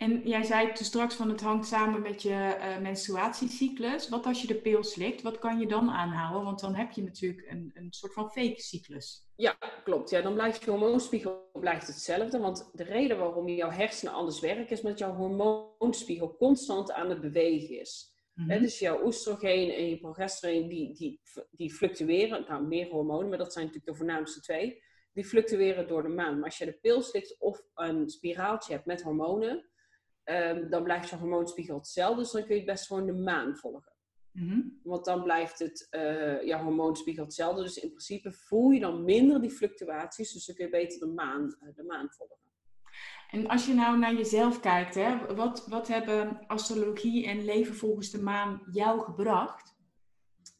En 0.00 0.20
jij 0.24 0.42
zei 0.42 0.72
toen 0.72 0.84
straks 0.84 1.14
van 1.14 1.28
het 1.28 1.40
hangt 1.40 1.66
samen 1.66 2.02
met 2.02 2.22
je 2.22 2.34
eh, 2.34 2.78
menstruatiecyclus. 2.78 4.08
Wat 4.08 4.26
als 4.26 4.40
je 4.40 4.46
de 4.46 4.54
pil 4.54 4.84
slikt, 4.84 5.22
wat 5.22 5.38
kan 5.38 5.58
je 5.58 5.66
dan 5.66 5.90
aanhouden? 5.90 6.44
Want 6.44 6.60
dan 6.60 6.74
heb 6.74 6.90
je 6.90 7.02
natuurlijk 7.02 7.50
een, 7.50 7.70
een 7.74 7.92
soort 7.92 8.12
van 8.12 8.30
fake 8.30 8.60
cyclus. 8.60 9.28
Ja, 9.36 9.56
klopt. 9.84 10.10
Ja, 10.10 10.20
dan 10.20 10.34
blijft 10.34 10.64
je 10.64 10.70
hormoonspiegel 10.70 11.50
blijft 11.52 11.86
hetzelfde. 11.86 12.38
Want 12.38 12.70
de 12.72 12.82
reden 12.84 13.18
waarom 13.18 13.48
jouw 13.48 13.70
hersenen 13.70 14.14
anders 14.14 14.40
werken, 14.40 14.68
is 14.68 14.80
omdat 14.80 14.98
jouw 14.98 15.14
hormoonspiegel 15.14 16.36
constant 16.36 16.92
aan 16.92 17.10
het 17.10 17.20
bewegen 17.20 17.80
is. 17.80 18.14
Hè, 18.34 18.60
dus 18.60 18.78
jouw 18.78 19.04
oestrogeen 19.04 19.70
en 19.70 19.88
je 19.88 19.98
progesteron, 19.98 20.68
die, 20.68 20.94
die, 20.94 21.20
die 21.50 21.72
fluctueren. 21.72 22.44
Nou, 22.48 22.66
meer 22.66 22.88
hormonen, 22.88 23.28
maar 23.28 23.38
dat 23.38 23.52
zijn 23.52 23.64
natuurlijk 23.64 23.92
de 23.92 23.98
voornaamste 23.98 24.40
twee. 24.40 24.82
Die 25.12 25.24
fluctueren 25.24 25.88
door 25.88 26.02
de 26.02 26.08
maand. 26.08 26.36
Maar 26.36 26.44
als 26.44 26.58
je 26.58 26.64
de 26.64 26.78
pil 26.80 27.02
slikt 27.02 27.36
of 27.38 27.62
een 27.74 28.08
spiraaltje 28.08 28.72
hebt 28.72 28.86
met 28.86 29.02
hormonen, 29.02 29.68
ehm, 30.30 30.68
dan 30.68 30.82
blijft 30.82 31.08
je 31.08 31.16
hormoonspiegel 31.16 31.76
hetzelfde. 31.76 32.22
Dus 32.22 32.30
dan 32.30 32.42
kun 32.42 32.54
je 32.54 32.60
het 32.60 32.70
best 32.70 32.86
gewoon 32.86 33.06
de 33.06 33.12
maan 33.12 33.56
volgen. 33.56 33.92
Mhm. 34.32 34.60
Want 34.82 35.04
dan 35.04 35.22
blijft 35.22 35.58
het, 35.58 35.86
eh 35.90 36.42
jouw 36.42 36.62
hormoonspiegel 36.62 37.24
hetzelfde. 37.24 37.62
Dus 37.62 37.76
in 37.76 37.88
principe 37.88 38.32
voel 38.32 38.70
je 38.70 38.80
dan 38.80 39.04
minder 39.04 39.40
die 39.40 39.50
fluctuaties. 39.50 40.32
Dus 40.32 40.46
dan 40.46 40.54
kun 40.54 40.64
je 40.64 40.70
beter 40.70 40.98
de 40.98 41.06
maan, 41.06 41.56
eh, 41.60 41.74
de 41.74 41.82
maan 41.82 42.10
volgen. 42.10 42.36
En 43.30 43.46
als 43.46 43.66
je 43.66 43.74
nou 43.74 43.98
naar 43.98 44.14
jezelf 44.14 44.60
kijkt, 44.60 44.94
hè, 44.94 45.34
wat, 45.34 45.66
wat 45.66 45.88
hebben 45.88 46.46
astrologie 46.46 47.26
en 47.26 47.44
leven 47.44 47.74
volgens 47.74 48.10
de 48.10 48.22
maan 48.22 48.62
jou 48.70 49.00
gebracht? 49.00 49.76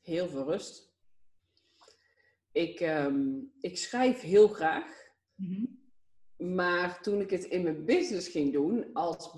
Heel 0.02 0.28
veel 0.28 0.44
rust. 0.44 0.94
Ik, 2.52 2.80
ehm, 2.80 3.28
ik 3.60 3.78
schrijf 3.78 4.20
heel 4.20 4.48
graag. 4.48 5.08
Mhm. 5.34 5.66
Maar 6.40 7.02
toen 7.02 7.20
ik 7.20 7.30
het 7.30 7.44
in 7.44 7.62
mijn 7.62 7.84
business 7.84 8.28
ging 8.28 8.52
doen, 8.52 8.92
als 8.92 9.30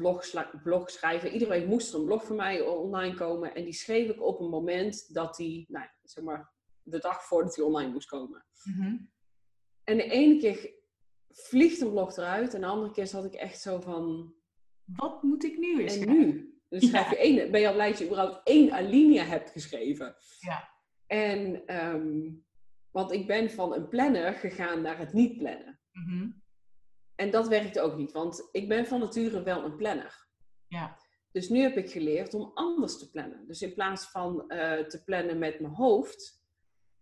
blogschrijver, 0.63 1.33
iedere 1.33 1.51
week 1.51 1.67
moest 1.67 1.93
er 1.93 1.99
een 1.99 2.05
blog 2.05 2.25
van 2.25 2.37
mij 2.37 2.61
online 2.61 3.15
komen. 3.15 3.55
En 3.55 3.65
die 3.65 3.73
schreef 3.73 4.09
ik 4.09 4.23
op 4.23 4.41
een 4.41 4.49
moment 4.49 5.15
dat 5.15 5.37
die, 5.37 5.67
nou, 5.69 5.87
zeg 6.03 6.25
maar, 6.25 6.51
de 6.83 6.99
dag 6.99 7.25
voordat 7.25 7.55
die 7.55 7.65
online 7.65 7.93
moest 7.93 8.09
komen. 8.09 8.45
Mhm. 8.63 8.97
En 9.85 9.97
de 9.97 10.11
ene 10.11 10.37
keer 10.37 10.71
vliegt 11.31 11.81
een 11.81 11.91
blog 11.91 12.17
eruit 12.17 12.55
en 12.55 12.61
de 12.61 12.67
andere 12.67 12.93
keer 12.93 13.07
zat 13.07 13.25
ik 13.25 13.35
echt 13.35 13.61
zo 13.61 13.81
van, 13.81 14.35
Wat 14.85 15.23
moet 15.23 15.45
ik 15.45 15.59
nu 15.59 15.81
eens 15.81 15.97
en 15.97 16.03
schrijven? 16.03 16.27
nu? 16.27 16.61
Dus 16.69 16.89
schrijf 16.89 17.11
je 17.11 17.17
één, 17.17 17.51
ben 17.51 17.61
je 17.61 17.67
al 17.69 17.73
blij 17.75 17.89
dat 17.89 17.99
je 17.99 18.05
überhaupt 18.05 18.41
één 18.45 18.73
alinea 18.73 19.25
hebt 19.25 19.51
geschreven. 19.51 20.15
Ja. 20.39 20.69
En, 21.07 21.67
ehm, 21.67 22.31
want 22.91 23.13
ik 23.13 23.27
ben 23.27 23.51
van 23.51 23.75
een 23.75 23.89
planner 23.89 24.33
gegaan 24.33 24.83
naar 24.83 24.99
het 24.99 25.13
niet 25.13 25.39
plannen. 25.39 25.81
Mhm. 25.93 26.31
En 27.23 27.31
dat 27.31 27.49
werkte 27.49 27.81
ook 27.81 27.97
niet, 27.97 28.13
want 28.13 28.49
ik 28.53 28.69
ben 28.69 28.87
van 28.87 29.01
nature 29.01 29.43
wel 29.43 29.65
een 29.65 29.77
planner. 29.77 30.27
Ja. 30.69 30.99
Dus 31.33 31.49
nu 31.49 31.61
heb 31.61 31.77
ik 31.77 31.91
geleerd 31.91 32.35
om 32.35 32.51
anders 32.55 32.99
te 32.99 33.11
plannen. 33.11 33.45
Dus 33.47 33.63
in 33.63 33.75
plaats 33.75 34.05
van 34.11 34.49
eh, 34.51 34.85
te 34.87 35.03
plannen 35.05 35.39
met 35.39 35.61
mijn 35.61 35.75
hoofd, 35.75 36.43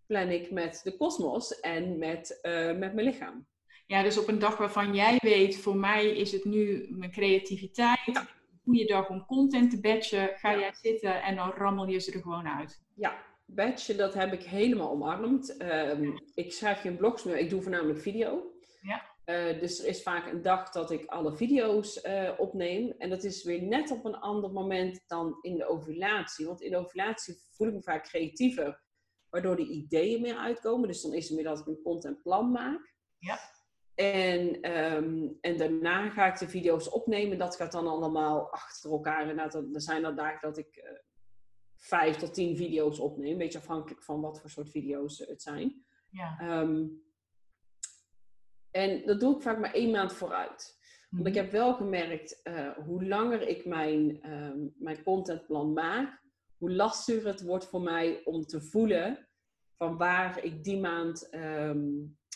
plan 0.07 0.29
ik 0.29 0.51
met 0.51 0.81
de 0.85 0.97
kosmos 0.97 1.61
en 1.61 1.99
met, 1.99 2.41
eh, 2.41 2.67
met 2.77 2.95
mijn 2.95 3.07
lichaam. 3.07 3.47
ja, 3.87 4.03
dus 4.03 4.19
op 4.19 4.29
een 4.29 4.39
dag 4.39 4.57
waarvan 4.57 4.95
jij 4.95 5.19
weet, 5.23 5.57
voor 5.59 5.77
mij 5.77 6.07
is 6.17 6.33
het 6.33 6.45
nu 6.45 6.87
mijn 6.91 7.11
creativiteit, 7.11 8.07
een 8.07 8.29
goede 8.65 8.85
dag 8.85 9.09
om 9.09 9.27
content 9.27 9.71
te 9.71 9.81
batchen, 9.81 10.29
ga 10.37 10.51
Ja. 10.51 10.59
jij 10.59 10.75
zitten 10.83 11.23
en 11.23 11.37
dan 11.37 11.51
rammel 11.51 11.87
je 11.89 11.99
ze 11.99 12.13
er 12.13 12.21
gewoon 12.21 12.49
uit. 12.49 12.83
Ja, 12.95 13.23
badge, 13.47 13.95
dat 13.97 14.15
heb 14.15 14.33
ik 14.33 14.43
helemaal 14.43 14.91
omarmd. 14.91 15.57
Ehm, 15.57 16.11
ik 16.35 16.53
schrijf 16.53 16.81
geen 16.81 16.97
blogs 16.97 17.25
meer, 17.25 17.39
ik 17.39 17.51
doe 17.51 17.63
voornamelijk 17.63 18.01
video. 18.01 18.55
Eh, 19.31 19.61
dus 19.61 19.79
er 19.79 19.87
is 19.87 20.03
vaak 20.03 20.33
een 20.33 20.43
dag 20.43 20.71
dat 20.71 20.91
ik 20.91 21.07
alle 21.07 21.37
video's 21.37 22.01
eh, 22.01 22.31
opneem. 22.39 22.95
En 22.99 23.11
dat 23.11 23.25
is 23.25 23.45
weer 23.45 23.63
net 23.63 23.91
op 23.91 24.05
een 24.05 24.17
ander 24.17 24.51
moment 24.51 25.05
dan 25.07 25.39
in 25.41 25.57
de 25.57 25.69
ovulatie. 25.69 26.47
Want 26.47 26.61
in 26.61 26.71
de 26.71 26.77
ovulatie 26.77 27.35
voel 27.51 27.69
ik 27.69 27.75
me 27.75 27.83
vaak 27.83 28.05
creatiever, 28.05 28.83
waardoor 29.29 29.57
de 29.57 29.67
ideeën 29.67 30.21
meer 30.21 30.37
uitkomen. 30.37 30.89
Dus 30.89 31.03
dan 31.03 31.15
is 31.15 31.29
het 31.29 31.35
meer 31.37 31.45
dat 31.45 31.59
ik 31.59 31.67
een 31.67 31.83
contentplan 31.83 32.51
maak. 32.51 32.95
Ja. 33.19 33.39
En, 33.95 34.61
ehm, 34.61 35.29
en 35.41 35.57
daarna 35.57 36.11
ga 36.11 36.27
ik 36.27 36.39
de 36.39 36.49
video's 36.49 36.93
opnemen. 36.93 37.39
Dat 37.39 37.57
gaat 37.57 37.73
dan 37.73 37.87
allemaal 37.87 38.53
achter 38.53 38.91
elkaar. 38.91 39.29
En 39.29 39.37
dat, 39.37 39.55
er 39.55 39.83
zijn 39.83 40.05
er 40.05 40.17
dagen 40.17 40.49
dat 40.49 40.59
ik 40.59 40.77
eh, 40.77 40.91
vijf 41.77 42.17
tot 42.17 42.35
tien 42.35 42.57
video's 42.57 42.99
opneem. 42.99 43.33
Een 43.33 43.39
beetje 43.39 43.59
afhankelijk 43.59 44.03
van 44.03 44.21
wat 44.21 44.41
voor 44.41 44.51
soort 44.51 44.71
video's 44.71 45.19
het 45.19 45.43
zijn. 45.43 45.85
Ja. 46.09 46.39
Ehm, 46.39 46.87
en 48.71 49.03
dat 49.07 49.21
doe 49.21 49.37
ik 49.37 49.43
vaak 49.43 49.59
maar 49.59 49.73
één 49.75 49.91
maand 49.91 50.13
vooruit. 50.13 50.79
Want 51.11 51.27
ik 51.27 51.35
heb 51.35 51.51
wel 51.51 51.75
gemerkt, 51.75 52.43
eh, 52.43 52.71
hoe 52.71 53.05
langer 53.07 53.49
ik 53.49 53.65
mijn, 53.65 54.23
ehm, 54.23 54.59
mijn 54.77 55.03
contentplan 55.03 55.73
maak, 55.73 56.23
hoe 56.59 56.73
lastiger 56.73 57.27
het 57.27 57.43
wordt 57.43 57.67
voor 57.67 57.83
mij 57.83 58.25
om 58.25 58.43
te 58.47 58.61
voelen 58.63 59.29
van 59.77 59.97
waar 59.97 60.45
ik 60.45 60.65
die 60.65 60.81
maand 60.81 61.29
ehm, 61.29 61.89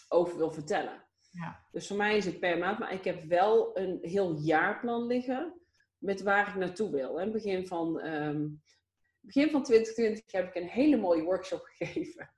over 0.08 0.36
wil 0.36 0.52
vertellen. 0.52 1.04
Ja. 1.30 1.66
Dus 1.70 1.86
voor 1.86 1.96
mij 1.96 2.16
is 2.16 2.24
het 2.24 2.40
per 2.40 2.58
maand, 2.58 2.78
maar 2.78 2.92
ik 2.92 3.04
heb 3.04 3.24
wel 3.24 3.78
een 3.78 3.98
heel 4.02 4.38
jaarplan 4.38 5.06
liggen 5.06 5.60
met 5.98 6.22
waar 6.22 6.48
ik 6.48 6.54
naartoe 6.54 6.90
wil. 6.90 7.20
En 7.20 7.32
begin 7.32 7.66
van, 7.66 8.00
ehm, 8.00 8.48
begin 9.20 9.50
van 9.50 9.62
2020 9.62 10.32
heb 10.32 10.48
ik 10.48 10.62
een 10.62 10.68
hele 10.68 10.96
mooie 10.96 11.22
workshop 11.22 11.62
gegeven 11.76 12.34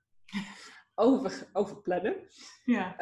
over, 0.95 1.49
over 1.53 1.81
plannen. 1.81 2.15
Ja. 2.63 2.95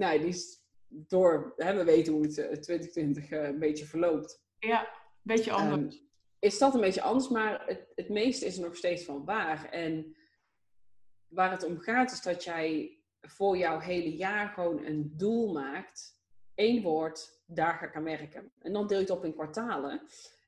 Nou, 0.00 0.18
die 0.18 0.28
is 0.28 0.62
door, 0.88 1.52
hè, 1.56 1.76
we 1.76 1.84
weten 1.84 2.12
hoe 2.12 2.22
het 2.22 2.38
eh, 2.38 2.44
2020 2.44 3.30
eh, 3.30 3.42
een 3.42 3.58
beetje 3.58 3.84
verloopt. 3.84 4.42
ja, 4.58 4.88
beetje 5.22 5.52
anders. 5.52 5.96
Ehm, 5.96 6.04
is 6.38 6.58
dat 6.58 6.74
een 6.74 6.80
beetje 6.80 7.02
anders, 7.02 7.28
maar 7.28 7.66
het, 7.66 7.86
het 7.94 8.08
meeste 8.08 8.46
is 8.46 8.56
er 8.56 8.62
nog 8.62 8.76
steeds 8.76 9.04
van 9.04 9.24
waar. 9.24 9.64
En 9.70 10.16
waar 11.28 11.50
het 11.50 11.64
om 11.64 11.78
gaat 11.78 12.12
is 12.12 12.22
dat 12.22 12.44
jij 12.44 12.98
voor 13.20 13.56
jouw 13.56 13.78
hele 13.78 14.16
jaar 14.16 14.48
gewoon 14.48 14.84
een 14.84 15.12
doel 15.16 15.52
maakt. 15.52 16.18
Eén 16.54 16.82
woord, 16.82 17.42
daar 17.46 17.74
ga 17.74 17.86
ik 17.86 17.96
aan 17.96 18.04
werken. 18.04 18.52
En 18.58 18.72
dan 18.72 18.86
deel 18.86 18.96
je 18.98 19.02
het 19.02 19.12
op 19.12 19.24
in 19.24 19.34
kwartalen. 19.34 20.02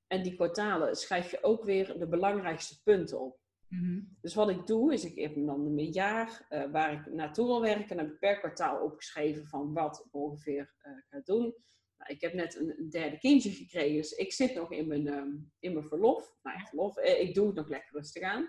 En 0.07 0.23
die 0.23 0.35
kwartalen 0.35 0.97
schrijf 0.97 1.31
je 1.31 1.43
ook 1.43 1.65
weer 1.65 1.99
de 1.99 2.09
belangrijkste 2.09 2.83
punten 2.83 3.21
op. 3.21 3.42
Mhm. 3.73 4.01
Dus 4.21 4.35
wat 4.35 4.49
ik 4.49 4.67
doe, 4.67 4.93
is 4.93 5.05
ik 5.05 5.15
heb 5.15 5.35
dan 5.35 5.67
een 5.67 5.91
jaar 5.91 6.47
eh, 6.49 6.71
waar 6.71 6.93
ik 6.93 7.13
naartoe 7.13 7.47
wil 7.47 7.61
werken. 7.61 7.89
En 7.89 7.99
heb 7.99 8.13
ik 8.13 8.19
per 8.19 8.39
kwartaal 8.39 8.83
opgeschreven 8.85 9.47
van 9.47 9.73
wat 9.73 10.03
ik 10.07 10.15
ongeveer 10.15 10.75
eh, 10.79 10.93
ga 11.11 11.21
doen. 11.25 11.55
Nou, 11.97 12.13
ik 12.15 12.21
heb 12.21 12.33
net 12.33 12.57
een, 12.57 12.79
een 12.79 12.91
derde 12.91 13.19
kindje 13.19 13.51
gekregen, 13.51 13.97
dus 13.97 14.13
ik 14.13 14.33
zit 14.33 14.55
nog 14.55 14.73
in 14.73 14.87
mijn, 14.87 15.07
ehm, 15.07 15.31
in 15.59 15.73
mijn 15.73 15.87
verlof. 15.87 16.37
Nou, 16.43 16.59
ja, 16.59 16.65
verlof. 16.65 16.97
Eh, 16.97 17.21
ik 17.21 17.35
doe 17.35 17.47
het 17.47 17.55
nog 17.55 17.69
lekker 17.69 17.93
rustig 17.93 18.23
aan. 18.23 18.49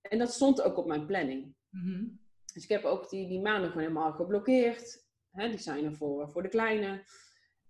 En 0.00 0.18
dat 0.18 0.32
stond 0.32 0.62
ook 0.62 0.76
op 0.76 0.86
mijn 0.86 1.06
planning. 1.06 1.54
Mhm. 1.68 2.04
Dus 2.52 2.62
ik 2.62 2.68
heb 2.68 2.84
ook 2.84 3.10
die, 3.10 3.28
die 3.28 3.40
maanden 3.40 3.70
gewoon 3.70 3.86
helemaal 3.86 4.12
geblokkeerd. 4.12 5.04
Hè, 5.30 5.48
die 5.48 5.58
zijn 5.58 5.84
er 5.84 5.94
voor, 5.94 6.30
voor 6.30 6.42
de 6.42 6.48
kleine. 6.48 7.04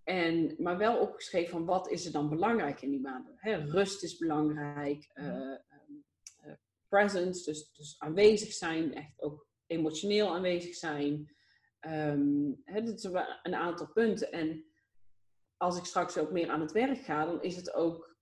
En, 0.04 0.54
maar 0.58 0.78
wel 0.78 0.98
opgeschreven 0.98 1.50
van 1.50 1.64
wat 1.64 1.90
is 1.90 2.06
er 2.06 2.12
dan 2.12 2.28
belangrijk 2.28 2.82
in 2.82 2.90
die 2.90 3.00
maanden. 3.00 3.34
Hè, 3.36 3.56
rust 3.56 4.02
is 4.02 4.16
belangrijk. 4.16 5.10
eh, 5.12 5.54
presence, 6.88 7.50
dus, 7.50 7.72
dus 7.72 7.96
aanwezig 7.98 8.52
zijn. 8.52 8.94
Echt 8.94 9.22
ook 9.22 9.46
emotioneel 9.66 10.34
aanwezig 10.34 10.74
zijn. 10.74 11.34
Ehm 11.80 12.52
hè, 12.64 12.82
dit 12.82 13.00
zijn 13.00 13.26
een 13.42 13.54
aantal 13.54 13.88
punten. 13.88 14.32
En 14.32 14.64
als 15.56 15.78
ik 15.78 15.84
straks 15.84 16.18
ook 16.18 16.30
meer 16.30 16.50
aan 16.50 16.60
het 16.60 16.72
werk 16.72 16.98
ga, 16.98 17.24
dan 17.24 17.42
is 17.42 17.56
het 17.56 17.74
ook... 17.74 18.14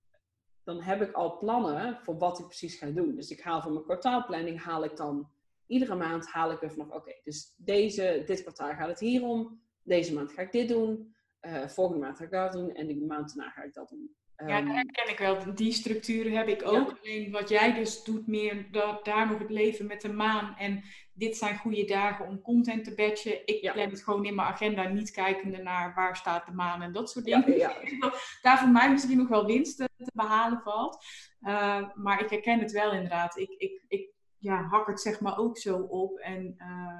Dan 0.63 0.81
heb 0.81 1.01
ik 1.01 1.11
al 1.11 1.37
plannen 1.37 1.99
voor 2.03 2.17
wat 2.17 2.39
ik 2.39 2.45
precies 2.45 2.77
ga 2.77 2.89
doen. 2.89 3.15
Dus 3.15 3.29
ik 3.29 3.41
haal 3.41 3.61
van 3.61 3.73
mijn 3.73 3.83
kwartaalplanning, 3.83 4.61
haal 4.61 4.83
ik 4.83 4.95
dan 4.95 5.29
iedere 5.67 5.95
maand 5.95 6.27
haal 6.27 6.51
ik 6.51 6.61
er 6.61 6.93
oké, 6.93 7.19
dus 7.23 7.53
deze, 7.57 8.23
dit 8.25 8.41
kwartaal 8.41 8.75
gaat 8.75 8.87
het 8.87 8.99
hierom, 8.99 9.61
deze 9.81 10.13
maand 10.13 10.31
ga 10.31 10.41
ik 10.41 10.51
dit 10.51 10.67
doen, 10.67 11.15
eh, 11.39 11.67
volgende 11.67 12.01
maand 12.01 12.17
ga 12.17 12.23
ik 12.23 12.31
dat 12.31 12.51
doen 12.51 12.73
en 12.73 12.87
die 12.87 13.05
maand 13.05 13.35
daarna 13.35 13.51
ga 13.51 13.63
ik 13.63 13.73
dat 13.73 13.89
doen. 13.89 14.15
Ja, 14.37 14.45
Ehm, 14.57 14.65
dat 14.65 14.75
herken 14.75 15.09
ik 15.11 15.17
wel. 15.17 15.55
Die 15.55 15.71
structuur 15.71 16.31
heb 16.37 16.47
ik 16.47 16.61
ook. 16.67 16.89
Ja. 16.89 16.97
Alleen 17.03 17.31
wat 17.31 17.49
jij 17.49 17.73
dus 17.73 18.03
doet 18.03 18.27
meer, 18.27 18.67
dat, 18.71 19.05
daar 19.05 19.27
nog 19.29 19.39
het 19.39 19.49
leven 19.49 19.85
met 19.87 20.01
de 20.01 20.13
maan. 20.13 20.55
En 20.57 20.83
dit 21.13 21.37
zijn 21.37 21.57
goede 21.57 21.85
dagen 21.85 22.27
om 22.27 22.41
content 22.41 22.83
te 22.83 22.93
batchen. 22.95 23.47
Ik 23.47 23.61
Ja. 23.61 23.73
plan 23.73 23.89
het 23.89 24.03
gewoon 24.03 24.25
in 24.25 24.35
mijn 24.35 24.47
agenda, 24.47 24.87
niet 24.87 25.11
kijkende 25.11 25.57
naar 25.57 25.93
waar 25.95 26.15
staat 26.15 26.45
de 26.45 26.51
maan 26.51 26.81
en 26.81 26.91
dat 26.91 27.09
soort 27.09 27.25
dingen. 27.25 27.57
ja, 27.57 27.75
Daar 28.41 28.59
voor 28.59 28.69
mij 28.69 28.91
misschien 28.91 29.17
nog 29.17 29.27
wel 29.27 29.45
winst 29.45 29.77
te, 29.77 29.89
te 29.97 30.11
behalen 30.13 30.61
valt. 30.63 31.05
Uh, 31.41 31.89
maar 31.93 32.21
ik 32.21 32.29
herken 32.29 32.59
het 32.59 32.71
wel 32.71 32.91
inderdaad. 32.93 33.37
Ik, 33.37 33.49
ik, 33.57 33.81
ik 33.87 34.09
ja, 34.37 34.63
hak 34.63 34.87
het 34.87 35.01
zeg 35.01 35.19
maar 35.19 35.37
ook 35.37 35.57
zo 35.57 35.77
op. 35.77 36.17
En 36.17 36.55
uh, 36.57 36.99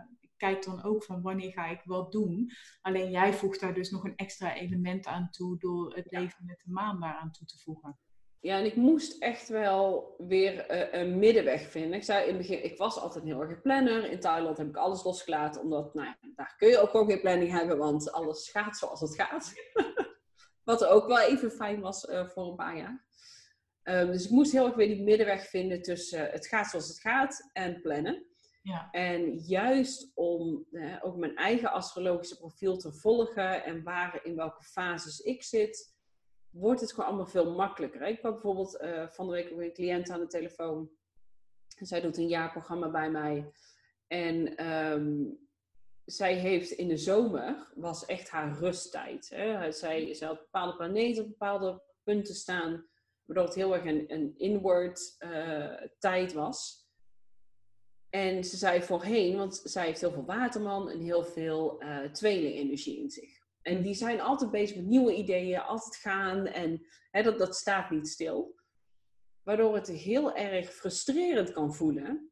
dan 0.53 0.83
ook 0.83 1.03
van 1.03 1.21
wanneer 1.21 1.51
ga 1.51 1.65
ik 1.65 1.81
wat 1.83 2.11
doen. 2.11 2.51
Alleen 2.81 3.11
jij 3.11 3.33
voegt 3.33 3.59
daar 3.59 3.73
dus 3.73 3.89
nog 3.89 4.03
een 4.03 4.15
extra 4.15 4.55
element 4.55 5.05
aan 5.05 5.29
toe 5.31 5.57
door 5.57 5.93
het 5.95 6.11
leven 6.11 6.45
met 6.45 6.61
de 6.63 6.71
maan 6.71 6.99
daaraan 6.99 7.31
toe 7.31 7.47
te 7.47 7.59
voegen. 7.59 7.97
Ja, 8.39 8.57
en 8.57 8.65
ik 8.65 8.75
moest 8.75 9.21
echt 9.21 9.47
wel 9.47 10.15
weer 10.17 10.71
uh, 10.71 11.01
een 11.01 11.19
middenweg 11.19 11.71
vinden. 11.71 11.93
Ik 11.93 12.03
zei 12.03 12.21
in 12.21 12.27
het 12.27 12.37
begin, 12.37 12.63
ik 12.63 12.77
was 12.77 12.99
altijd 12.99 13.23
een 13.23 13.29
heel 13.29 13.41
erg 13.41 13.61
planner. 13.61 14.11
In 14.11 14.19
Thailand 14.19 14.57
heb 14.57 14.67
ik 14.67 14.75
alles 14.75 15.03
losgelaten, 15.03 15.61
omdat 15.61 15.93
nou 15.93 16.07
ja, 16.07 16.17
daar 16.35 16.55
kun 16.57 16.67
je 16.67 16.79
ook 16.79 16.89
gewoon 16.89 17.09
geen 17.09 17.21
planning 17.21 17.51
hebben, 17.51 17.77
want 17.77 18.11
alles 18.11 18.49
gaat 18.49 18.77
zoals 18.77 19.01
het 19.01 19.15
gaat. 19.15 19.53
Wat 20.63 20.85
ook 20.85 21.07
wel 21.07 21.19
even 21.19 21.51
fijn 21.51 21.79
was 21.79 22.05
uh, 22.09 22.27
voor 22.27 22.47
een 22.47 22.55
paar 22.55 22.77
jaar. 22.77 23.05
Um, 23.83 24.11
dus 24.11 24.25
ik 24.25 24.31
moest 24.31 24.51
heel 24.51 24.65
erg 24.65 24.75
weer 24.75 24.87
die 24.87 25.03
middenweg 25.03 25.47
vinden 25.49 25.81
tussen 25.81 26.27
uh, 26.27 26.31
het 26.31 26.47
gaat 26.47 26.67
zoals 26.67 26.87
het 26.87 26.99
gaat 26.99 27.49
en 27.53 27.81
plannen. 27.81 28.25
Ja. 28.65 28.91
En 28.91 29.37
juist 29.37 30.11
om 30.15 30.65
ook 31.01 31.15
mijn 31.15 31.35
eigen 31.35 31.71
astrologische 31.71 32.37
profiel 32.37 32.77
te 32.77 32.93
volgen 32.93 33.63
en 33.63 33.83
waar 33.83 34.19
in 34.23 34.35
welke 34.35 34.63
fases 34.63 35.19
ik 35.19 35.43
zit, 35.43 35.95
wordt 36.49 36.81
het 36.81 36.93
gewoon 36.93 37.05
allemaal 37.05 37.25
veel 37.25 37.55
makkelijker. 37.55 38.01
Ik 38.01 38.21
had 38.21 38.31
bijvoorbeeld 38.31 38.81
uh, 38.81 39.07
van 39.09 39.27
de 39.27 39.31
week 39.31 39.49
een 39.49 39.73
cliënt 39.73 40.09
aan 40.09 40.19
de 40.19 40.27
telefoon. 40.27 40.89
Zij 41.67 42.01
doet 42.01 42.17
een 42.17 42.27
jaarprogramma 42.27 42.89
bij 42.89 43.09
mij. 43.09 43.51
En 44.07 44.67
um, 44.69 45.39
zij 46.05 46.33
heeft 46.33 46.71
in 46.71 46.87
de 46.87 46.97
zomer, 46.97 47.71
was 47.75 48.05
echt 48.05 48.29
haar 48.29 48.57
rusttijd. 48.57 49.29
Hè? 49.29 49.71
Zij, 49.71 50.13
zij 50.13 50.27
had 50.27 50.39
bepaalde 50.39 50.75
planeten 50.75 51.23
op 51.23 51.29
bepaalde 51.29 51.83
punten 52.03 52.35
staan. 52.35 52.87
Waardoor 53.25 53.45
het 53.45 53.55
heel 53.55 53.73
erg 53.75 53.85
een, 53.85 54.05
een 54.07 54.33
inward 54.37 55.15
uh, 55.19 55.73
tijd 55.99 56.33
was. 56.33 56.84
En 58.09 58.43
ze 58.43 58.57
zei 58.57 58.81
voorheen, 58.81 59.37
want 59.37 59.61
zij 59.63 59.85
heeft 59.85 60.01
heel 60.01 60.11
veel 60.11 60.25
waterman 60.25 60.89
en 60.89 60.99
heel 60.99 61.23
veel 61.23 61.83
uh, 61.83 62.03
tweelingenergie 62.11 63.01
in 63.01 63.09
zich. 63.09 63.43
En 63.61 63.81
die 63.81 63.93
zijn 63.93 64.21
altijd 64.21 64.51
bezig 64.51 64.75
met 64.75 64.85
nieuwe 64.85 65.15
ideeën, 65.15 65.59
altijd 65.59 65.95
gaan 65.95 66.45
en 66.45 66.85
hè, 67.11 67.23
dat, 67.23 67.37
dat 67.37 67.55
staat 67.55 67.89
niet 67.89 68.07
stil. 68.07 68.55
Waardoor 69.43 69.75
het 69.75 69.87
heel 69.87 70.35
erg 70.35 70.73
frustrerend 70.73 71.51
kan 71.51 71.73
voelen 71.73 72.31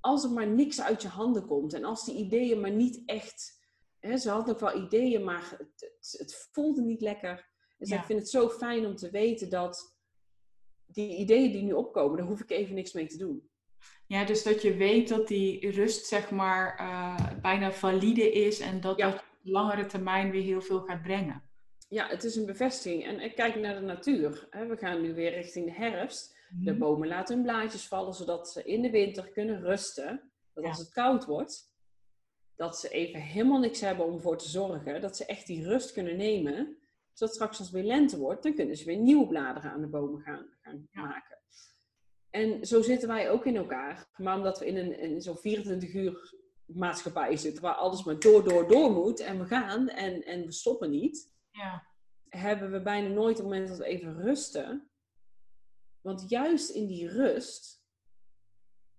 als 0.00 0.24
er 0.24 0.30
maar 0.30 0.46
niks 0.46 0.80
uit 0.80 1.02
je 1.02 1.08
handen 1.08 1.46
komt. 1.46 1.72
En 1.72 1.84
als 1.84 2.04
die 2.04 2.14
ideeën 2.14 2.60
maar 2.60 2.70
niet 2.70 3.02
echt... 3.06 3.64
Hè, 4.00 4.16
ze 4.16 4.30
had 4.30 4.46
nog 4.46 4.60
wel 4.60 4.82
ideeën, 4.82 5.24
maar 5.24 5.56
het, 5.58 6.16
het, 6.18 6.48
voelde 6.52 6.82
niet 6.82 7.00
lekker. 7.00 7.48
Dus 7.78 7.90
ik 7.90 8.04
vind 8.04 8.18
het 8.18 8.30
zo 8.30 8.48
fijn 8.48 8.86
om 8.86 8.96
te 8.96 9.10
weten 9.10 9.50
dat 9.50 9.96
die 10.86 11.16
ideeën 11.16 11.52
die 11.52 11.62
nu 11.62 11.72
opkomen, 11.72 12.16
daar 12.16 12.26
hoef 12.26 12.40
ik 12.40 12.50
even 12.50 12.74
niks 12.74 12.92
mee 12.92 13.06
te 13.06 13.16
doen. 13.16 13.50
Ja, 14.06 14.24
dus 14.24 14.42
dat 14.42 14.62
je 14.62 14.74
weet 14.74 15.08
dat 15.08 15.28
die 15.28 15.70
rust 15.70 16.06
zeg 16.06 16.30
maar 16.30 16.80
uh, 16.80 17.40
bijna 17.40 17.72
valide 17.72 18.32
is 18.32 18.60
en 18.60 18.80
dat 18.80 18.98
dat 18.98 19.24
langere 19.42 19.86
termijn 19.86 20.30
weer 20.30 20.42
heel 20.42 20.60
veel 20.60 20.80
gaat 20.80 21.02
brengen. 21.02 21.42
Ja, 21.88 22.08
het 22.08 22.24
is 22.24 22.36
een 22.36 22.46
bevestiging. 22.46 23.04
En 23.04 23.20
ik 23.20 23.34
kijk 23.34 23.56
naar 23.56 23.74
de 23.74 23.80
natuur. 23.80 24.48
We 24.50 24.76
gaan 24.76 25.02
nu 25.02 25.14
weer 25.14 25.34
richting 25.34 25.66
de 25.66 25.72
herfst. 25.72 26.36
De 26.50 26.70
mhm. 26.70 26.80
bomen 26.80 27.08
laten 27.08 27.34
hun 27.34 27.44
blaadjes 27.44 27.88
vallen, 27.88 28.14
zodat 28.14 28.48
ze 28.48 28.64
in 28.64 28.82
de 28.82 28.90
winter 28.90 29.28
kunnen 29.28 29.60
rusten. 29.60 30.30
Dat 30.54 30.64
als 30.64 30.78
het 30.78 30.92
koud 30.92 31.24
wordt, 31.24 31.72
dat 32.56 32.78
ze 32.78 32.88
even 32.88 33.20
helemaal 33.20 33.60
niks 33.60 33.80
hebben 33.80 34.06
om 34.06 34.14
ervoor 34.14 34.38
te 34.38 34.48
zorgen. 34.48 35.00
Dat 35.00 35.16
ze 35.16 35.24
echt 35.26 35.46
die 35.46 35.64
rust 35.64 35.92
kunnen 35.92 36.16
nemen. 36.16 36.76
Zodat 37.12 37.34
straks 37.34 37.58
als 37.58 37.66
het 37.66 37.76
weer 37.76 37.86
lente 37.86 38.18
wordt, 38.18 38.42
dan 38.42 38.54
kunnen 38.54 38.76
ze 38.76 38.84
weer 38.84 38.98
nieuwe 38.98 39.26
bladeren 39.26 39.70
aan 39.70 39.80
de 39.80 39.86
bomen 39.86 40.20
gaan, 40.20 40.46
gaan 40.60 40.88
maken. 40.92 41.35
En 42.36 42.66
zo 42.66 42.82
zitten 42.82 43.08
wij 43.08 43.30
ook 43.30 43.46
in 43.46 43.56
elkaar. 43.56 44.08
Maar 44.16 44.36
omdat 44.36 44.58
we 44.58 44.66
in, 44.66 44.76
een, 44.76 44.98
in 44.98 45.22
zo'n 45.22 45.36
24 45.36 45.94
uur 45.94 46.34
maatschappij 46.66 47.36
zitten, 47.36 47.62
waar 47.62 47.74
alles 47.74 48.04
maar 48.04 48.18
door, 48.18 48.44
door, 48.44 48.68
door 48.68 48.90
moet 48.90 49.20
en 49.20 49.38
we 49.38 49.46
gaan 49.46 49.88
en, 49.88 50.24
en 50.24 50.44
we 50.44 50.52
stoppen 50.52 50.90
niet, 50.90 51.32
ja. 51.50 51.86
hebben 52.28 52.70
we 52.70 52.82
bijna 52.82 53.08
nooit 53.08 53.36
het 53.36 53.46
moment 53.46 53.68
dat 53.68 53.78
we 53.78 53.84
even 53.84 54.22
rusten. 54.22 54.90
Want 56.00 56.28
juist 56.28 56.70
in 56.70 56.86
die 56.86 57.08
rust 57.08 57.84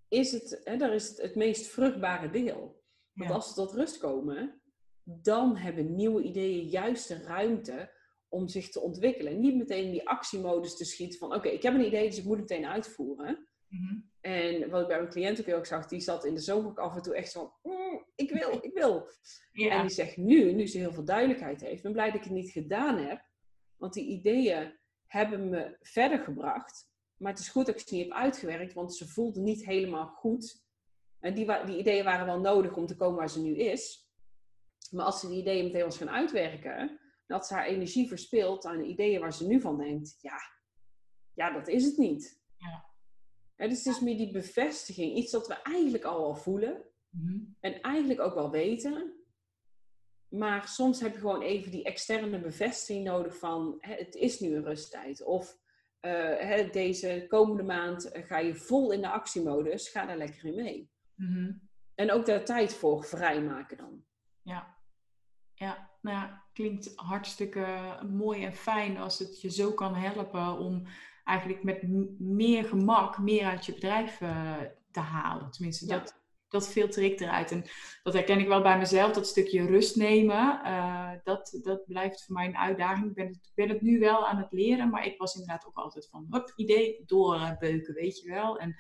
is 0.08 0.32
het, 0.32 0.62
hè, 0.64 0.78
daar 0.78 0.94
is 0.94 1.10
het, 1.10 1.22
het 1.22 1.36
meest 1.36 1.68
vruchtbare 1.68 2.30
deel. 2.30 2.84
Want 3.14 3.32
als 3.32 3.48
we 3.48 3.54
tot 3.54 3.74
rust 3.74 3.98
komen, 3.98 4.62
dan 5.04 5.56
hebben 5.56 5.96
nieuwe 5.96 6.22
ideeën 6.22 6.68
juist 6.68 7.08
de 7.08 7.22
ruimte 7.24 7.92
om 8.30 8.48
zich 8.48 8.70
te 8.70 8.82
ontwikkelen. 8.82 9.40
Niet 9.40 9.56
meteen 9.56 9.86
in 9.86 9.92
die 9.92 10.10
actiemodus 10.10 10.76
te 10.76 10.86
schieten 10.86 11.20
van 11.20 11.34
oké, 11.34 11.48
ik 11.48 11.64
heb 11.64 11.74
een 11.74 11.86
idee, 11.86 12.08
dus 12.08 12.18
ik 12.18 12.26
moet 12.26 12.40
het 12.40 12.50
meteen 12.50 12.66
uitvoeren. 12.66 13.48
Mhm. 13.68 14.00
En 14.22 14.70
wat 14.70 14.82
ik 14.82 14.88
bij 14.88 14.98
mijn 14.98 15.10
cliënt 15.10 15.54
ook 15.54 15.66
zag, 15.66 15.88
die 15.88 16.00
zat 16.00 16.26
in 16.26 16.34
de 16.34 16.42
zomer 16.42 16.70
ook 16.70 16.80
af 16.80 16.96
en 16.96 17.02
toe 17.02 17.16
echt 17.16 17.32
zo 17.32 17.54
mm, 17.64 18.06
ik 18.16 18.32
wil, 18.32 18.58
ik 18.62 18.74
wil. 18.74 19.10
En 19.72 19.82
die 19.82 19.96
zegt 19.96 20.18
nu, 20.18 20.54
nu 20.54 20.68
ze 20.68 20.78
heel 20.78 20.94
veel 20.94 21.06
duidelijkheid 21.06 21.62
heeft, 21.62 21.84
ben 21.84 21.92
blij 21.92 22.06
dat 22.06 22.16
ik 22.16 22.24
het 22.24 22.34
niet 22.34 22.52
gedaan 22.52 22.98
heb. 22.98 23.26
Want 23.78 23.94
die 23.94 24.06
ideeën 24.06 24.78
hebben 25.06 25.50
me 25.50 25.78
verder 25.82 26.20
gebracht. 26.20 26.90
Maar 27.18 27.32
het 27.32 27.42
is 27.42 27.50
goed 27.50 27.66
dat 27.66 27.76
ik 27.76 27.88
ze 27.88 27.96
niet 27.96 28.04
heb 28.04 28.14
uitgewerkt, 28.14 28.74
want 28.74 28.96
ze 28.96 29.08
voelden 29.08 29.44
niet 29.44 29.66
helemaal 29.66 30.08
goed. 30.08 30.66
En 31.20 31.34
die, 31.34 31.66
die 31.66 31.78
ideeën 31.78 32.04
waren 32.04 32.26
wel 32.26 32.40
nodig 32.40 32.76
om 32.76 32.86
te 32.86 32.96
komen 32.96 33.18
waar 33.18 33.30
ze 33.30 33.42
nu 33.42 33.56
is. 33.56 34.10
Maar 34.92 35.06
als 35.06 35.20
ze 35.20 35.28
die 35.28 35.40
ideeën 35.40 35.66
meteen 35.66 35.84
was 35.84 35.98
gaan 35.98 36.10
uitwerken, 36.10 37.00
dat 37.28 37.48
ze 37.48 37.54
haar 37.54 37.66
energie 37.66 38.08
verspilt 38.08 38.66
aan 38.66 38.78
de 38.78 38.88
ideeën 38.88 39.20
waar 39.20 39.34
ze 39.34 39.48
nu 39.48 39.62
van 39.62 39.78
denkt, 39.78 40.18
ja, 40.22 40.38
ja 41.34 41.52
dat 41.52 41.68
is 41.68 41.86
het 41.86 41.98
niet. 41.98 42.42
Ja. 42.58 42.86
Dus 43.68 43.84
het 43.84 43.96
is 43.96 44.00
meer 44.00 44.18
die 44.18 44.32
bevestiging, 44.32 45.16
iets 45.16 45.32
dat 45.32 45.48
we 45.48 45.54
eigenlijk 45.54 46.04
al 46.04 46.22
wel 46.22 46.36
voelen 46.36 46.84
mhm. 47.10 47.40
en 47.60 47.82
eigenlijk 47.82 48.20
ook 48.20 48.34
wel 48.34 48.52
weten. 48.52 49.12
Maar 50.28 50.68
soms 50.68 51.00
heb 51.00 51.14
je 51.14 51.20
gewoon 51.20 51.42
even 51.42 51.72
die 51.72 51.84
externe 51.84 52.40
bevestiging 52.40 53.06
nodig 53.06 53.38
van 53.38 53.78
het 53.80 54.16
is 54.16 54.40
nu 54.40 54.56
een 54.56 54.64
rusttijd. 54.64 55.24
Of 55.24 55.58
uh, 56.02 56.12
hè, 56.40 56.70
deze 56.70 57.26
komende 57.28 57.64
maand 57.64 58.10
ga 58.14 58.38
je 58.38 58.56
vol 58.56 58.92
in 58.92 59.02
de 59.02 59.10
actiemodus, 59.10 59.90
ga 59.90 60.06
daar 60.06 60.18
lekker 60.18 60.46
in 60.46 60.56
mee. 60.56 60.92
Mhm. 61.14 61.52
En 61.96 62.12
ook 62.12 62.26
daar 62.26 62.46
tijd 62.46 62.74
voor 62.74 63.04
vrijmaken 63.04 63.78
dan. 63.78 64.06
Ja, 64.42 64.78
ja. 65.54 65.97
Nou 66.08 66.30
klinkt 66.54 66.92
hartstikke 66.96 67.66
mooi 68.12 68.46
en 68.46 68.54
fijn 68.54 68.98
als 68.98 69.20
het 69.20 69.42
je 69.42 69.52
zo 69.52 69.72
kan 69.72 69.96
helpen 69.96 70.58
om 70.58 70.84
eigenlijk 71.24 71.64
met 71.64 71.84
meer 72.20 72.66
gemak 72.66 73.18
meer 73.18 73.46
uit 73.46 73.66
je 73.66 73.74
bedrijf 73.74 74.22
uh, 74.22 74.54
te 74.92 75.00
halen. 75.00 75.52
Tenminste, 75.52 75.86
dat, 75.86 76.22
dat 76.50 76.70
filter 76.70 77.04
ik 77.04 77.20
eruit. 77.20 77.52
En 77.52 77.66
dat 78.04 78.14
herken 78.14 78.40
ik 78.40 78.48
wel 78.48 78.62
bij 78.62 78.78
mezelf, 78.78 79.12
dat 79.12 79.28
stukje 79.28 79.66
rust 79.66 79.96
nemen. 79.96 80.62
Uh, 80.66 81.12
dat, 81.24 81.60
dat 81.62 81.86
blijft 81.86 82.26
voor 82.26 82.36
mij 82.36 82.46
een 82.46 82.58
uitdaging. 82.58 83.08
Ik 83.08 83.14
ben 83.14 83.28
het, 83.28 83.52
ben 83.56 83.70
het 83.70 83.82
nu 83.82 84.00
wel 84.00 84.28
aan 84.28 84.38
het 84.38 84.52
leren, 84.52 84.90
maar 84.90 85.06
ik 85.06 85.18
was 85.18 85.34
inderdaad 85.34 85.66
ook 85.66 85.76
altijd 85.78 86.08
van, 86.10 86.28
hup, 86.30 86.54
idee, 86.56 87.04
doorbeuken, 87.06 87.94
weet 87.94 88.20
je 88.20 88.30
wel. 88.30 88.60
En 88.60 88.76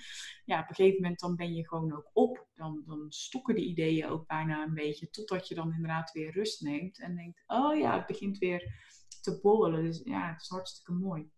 ja, 0.45 0.61
op 0.61 0.69
een 0.69 0.75
gegeven 0.75 1.01
moment 1.01 1.19
dan 1.19 1.35
ben 1.35 1.53
je 1.53 1.67
gewoon 1.67 1.95
ook 1.95 2.09
op. 2.13 2.45
Dan, 2.55 2.83
dan 2.85 3.05
stokken 3.09 3.55
de 3.55 3.65
ideeën 3.65 4.07
ook 4.07 4.27
bijna 4.27 4.63
een 4.63 4.73
beetje, 4.73 5.09
totdat 5.09 5.47
je 5.47 5.55
dan 5.55 5.73
inderdaad 5.73 6.11
weer 6.11 6.31
rust 6.31 6.61
neemt. 6.61 6.99
En 6.99 7.15
denkt, 7.15 7.43
oh 7.47 7.77
ja, 7.77 7.97
het 7.97 8.05
begint 8.05 8.37
weer 8.37 8.63
te 9.21 9.39
borrelen. 9.41 9.83
Dus 9.83 10.01
ja, 10.03 10.31
het 10.31 10.41
is 10.41 10.49
hartstikke 10.49 10.91
mooi. 10.91 11.29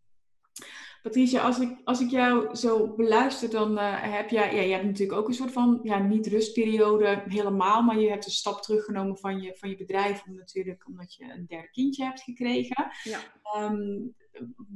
Patricia, 1.02 1.42
als 1.42 1.60
ik, 1.60 1.78
als 1.84 2.02
ik 2.02 2.10
jou 2.10 2.56
zo 2.56 2.96
beluister, 2.96 3.50
dan 3.50 3.72
uh, 3.72 4.14
heb 4.14 4.30
jij, 4.30 4.56
ja, 4.56 4.62
je 4.62 4.72
hebt 4.72 4.86
natuurlijk 4.86 5.20
ook 5.20 5.28
een 5.28 5.34
soort 5.34 5.52
van, 5.52 5.80
ja, 5.84 6.00
niet 6.00 6.28
rustperiode 6.28 7.24
helemaal, 7.28 7.82
maar 7.82 8.00
je 8.00 8.10
hebt 8.10 8.26
een 8.26 8.32
stap 8.32 8.62
teruggenomen 8.62 9.18
van 9.18 9.42
je, 9.42 9.56
van 9.56 9.70
je 9.70 9.76
bedrijf, 9.76 10.24
om, 10.28 10.36
natuurlijk, 10.36 10.88
omdat 10.88 11.14
je 11.14 11.24
een 11.24 11.46
derde 11.48 11.70
kindje 11.72 12.04
hebt 12.04 12.22
gekregen. 12.22 12.92
Ja. 13.04 13.20
Um, 13.58 14.16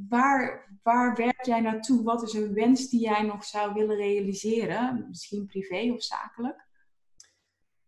waar, 0.09 0.71
waar 0.84 1.15
werk 1.15 1.45
jij 1.45 1.59
naartoe? 1.59 2.03
Wat 2.03 2.23
is 2.23 2.34
een 2.34 2.53
wens 2.53 2.89
die 2.89 3.01
jij 3.01 3.21
nog 3.21 3.43
zou 3.43 3.73
willen 3.73 3.95
realiseren? 3.95 5.05
Misschien 5.09 5.45
privé 5.45 5.91
of 5.93 6.03
zakelijk? 6.03 6.65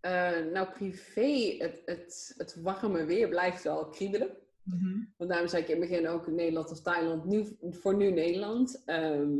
Uh, 0.02 0.52
nou, 0.54 0.68
privé, 0.72 1.56
het, 1.58 1.82
het, 1.86 2.34
het 2.38 2.62
warme 2.62 3.06
weer 3.06 3.30
blijft 3.30 3.64
wel 3.64 3.90
kriebelen. 3.90 4.38
Mm 4.66 5.14
Want 5.18 5.30
daarom 5.30 5.48
zei 5.48 5.62
ik 5.62 5.70
in 5.70 5.82
het 5.82 5.90
begin 5.90 6.08
ook 6.08 6.28
Nederland 6.28 6.72
of 6.72 6.82
Thailand, 6.82 7.26
nu, 7.26 7.58
voor 7.62 7.96
nu 7.96 8.12
Nederland. 8.12 8.84
Ehm, 8.86 9.38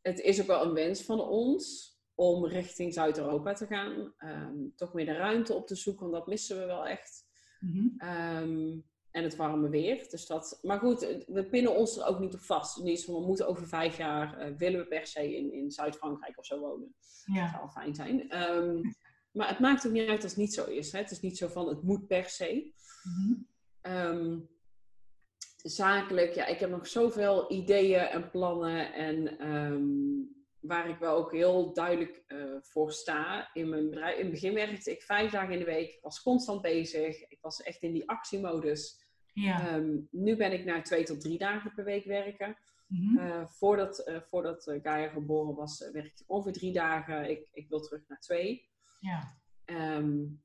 het 0.00 0.20
is 0.20 0.40
ook 0.40 0.46
wel 0.46 0.64
een 0.64 0.74
wens 0.74 1.02
van 1.02 1.20
ons 1.20 1.90
om 2.14 2.46
richting 2.46 2.94
Zuid-Europa 2.94 3.52
te 3.52 3.66
gaan. 3.66 4.14
Ehm, 4.16 4.56
toch 4.76 4.94
meer 4.94 5.06
de 5.06 5.12
ruimte 5.12 5.54
op 5.54 5.66
te 5.66 5.74
zoeken, 5.74 6.02
want 6.02 6.12
dat 6.12 6.26
missen 6.26 6.58
we 6.58 6.64
wel 6.64 6.86
echt. 6.86 7.24
Mhm. 7.60 7.88
Ehm, 7.96 8.78
en 9.10 9.22
het 9.22 9.36
warme 9.36 9.68
weer. 9.68 10.06
Dus 10.10 10.26
dat, 10.26 10.58
maar 10.62 10.78
goed, 10.78 11.24
we 11.26 11.44
pinnen 11.44 11.76
ons 11.76 11.96
er 11.96 12.06
ook 12.06 12.18
niet 12.18 12.34
op 12.34 12.40
vast. 12.40 12.82
Niet 12.82 13.04
van 13.04 13.14
we 13.14 13.26
moeten 13.26 13.48
over 13.48 13.66
vijf 13.68 13.96
jaar, 13.96 14.50
uh, 14.50 14.56
willen 14.56 14.80
we 14.80 14.86
per 14.86 15.06
se 15.06 15.36
in, 15.36 15.52
in 15.52 15.70
Zuid-Frankrijk 15.70 16.38
of 16.38 16.46
zo 16.46 16.60
wonen. 16.60 16.94
Ja. 17.24 17.42
Dat 17.42 17.50
zou 17.50 17.70
fijn 17.70 17.94
zijn. 17.94 18.26
maar 19.32 19.48
het 19.48 19.58
maakt 19.58 19.86
ook 19.86 19.92
niet 19.92 20.08
uit 20.08 20.22
als 20.22 20.32
het 20.32 20.40
niet 20.40 20.54
zo 20.54 20.64
is. 20.64 20.92
Hè? 20.92 20.98
Het 20.98 21.10
is 21.10 21.20
niet 21.20 21.38
zo 21.38 21.48
van 21.48 21.68
het 21.68 21.82
moet 21.82 22.06
per 22.06 22.28
se. 22.28 22.72
Mm 23.02 23.48
Um, 23.82 24.48
zakelijk, 25.62 26.34
ja, 26.34 26.46
ik 26.46 26.58
heb 26.58 26.70
nog 26.70 26.86
zoveel 26.86 27.52
ideeën 27.52 28.00
en 28.00 28.30
plannen. 28.30 28.92
En 28.92 29.48
um, 29.50 30.38
waar 30.60 30.88
ik 30.88 30.98
wel 30.98 31.16
ook 31.16 31.32
heel 31.32 31.72
duidelijk 31.72 32.22
uh, 32.28 32.56
voor 32.60 32.92
sta. 32.92 33.50
In 33.52 33.68
mijn 33.68 33.90
bedrijf, 33.90 34.16
in 34.16 34.22
het 34.22 34.30
begin 34.30 34.54
werkte 34.54 34.90
ik 34.90 35.02
vijf 35.02 35.30
dagen 35.30 35.52
in 35.52 35.58
de 35.58 35.64
week. 35.64 35.92
Ik 35.92 36.02
was 36.02 36.22
constant 36.22 36.62
bezig. 36.62 37.28
Ik 37.28 37.38
was 37.40 37.62
echt 37.62 37.82
in 37.82 37.92
die 37.92 38.08
actiemodus. 38.08 39.08
Ja. 39.32 39.74
Um, 39.74 40.08
nu 40.10 40.36
ben 40.36 40.52
ik 40.52 40.64
naar 40.64 40.84
twee 40.84 41.04
tot 41.04 41.20
drie 41.20 41.38
dagen 41.38 41.72
per 41.74 41.84
week 41.84 42.04
werken. 42.04 42.56
Mm 42.86 43.18
-hmm. 43.18 43.48
voordat 43.48 44.08
uh, 44.08 44.20
voordat 44.20 44.78
Gaia 44.82 45.08
geboren 45.08 45.54
was, 45.54 45.90
werkte 45.92 46.22
ik 46.22 46.30
ongeveer 46.30 46.52
drie 46.52 46.72
dagen. 46.72 47.30
Ik, 47.30 47.48
ik 47.52 47.68
wil 47.68 47.80
terug 47.80 48.08
naar 48.08 48.20
twee. 48.20 48.68
Ja. 49.00 49.38
Um, 49.96 50.42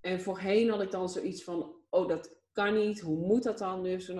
en 0.00 0.20
voorheen 0.20 0.70
had 0.70 0.82
ik 0.82 0.90
dan 0.90 1.08
zoiets 1.08 1.44
van, 1.44 1.74
oh 1.90 2.08
dat 2.08 2.41
kan 2.52 2.74
niet, 2.74 3.00
hoe 3.00 3.26
moet 3.26 3.42
dat 3.42 3.58
dan? 3.58 3.82
Dus 3.82 4.12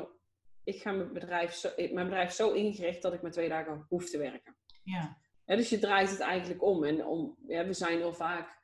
ik 0.64 0.82
ga 0.82 0.92
mijn 0.92 1.12
bedrijf, 1.12 1.52
zo, 1.52 1.70
mijn 1.76 2.06
bedrijf 2.06 2.32
zo 2.32 2.52
ingericht 2.52 3.02
dat 3.02 3.12
ik 3.12 3.22
maar 3.22 3.30
twee 3.30 3.48
dagen 3.48 3.86
hoef 3.88 4.10
te 4.10 4.18
werken. 4.18 4.56
Ja. 4.82 5.18
ja 5.44 5.56
dus 5.56 5.70
je 5.70 5.78
draait 5.78 6.10
het 6.10 6.20
eigenlijk 6.20 6.62
om. 6.62 6.84
En 6.84 7.06
om, 7.06 7.36
ja, 7.46 7.66
we 7.66 7.72
zijn 7.72 7.98
heel 7.98 8.14
vaak 8.14 8.60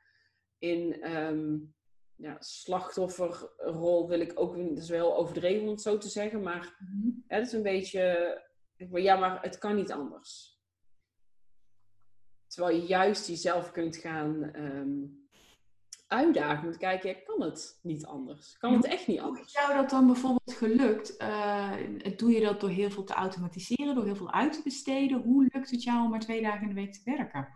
in 0.57 1.11
um, 1.15 1.73
ja, 2.15 2.37
slachtofferrol, 2.39 4.07
wil 4.07 4.19
ik 4.19 4.39
ook, 4.39 4.57
dat 4.57 4.77
is 4.77 4.89
wel 4.89 5.17
overdreven 5.17 5.63
om 5.63 5.69
het 5.69 5.81
zo 5.81 5.97
te 5.97 6.09
zeggen, 6.09 6.41
maar 6.41 6.75
mm 6.79 7.01
-hmm. 7.01 7.23
het 7.27 7.47
is 7.47 7.53
een 7.53 7.63
beetje, 7.63 8.43
ja, 8.91 9.15
maar 9.15 9.41
het 9.41 9.57
kan 9.57 9.75
niet 9.75 9.91
anders. 9.91 10.57
Terwijl 12.47 12.75
je 12.75 12.87
juist 12.87 13.27
jezelf 13.27 13.71
kunt 13.71 13.95
gaan 13.95 14.55
um, 14.55 15.28
uitdagen. 16.09 16.65
Moet 16.65 16.77
kijken, 16.77 17.23
kan 17.23 17.41
het 17.41 17.79
niet 17.81 18.05
anders? 18.05 18.57
Kan 18.57 18.73
het 18.73 18.85
echt 18.85 19.07
niet 19.07 19.19
anders? 19.19 19.39
Hoe 19.39 19.47
is 19.47 19.67
jou 19.67 19.81
dat 19.81 19.89
dan 19.89 20.05
bijvoorbeeld 20.05 20.53
gelukt? 20.53 21.21
Uh, 21.21 21.73
doe 22.17 22.31
je 22.31 22.41
dat 22.41 22.59
door 22.59 22.69
heel 22.69 22.91
veel 22.91 23.03
te 23.03 23.13
automatiseren, 23.13 23.95
door 23.95 24.05
heel 24.05 24.15
veel 24.15 24.31
uit 24.31 24.53
te 24.53 24.61
besteden? 24.63 25.21
Hoe 25.21 25.47
lukt 25.51 25.71
het 25.71 25.83
jou 25.83 26.03
om 26.03 26.09
maar 26.09 26.19
twee 26.19 26.41
dagen 26.41 26.61
in 26.61 26.67
de 26.67 26.81
week 26.81 26.93
te 26.93 27.01
werken? 27.03 27.47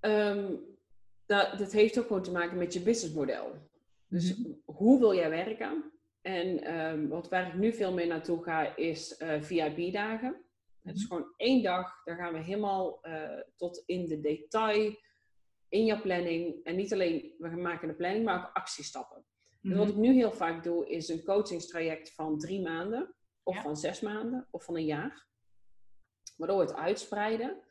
Um, 0.00 0.60
dat, 1.26 1.58
dat, 1.58 1.72
heeft 1.72 1.98
ook 1.98 2.06
gewoon 2.06 2.22
te 2.22 2.32
maken 2.32 2.58
met 2.58 2.72
je 2.72 2.80
businessmodel. 2.80 3.52
Dus 4.06 4.36
mhm. 4.36 4.50
hoe 4.64 4.98
wil 4.98 5.14
jij 5.14 5.30
werken? 5.30 5.92
En 6.20 6.78
um, 6.80 7.08
wat 7.08 7.28
waar 7.28 7.46
ik 7.46 7.54
nu 7.54 7.72
veel 7.72 7.92
meer 7.92 8.06
naartoe 8.06 8.42
ga, 8.42 8.76
is 8.76 9.20
uh, 9.20 9.34
eh, 9.34 9.42
VIP-dagen. 9.42 10.36
Het 10.82 10.96
is 10.96 11.06
mhm. 11.06 11.14
gewoon 11.14 11.32
één 11.36 11.62
dag, 11.62 12.04
daar 12.04 12.16
gaan 12.16 12.32
we 12.32 12.38
helemaal 12.38 12.98
uh, 13.02 13.40
tot 13.56 13.82
in 13.86 14.06
de 14.06 14.20
detail 14.20 14.96
in 15.72 15.84
je 15.84 16.00
planning. 16.00 16.64
En 16.64 16.76
niet 16.76 16.92
alleen, 16.92 17.34
we 17.38 17.48
maken 17.48 17.88
de 17.88 17.94
planning, 17.94 18.24
maar 18.24 18.38
ook 18.38 18.56
actiestappen. 18.56 19.24
Dus 19.60 19.76
wat 19.76 19.86
mhm. 19.86 19.96
ik 19.96 20.00
nu 20.00 20.14
heel 20.14 20.32
vaak 20.32 20.64
doe, 20.64 20.88
is 20.88 21.08
een 21.08 21.24
coachingstraject 21.24 22.14
van 22.14 22.38
drie 22.38 22.60
maanden, 22.60 23.14
of 23.42 23.62
van 23.62 23.76
zes 23.76 24.00
maanden, 24.00 24.48
of 24.50 24.64
van 24.64 24.76
een 24.76 24.84
jaar. 24.84 25.26
Waardoor 26.36 26.58
we 26.58 26.64
het 26.64 26.74
uitspreiden. 26.74 27.62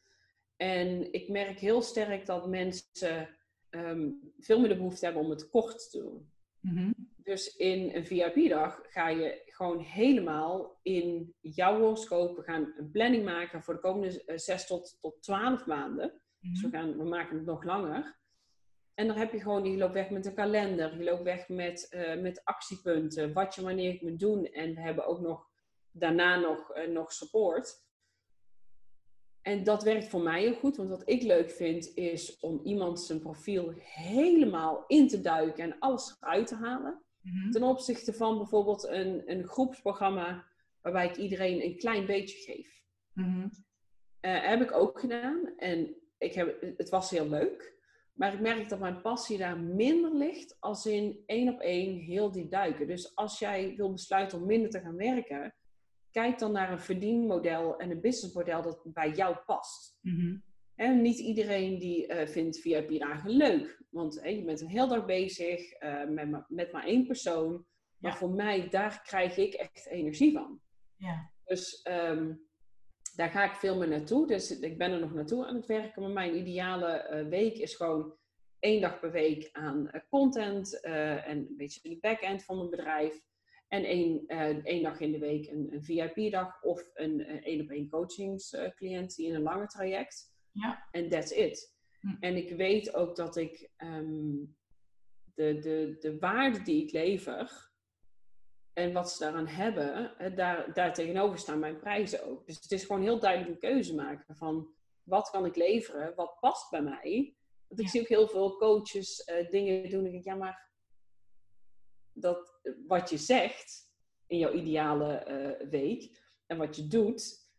En 0.56 1.14
ik 1.14 1.30
merk 1.30 1.60
heel 1.60 1.82
sterk 1.82 2.26
dat 2.26 2.47
mensen 2.47 3.38
ehm, 3.70 4.10
veel 4.39 4.60
meer 4.60 4.70
de 4.70 4.76
behoefte 4.76 5.06
hebben 5.06 5.24
om 5.24 5.30
het 5.30 5.49
kort 5.49 5.89
te 5.91 5.99
doen. 5.99 6.32
Mhm. 6.60 6.91
Dus 7.16 7.56
in 7.56 7.95
een 7.95 8.06
VIP-dag 8.06 8.82
ga 8.84 9.10
je 9.10 9.41
gewoon 9.45 9.80
helemaal 9.80 10.80
in 10.82 11.36
jouw 11.39 11.80
horoscoop. 11.80 12.36
We 12.36 12.43
gaan 12.43 12.74
een 12.78 12.91
planning 12.91 13.26
maken 13.26 13.64
voor 13.64 13.74
de 13.74 13.80
komende 13.80 14.24
eh, 14.24 14.38
zes 14.38 14.68
tot, 14.68 14.97
tot 15.02 15.22
twaalf 15.22 15.66
maanden. 15.66 16.22
Dus 16.42 16.62
we, 16.62 16.68
mhm. 16.68 16.78
gaan, 16.78 16.98
we 16.98 17.04
maken 17.04 17.38
het 17.38 17.46
nog 17.46 17.64
langer. 17.64 18.20
En 18.94 19.08
dan 19.08 19.18
heb 19.18 19.32
je 19.32 19.39
gewoon, 19.39 19.72
je 19.72 19.78
loopt 19.78 19.94
weg 19.94 20.10
met 20.10 20.26
een 20.26 20.34
kalender, 20.34 20.98
je 20.98 21.04
loopt 21.04 21.24
weg 21.24 21.50
met, 21.50 21.92
uh, 21.96 22.22
met 22.22 22.46
actiepunten, 22.46 23.34
wat 23.34 23.56
je 23.56 23.62
wanneer 23.62 23.98
moet 24.02 24.20
doen. 24.20 24.46
En 24.46 24.76
we 24.76 24.82
hebben 24.82 25.06
ook 25.06 25.20
nog 25.20 25.50
daarna 25.92 26.39
nog, 26.39 26.78
uh, 26.78 26.88
nog 26.88 27.14
support. 27.14 27.89
En 29.42 29.64
dat 29.64 29.84
werkt 29.84 30.08
voor 30.08 30.22
mij 30.22 30.42
heel 30.42 30.54
goed, 30.54 30.76
want 30.76 30.89
wat 30.89 31.10
ik 31.10 31.22
leuk 31.22 31.52
vind 31.52 31.96
is 31.96 32.39
om 32.39 32.62
iemand 32.64 33.00
zijn 33.02 33.20
profiel 33.20 33.74
helemaal 33.78 34.84
in 34.88 35.08
te 35.08 35.22
duiken 35.22 35.64
en 35.64 35.80
alles 35.80 36.18
eruit 36.20 36.48
te 36.48 36.56
halen. 36.56 37.04
Mhm. 37.22 37.52
Ten 37.52 37.64
opzichte 37.64 38.14
van 38.14 38.38
bijvoorbeeld 38.38 38.88
een, 38.88 39.32
een 39.32 39.48
groepsprogramma 39.48 40.46
waarbij 40.82 41.08
ik 41.08 41.16
iedereen 41.16 41.64
een 41.64 41.78
klein 41.78 42.06
beetje 42.06 42.38
geef. 42.38 42.84
Mm 43.14 43.52
heb 44.22 44.62
ik 44.62 44.72
ook 44.72 45.00
gedaan. 45.00 45.58
En 45.58 45.96
ik 46.22 46.34
heb, 46.34 46.62
het 46.78 46.90
was 46.90 47.10
heel 47.10 47.30
leuk. 47.30 47.80
Maar 48.14 48.34
ik 48.34 48.40
merk 48.40 48.70
dat 48.70 48.80
mijn 48.80 49.02
passie 49.02 49.38
daar 49.38 49.60
minder 49.60 50.16
ligt 50.16 50.58
als 50.60 50.86
in 50.86 51.24
één 51.26 51.54
op 51.54 51.60
één 51.60 51.98
heel 51.98 52.32
diep 52.32 52.52
duiken. 52.52 52.88
Dus 52.88 53.16
als 53.16 53.40
jij 53.40 53.74
wil 53.76 53.92
besluiten 53.92 54.38
om 54.40 54.46
minder 54.46 54.70
te 54.70 54.80
gaan 54.80 54.96
werken, 54.96 55.56
kijk 56.12 56.40
dan 56.40 56.52
naar 56.52 56.72
een 56.72 56.80
verdienmodel 56.80 57.78
en 57.78 57.92
een 57.92 58.02
businessmodel 58.02 58.62
dat 58.62 58.82
bij 58.84 59.12
jou 59.12 59.36
past. 59.46 59.98
En 60.76 60.94
mhm. 60.94 61.02
niet 61.02 61.20
iedereen 61.20 61.80
die 61.80 62.08
uh, 62.08 62.28
vindt 62.28 62.60
VIP-dagen 62.60 63.30
leuk. 63.30 63.82
Want 63.90 64.20
je 64.24 64.44
bent 64.44 64.62
een 64.62 64.68
heel 64.68 64.88
dag 64.88 65.06
bezig 65.06 65.82
uh, 65.84 66.08
met, 66.08 66.44
met 66.48 66.72
maar 66.72 66.86
één 66.86 67.08
persoon. 67.08 67.66
Maar 67.98 68.18
voor 68.18 68.32
mij, 68.32 68.70
daar 68.70 69.02
krijg 69.04 69.38
ik 69.38 69.54
echt 69.54 69.88
energie 69.88 70.34
van. 70.34 70.62
Ja. 70.96 71.32
Dus 71.44 71.88
um, 71.90 72.50
daar 73.16 73.30
ga 73.30 73.43
ik 73.43 73.55
veel 73.55 73.78
meer 73.78 73.88
naartoe. 73.88 74.28
Dus 74.28 74.59
ik 74.59 74.78
ben 74.78 74.91
er 74.91 74.99
nog 74.99 75.14
naartoe 75.14 75.45
aan 75.45 75.55
het 75.55 75.66
werken. 75.66 76.01
Maar 76.01 76.12
mijn 76.12 76.38
ideale 76.38 77.09
uh, 77.12 77.30
week 77.30 77.57
is 77.57 77.76
gewoon 77.76 78.16
één 78.59 78.82
dag 78.82 78.99
per 78.99 79.12
week 79.12 79.49
aan 79.51 79.89
uh, 79.93 80.01
content 80.09 80.80
uh, 80.84 81.28
en 81.28 81.38
een 81.38 81.57
beetje 81.57 81.89
de 81.89 81.97
back-end 81.99 82.43
van 82.43 82.57
mijn 82.57 82.70
bedrijf. 82.70 83.30
En 83.68 83.84
één, 83.84 84.28
één 84.64 84.84
dag 84.84 84.99
in 84.99 85.12
de 85.12 85.20
week 85.20 85.47
een, 85.47 85.74
een 85.74 85.84
VIP-dag 85.84 86.64
of 86.64 86.89
een 86.93 87.22
één-op-één 87.22 87.89
coachingscliënt 87.89 89.16
die 89.16 89.28
in 89.28 89.36
een 89.36 89.41
langer 89.41 89.68
traject. 89.68 90.34
Ja. 90.51 90.88
En 90.91 91.09
that's 91.09 91.32
it. 91.32 91.76
Hm. 91.99 92.16
En 92.20 92.36
ik 92.36 92.55
weet 92.55 92.93
ook 92.93 93.16
dat 93.16 93.36
ik 93.36 93.70
um, 93.78 94.55
de, 95.34 95.59
de, 95.59 95.95
de 95.99 96.20
waarde 96.20 96.62
die 96.62 96.84
ik 96.84 96.91
lever, 96.91 97.71
en 98.74 98.94
wat 98.94 99.12
ze 99.12 99.24
daaraan 99.24 99.48
hebben, 99.48 100.14
daar, 100.36 100.74
daar 100.74 100.94
tegenover 100.94 101.38
staan 101.38 101.60
mijn 101.60 101.80
prijzen 101.80 102.26
ook. 102.26 102.46
Dus 102.46 102.56
het 102.62 102.72
is 102.72 102.84
gewoon 102.84 103.02
heel 103.02 103.20
duidelijk 103.20 103.52
een 103.52 103.70
keuze 103.70 103.96
maken 103.96 104.36
van 104.36 104.74
wat 105.04 105.30
kan 105.30 105.46
ik 105.46 105.56
leveren, 105.56 106.16
wat 106.16 106.38
past 106.40 106.70
bij 106.70 106.82
mij. 106.82 107.36
Want 107.68 107.80
ik 107.82 107.90
zie 107.90 108.02
ook 108.02 108.08
heel 108.08 108.28
veel 108.28 108.58
coaches 108.58 109.28
uh, 109.28 109.50
dingen 109.50 109.90
doen. 109.90 110.00
En 110.00 110.06
ik 110.06 110.12
denk, 110.12 110.24
ja, 110.24 110.36
maar 110.36 110.70
dat, 112.14 112.60
wat 112.88 113.10
je 113.10 113.18
zegt 113.18 113.90
in 114.28 114.38
jouw 114.38 114.52
ideale 114.52 115.26
uh, 115.28 115.70
week 115.70 116.22
en 116.46 116.58
wat 116.58 116.76
je 116.76 116.88
doet, 116.88 117.50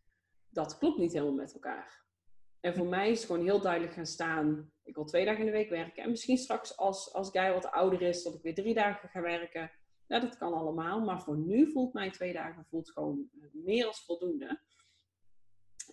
dat 0.49 0.79
klopt 0.79 0.99
niet 0.99 1.13
helemaal 1.13 1.35
met 1.35 1.55
elkaar. 1.55 2.01
En 2.61 2.75
voor 2.75 2.87
mij 2.87 3.11
is 3.11 3.19
het 3.19 3.27
gewoon 3.27 3.45
heel 3.45 3.61
duidelijk 3.61 3.93
gaan 3.93 4.07
staan. 4.07 4.73
Ik 4.85 4.95
wil 4.95 5.05
twee 5.05 5.25
dagen 5.25 5.41
in 5.41 5.47
de 5.47 5.53
week 5.53 5.71
werken. 5.71 6.03
En 6.03 6.11
misschien 6.11 6.39
straks 6.39 6.77
als, 6.77 7.13
als 7.13 7.31
Guy 7.31 7.53
wat 7.53 7.71
ouder 7.71 8.03
is, 8.03 8.23
dat 8.23 8.35
ik 8.35 8.43
weer 8.43 8.55
drie 8.55 8.75
dagen 8.75 9.09
ga 9.09 9.21
werken. 9.21 9.71
Ja, 10.13 10.21
dat 10.21 10.37
kan 10.37 10.53
allemaal. 10.53 11.01
Maar 11.01 11.23
voor 11.23 11.37
nu 11.37 11.71
voelt 11.71 11.93
mijn 11.93 12.13
twee 12.13 12.33
dagen 12.33 12.65
voelt 12.71 12.91
gewoon 12.91 13.29
eh, 13.41 13.49
meer 13.53 13.87
als 13.87 14.05
voldoende. 14.05 14.61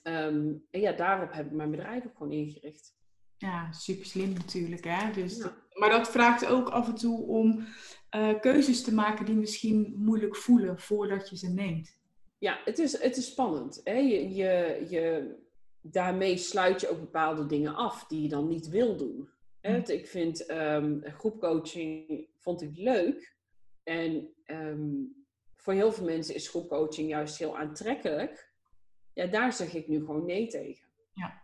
Ehm, 0.03 0.53
en 0.71 0.79
ja, 0.81 0.91
daarop 0.91 1.33
heb 1.33 1.45
ik 1.45 1.51
mijn 1.51 1.71
bedrijf 1.71 2.05
ook 2.05 2.17
gewoon 2.17 2.31
ingericht. 2.31 2.97
Ja, 3.37 3.71
super 3.71 4.05
slim 4.05 4.33
natuurlijk. 4.33 4.83
Hè? 4.83 5.11
Dus 5.11 5.47
maar 5.73 5.89
dat 5.89 6.09
vraagt 6.09 6.45
ook 6.45 6.69
af 6.69 6.87
en 6.87 6.95
toe 6.95 7.25
om 7.25 7.67
uh, 8.15 8.39
keuzes 8.39 8.83
te 8.83 8.93
maken 8.93 9.25
die 9.25 9.35
misschien 9.35 9.93
moeilijk 9.97 10.35
voelen 10.35 10.79
voordat 10.79 11.29
je 11.29 11.37
ze 11.37 11.49
neemt. 11.49 11.99
Ja, 12.37 12.61
het 12.65 12.79
is, 12.79 13.01
het 13.01 13.17
is 13.17 13.25
spannend. 13.25 13.81
Hè? 13.83 13.97
Je, 13.97 14.33
je, 14.33 14.85
je, 14.89 15.35
daarmee 15.81 16.37
sluit 16.37 16.81
je 16.81 16.89
ook 16.89 16.99
bepaalde 16.99 17.45
dingen 17.45 17.75
af 17.75 18.07
die 18.07 18.21
je 18.21 18.29
dan 18.29 18.47
niet 18.47 18.67
wil 18.67 18.97
doen. 18.97 19.29
Hè? 19.61 19.79
Hm. 19.79 19.91
Ik 19.91 20.07
vind 20.07 20.49
um, 20.51 21.01
groepcoaching 21.03 22.27
vond 22.37 22.61
ik 22.61 22.77
leuk, 22.77 23.37
en 23.83 24.33
ehm, 24.45 24.89
voor 25.55 25.73
heel 25.73 25.91
veel 25.91 26.05
mensen 26.05 26.35
is 26.35 26.49
groepcoaching 26.49 27.09
juist 27.09 27.37
heel 27.37 27.57
aantrekkelijk. 27.57 28.53
Ja, 29.13 29.27
daar 29.27 29.53
zeg 29.53 29.73
ik 29.73 29.87
nu 29.87 29.99
gewoon 29.99 30.25
nee 30.25 30.47
tegen. 30.47 30.87
Ja. 31.13 31.43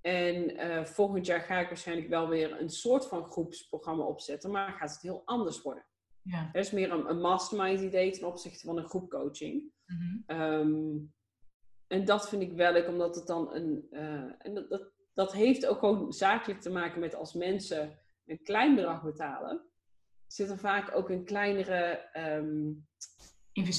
En 0.00 0.50
uh, 0.50 0.84
volgend 0.84 1.26
jaar 1.26 1.40
ga 1.40 1.58
ik 1.58 1.68
waarschijnlijk 1.68 2.08
wel 2.08 2.28
weer 2.28 2.60
een 2.60 2.70
soort 2.70 3.06
van 3.06 3.30
groepsprogramma 3.30 4.04
opzetten, 4.04 4.50
maar 4.50 4.72
gaat 4.72 4.90
het 4.90 5.02
heel 5.02 5.22
anders 5.24 5.62
worden. 5.62 5.84
Ja. 6.22 6.50
Er 6.52 6.60
is 6.60 6.70
meer 6.70 6.92
een, 6.92 7.10
een 7.10 7.20
mastermind 7.20 7.80
idee 7.80 8.10
ten 8.10 8.26
opzichte 8.26 8.66
van 8.66 8.76
een 8.76 8.88
groepcoaching. 8.88 9.74
Mm 9.86 10.24
-hmm. 10.26 11.12
en 11.86 12.04
dat 12.04 12.28
vind 12.28 12.42
ik 12.42 12.52
wel 12.52 12.72
leuk, 12.72 12.88
omdat 12.88 13.14
het 13.14 13.26
dan 13.26 13.54
een. 13.54 13.86
Uh, 13.90 14.32
en 14.38 14.54
dat, 14.54 14.70
dat, 14.70 14.90
dat 15.14 15.32
heeft 15.32 15.66
ook 15.66 15.78
gewoon 15.78 16.12
zakelijk 16.12 16.60
te 16.60 16.70
maken 16.70 17.00
met 17.00 17.14
als 17.14 17.34
mensen 17.34 17.98
een 18.26 18.42
klein 18.42 18.74
bedrag 18.74 19.02
betalen 19.02 19.64
zit 20.26 20.50
er 20.50 20.58
vaak 20.58 20.96
ook 20.96 21.10
een 21.10 21.24
kleinere 21.24 22.08
um, 22.16 22.86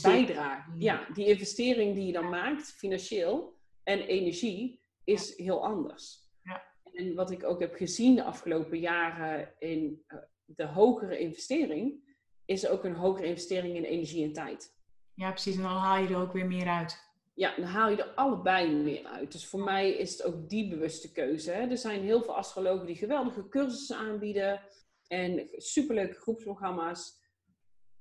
bijdrage. 0.02 0.72
Ja, 0.78 1.08
die 1.14 1.26
investering 1.26 1.95
die 1.95 2.06
je 2.06 2.12
dan 2.12 2.30
maakt, 2.30 2.72
financieel 2.72 3.60
en 3.84 4.00
energie, 4.00 4.82
is 5.04 5.38
heel 5.38 5.66
anders. 5.66 6.30
Ja. 6.43 6.64
En 6.93 7.16
wat 7.16 7.32
ik 7.32 7.43
ook 7.43 7.60
heb 7.60 7.76
gezien 7.76 8.16
de 8.16 8.24
afgelopen 8.24 8.80
jaren 8.80 9.54
in 9.60 10.04
uh, 10.08 10.20
de 10.45 10.66
hogere 10.66 11.20
investering, 11.20 12.06
is 12.45 12.68
ook 12.68 12.84
een 12.84 12.95
hogere 12.95 13.28
investering 13.28 13.76
in 13.76 13.84
energie 13.84 14.24
en 14.24 14.34
tijd. 14.34 14.76
Ja, 15.14 15.32
precies. 15.32 15.56
En 15.56 15.62
dan 15.62 15.72
haal 15.72 16.04
je 16.04 16.08
er 16.08 16.22
ook 16.22 16.34
weer 16.34 16.48
meer 16.48 16.68
uit. 16.68 17.06
ja, 17.34 17.56
dan 17.56 17.66
haal 17.66 17.89
je 17.89 18.04
er 18.04 18.14
allebei 18.14 18.76
meer 18.76 19.06
uit. 19.06 19.32
Dus 19.32 19.48
voor 19.48 19.64
mij 19.64 19.91
is 19.91 20.12
het 20.12 20.24
ook 20.24 20.50
die 20.50 20.70
bewuste 20.70 21.12
keuze. 21.12 21.52
Hè. 21.52 21.62
Er 21.68 21.78
zijn 21.78 22.02
heel 22.02 22.22
veel 22.22 22.36
astrologen 22.36 22.86
die 22.86 22.95
geweldige 22.95 23.50
cursussen 23.50 23.98
aanbieden 23.98 24.62
en 25.08 25.49
superleuke 25.51 26.20
groepsprogramma's. 26.20 27.26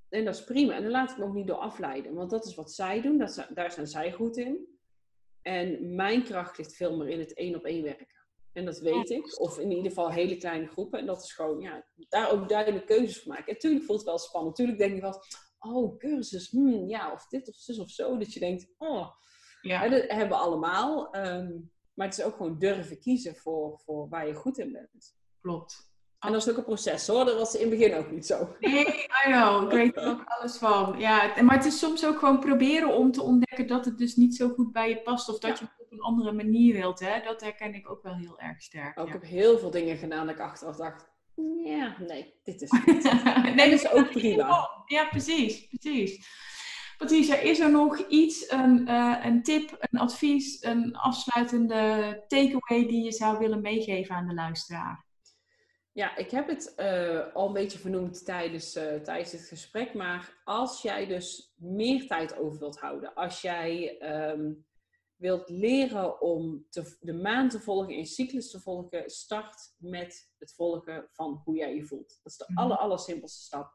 En 0.09 0.25
dat 0.25 0.35
is 0.35 0.43
prima. 0.43 0.75
En 0.75 0.81
dan 0.81 0.91
laat 0.91 1.11
ik 1.11 1.17
me 1.17 1.23
ook 1.23 1.33
niet 1.33 1.47
door 1.47 1.57
afleiden, 1.57 2.13
want 2.13 2.29
dat 2.29 2.45
is 2.45 2.55
wat 2.55 2.71
zij 2.71 3.01
doen. 3.01 3.17
Dat, 3.17 3.47
daar 3.53 3.71
zijn 3.71 3.87
zij 3.87 4.11
goed 4.11 4.37
in. 4.37 4.77
En 5.41 5.95
mijn 5.95 6.23
kracht 6.23 6.57
ligt 6.57 6.75
veel 6.75 6.97
meer 6.97 7.07
in 7.07 7.19
het 7.19 7.33
één 7.33 7.55
op 7.55 7.65
één 7.65 7.83
werken. 7.83 8.15
En 8.53 8.65
dat 8.65 8.79
weet 8.79 9.09
ik. 9.09 9.39
Of 9.39 9.59
in 9.59 9.69
ieder 9.69 9.85
geval 9.85 10.11
hele 10.11 10.37
kleine 10.37 10.67
groepen. 10.67 10.99
En 10.99 11.05
dat 11.05 11.23
is 11.23 11.33
gewoon, 11.33 11.61
ja, 11.61 11.85
daar 12.09 12.31
ook 12.31 12.49
duidelijk 12.49 12.85
keuzes 12.85 13.21
voor 13.21 13.33
maken. 13.33 13.47
En 13.47 13.53
natuurlijk 13.53 13.83
voelt 13.83 13.99
het 13.99 14.07
wel 14.07 14.17
spannend. 14.17 14.57
Natuurlijk 14.57 14.79
denk 14.79 14.95
je 14.95 15.01
van, 15.01 15.21
oh, 15.73 15.97
cursus, 15.97 16.49
hmm, 16.49 16.87
ja, 16.87 17.11
of 17.11 17.27
dit 17.27 17.47
of 17.49 17.55
zus 17.55 17.79
of 17.79 17.89
zo. 17.89 18.17
Dat 18.17 18.33
je 18.33 18.39
denkt, 18.39 18.73
oh, 18.77 19.09
ja. 19.61 19.87
dat 19.87 20.03
hebben 20.07 20.37
we 20.37 20.43
allemaal. 20.43 21.13
Ehm, 21.13 21.59
maar 21.93 22.07
het 22.07 22.17
is 22.17 22.23
ook 22.23 22.35
gewoon 22.35 22.59
durven 22.59 22.99
kiezen 22.99 23.35
voor, 23.35 23.79
voor 23.79 24.09
waar 24.09 24.27
je 24.27 24.33
goed 24.33 24.57
in 24.57 24.71
bent. 24.71 25.15
Klopt. 25.41 25.95
En 26.19 26.31
dat 26.31 26.41
is 26.41 26.49
ook 26.49 26.57
een 26.57 26.63
proces 26.63 27.07
hoor, 27.07 27.25
dat 27.25 27.37
was 27.37 27.55
in 27.55 27.69
het 27.69 27.79
begin 27.79 27.95
ook 27.95 28.11
niet 28.11 28.25
zo. 28.25 28.55
Nee, 28.59 28.85
I 28.87 29.07
know, 29.25 29.63
ik 29.63 29.71
weet 29.71 29.95
er 29.95 30.07
ook 30.07 30.23
alles 30.25 30.57
van. 30.57 30.99
Ja, 30.99 31.33
maar 31.41 31.55
het 31.55 31.65
is 31.65 31.79
soms 31.79 32.05
ook 32.05 32.19
gewoon 32.19 32.39
proberen 32.39 32.95
om 32.95 33.11
te 33.11 33.21
ontdekken 33.21 33.67
dat 33.67 33.85
het 33.85 33.97
dus 33.97 34.15
niet 34.15 34.35
zo 34.35 34.49
goed 34.49 34.71
bij 34.71 34.89
je 34.89 35.01
past. 35.01 35.29
Of 35.29 35.39
dat 35.39 35.59
je 35.59 35.65
het 35.65 35.73
op 35.85 35.91
een 35.91 36.01
andere 36.01 36.31
manier 36.31 36.73
wilt. 36.73 36.99
Hè? 36.99 37.21
Dat 37.21 37.41
herken 37.41 37.73
ik 37.73 37.89
ook 37.89 38.03
wel 38.03 38.15
heel 38.15 38.39
erg 38.39 38.61
sterk. 38.61 38.99
Ook 38.99 39.07
ja. 39.07 39.13
heb 39.13 39.23
heel 39.23 39.59
veel 39.59 39.71
dingen 39.71 39.97
gedaan 39.97 40.25
dat 40.25 40.35
ik 40.35 40.41
achteraf 40.41 40.75
dacht, 40.75 41.05
ja, 41.63 41.95
nee, 42.07 42.33
dit 42.43 42.61
is 42.61 42.71
niet. 42.85 43.03
nee, 43.55 43.69
dat 43.69 43.79
is 43.79 43.91
ook 43.91 44.11
prima. 44.11 44.69
Ja, 44.85 45.05
precies, 45.05 45.67
precies. 45.67 46.27
Patricia, 46.97 47.35
is 47.35 47.59
er 47.59 47.71
nog 47.71 47.97
iets, 48.07 48.51
een, 48.51 48.89
uh, 48.89 49.15
een 49.23 49.43
tip, 49.43 49.75
een 49.79 49.99
advies, 49.99 50.63
een 50.63 50.95
afsluitende 50.95 52.23
takeaway 52.27 52.87
die 52.87 53.03
je 53.03 53.11
zou 53.11 53.37
willen 53.37 53.61
meegeven 53.61 54.15
aan 54.15 54.27
de 54.27 54.33
luisteraar? 54.33 55.05
Ja, 55.97 56.15
ik 56.15 56.31
heb 56.31 56.47
het 56.47 56.73
uh, 56.77 57.33
al 57.33 57.47
een 57.47 57.53
beetje 57.53 57.79
vernoemd 57.79 58.25
tijdens, 58.25 58.75
uh, 58.75 58.95
tijdens 58.95 59.31
het 59.31 59.47
gesprek. 59.47 59.93
Maar 59.93 60.41
als 60.43 60.81
jij 60.81 61.05
dus 61.05 61.53
meer 61.55 62.07
tijd 62.07 62.37
over 62.37 62.59
wilt 62.59 62.79
houden, 62.79 63.13
als 63.13 63.41
jij 63.41 64.01
um, 64.31 64.65
wilt 65.15 65.49
leren 65.49 66.21
om 66.21 66.65
te, 66.69 66.97
de 66.99 67.13
maan 67.13 67.49
te 67.49 67.59
volgen, 67.59 67.93
in 67.93 68.05
cyclus 68.05 68.51
te 68.51 68.59
volgen, 68.59 69.09
start 69.09 69.75
met 69.77 70.33
het 70.37 70.53
volgen 70.53 71.07
van 71.11 71.41
hoe 71.43 71.55
jij 71.55 71.75
je 71.75 71.85
voelt. 71.85 72.19
Dat 72.23 72.31
is 72.31 72.37
de 72.37 72.45
mm 72.47 72.57
aller, 72.57 72.77
aller 72.77 72.99
simpelste 72.99 73.41
stap. 73.41 73.71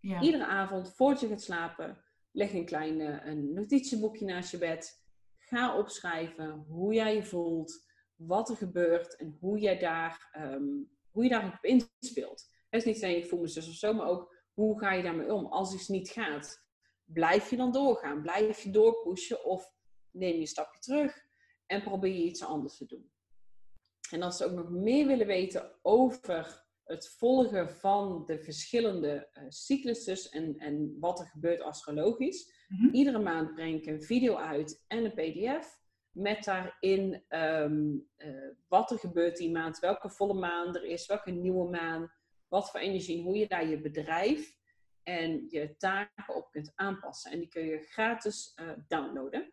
Ja. 0.00 0.20
Iedere 0.20 0.46
avond, 0.46 0.94
voordat 0.94 1.20
je 1.20 1.28
gaat 1.28 1.42
slapen, 1.42 2.04
leg 2.30 2.52
een 2.52 2.66
klein 2.66 3.00
een 3.28 3.52
notitieboekje 3.52 4.24
naast 4.24 4.50
je 4.50 4.58
bed. 4.58 5.04
Ga 5.36 5.78
opschrijven 5.78 6.50
hoe 6.50 6.94
jij 6.94 7.14
je 7.14 7.24
voelt, 7.24 7.86
wat 8.14 8.48
er 8.48 8.56
gebeurt 8.56 9.16
en 9.16 9.36
hoe 9.40 9.58
jij 9.58 9.78
daar... 9.78 10.30
Um, 10.38 10.94
hoe 11.16 11.24
je 11.24 11.30
daar 11.30 11.46
op 11.46 11.64
inspeelt. 11.64 12.50
Het 12.68 12.86
is 12.86 12.94
niet 12.94 13.04
alleen 13.04 13.16
ik 13.16 13.26
voel 13.26 13.40
me 13.40 13.48
zus 13.48 13.68
of 13.68 13.74
zo, 13.74 13.92
maar 13.92 14.06
ook 14.06 14.34
hoe 14.52 14.78
ga 14.78 14.92
je 14.92 15.02
daarmee 15.02 15.32
om 15.32 15.46
als 15.46 15.74
iets 15.74 15.88
niet 15.88 16.08
gaat. 16.08 16.64
Blijf 17.04 17.50
je 17.50 17.56
dan 17.56 17.72
doorgaan? 17.72 18.22
Blijf 18.22 18.62
je 18.62 18.70
doorpushen 18.70 19.44
of 19.44 19.72
neem 20.10 20.34
je 20.34 20.40
een 20.40 20.46
stapje 20.46 20.80
terug 20.80 21.24
en 21.66 21.82
probeer 21.82 22.12
je 22.12 22.24
iets 22.24 22.42
anders 22.42 22.76
te 22.76 22.86
doen? 22.86 23.10
En 24.10 24.22
als 24.22 24.36
ze 24.36 24.44
ook 24.44 24.52
nog 24.52 24.70
meer 24.70 25.06
willen 25.06 25.26
weten 25.26 25.72
over 25.82 26.64
het 26.84 27.08
volgen 27.08 27.70
van 27.70 28.24
de 28.26 28.38
verschillende 28.38 29.28
uh, 29.32 29.44
cyclussen 29.48 30.30
en, 30.30 30.58
en 30.58 30.96
wat 31.00 31.20
er 31.20 31.26
gebeurt 31.26 31.60
astrologisch. 31.60 32.66
Mm 32.68 32.78
-hmm. 32.78 32.94
Iedere 32.94 33.18
maand 33.18 33.54
breng 33.54 33.80
ik 33.80 33.86
een 33.86 34.02
video 34.02 34.34
uit 34.34 34.84
en 34.86 35.04
een 35.04 35.12
pdf 35.12 35.78
met 36.16 36.44
daarin 36.44 37.24
um, 37.28 38.08
uh, 38.16 38.48
wat 38.68 38.90
er 38.90 38.98
gebeurt 38.98 39.36
die 39.36 39.50
maand, 39.50 39.78
welke 39.78 40.10
volle 40.10 40.34
maan 40.34 40.74
er 40.74 40.84
is, 40.84 41.06
welke 41.06 41.30
nieuwe 41.30 41.70
maan, 41.70 42.12
wat 42.48 42.70
voor 42.70 42.80
energie, 42.80 43.22
hoe 43.22 43.36
je 43.36 43.46
daar 43.46 43.66
je 43.66 43.80
bedrijf 43.80 44.56
en 45.02 45.46
je 45.48 45.76
taken 45.76 46.34
op 46.34 46.50
kunt 46.50 46.72
aanpassen. 46.74 47.32
En 47.32 47.38
die 47.38 47.48
kun 47.48 47.64
je 47.64 47.78
gratis 47.78 48.52
uh, 48.60 48.70
downloaden. 48.88 49.52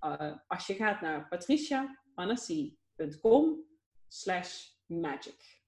Uh, 0.00 0.36
als 0.46 0.66
je 0.66 0.74
gaat 0.74 1.00
naar 1.00 1.28
patriciapanassi.com 1.28 3.64
slash 4.08 4.68
magic. 4.86 5.63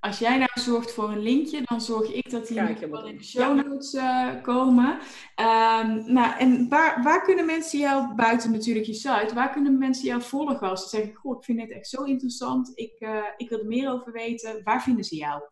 Als 0.00 0.18
jij 0.18 0.38
nou 0.38 0.50
zorgt 0.54 0.92
voor 0.92 1.08
een 1.08 1.22
linkje, 1.22 1.60
dan 1.64 1.80
zorg 1.80 2.12
ik 2.12 2.30
dat 2.30 2.46
die 2.46 2.60
wel 2.90 3.06
in 3.06 3.16
de 3.16 3.24
show 3.24 3.56
notes 3.56 3.94
uh, 3.94 4.42
komen. 4.42 4.98
Um, 5.36 6.12
nou, 6.12 6.38
en 6.38 6.68
waar, 6.68 7.02
waar 7.02 7.22
kunnen 7.22 7.46
mensen 7.46 7.78
jou, 7.78 8.14
buiten 8.14 8.52
natuurlijk 8.52 8.86
je 8.86 8.94
site, 8.94 9.34
waar 9.34 9.52
kunnen 9.52 9.78
mensen 9.78 10.06
jou 10.06 10.22
volgen 10.22 10.60
als 10.60 10.82
ze 10.82 10.88
zeggen, 10.88 11.14
goh, 11.14 11.36
ik 11.36 11.44
vind 11.44 11.58
dit 11.58 11.70
echt 11.70 11.88
zo 11.88 12.02
interessant, 12.02 12.72
ik, 12.74 13.00
uh, 13.00 13.24
ik 13.36 13.48
wil 13.48 13.58
er 13.58 13.66
meer 13.66 13.90
over 13.90 14.12
weten. 14.12 14.62
Waar 14.64 14.82
vinden 14.82 15.04
ze 15.04 15.16
jou? 15.16 15.42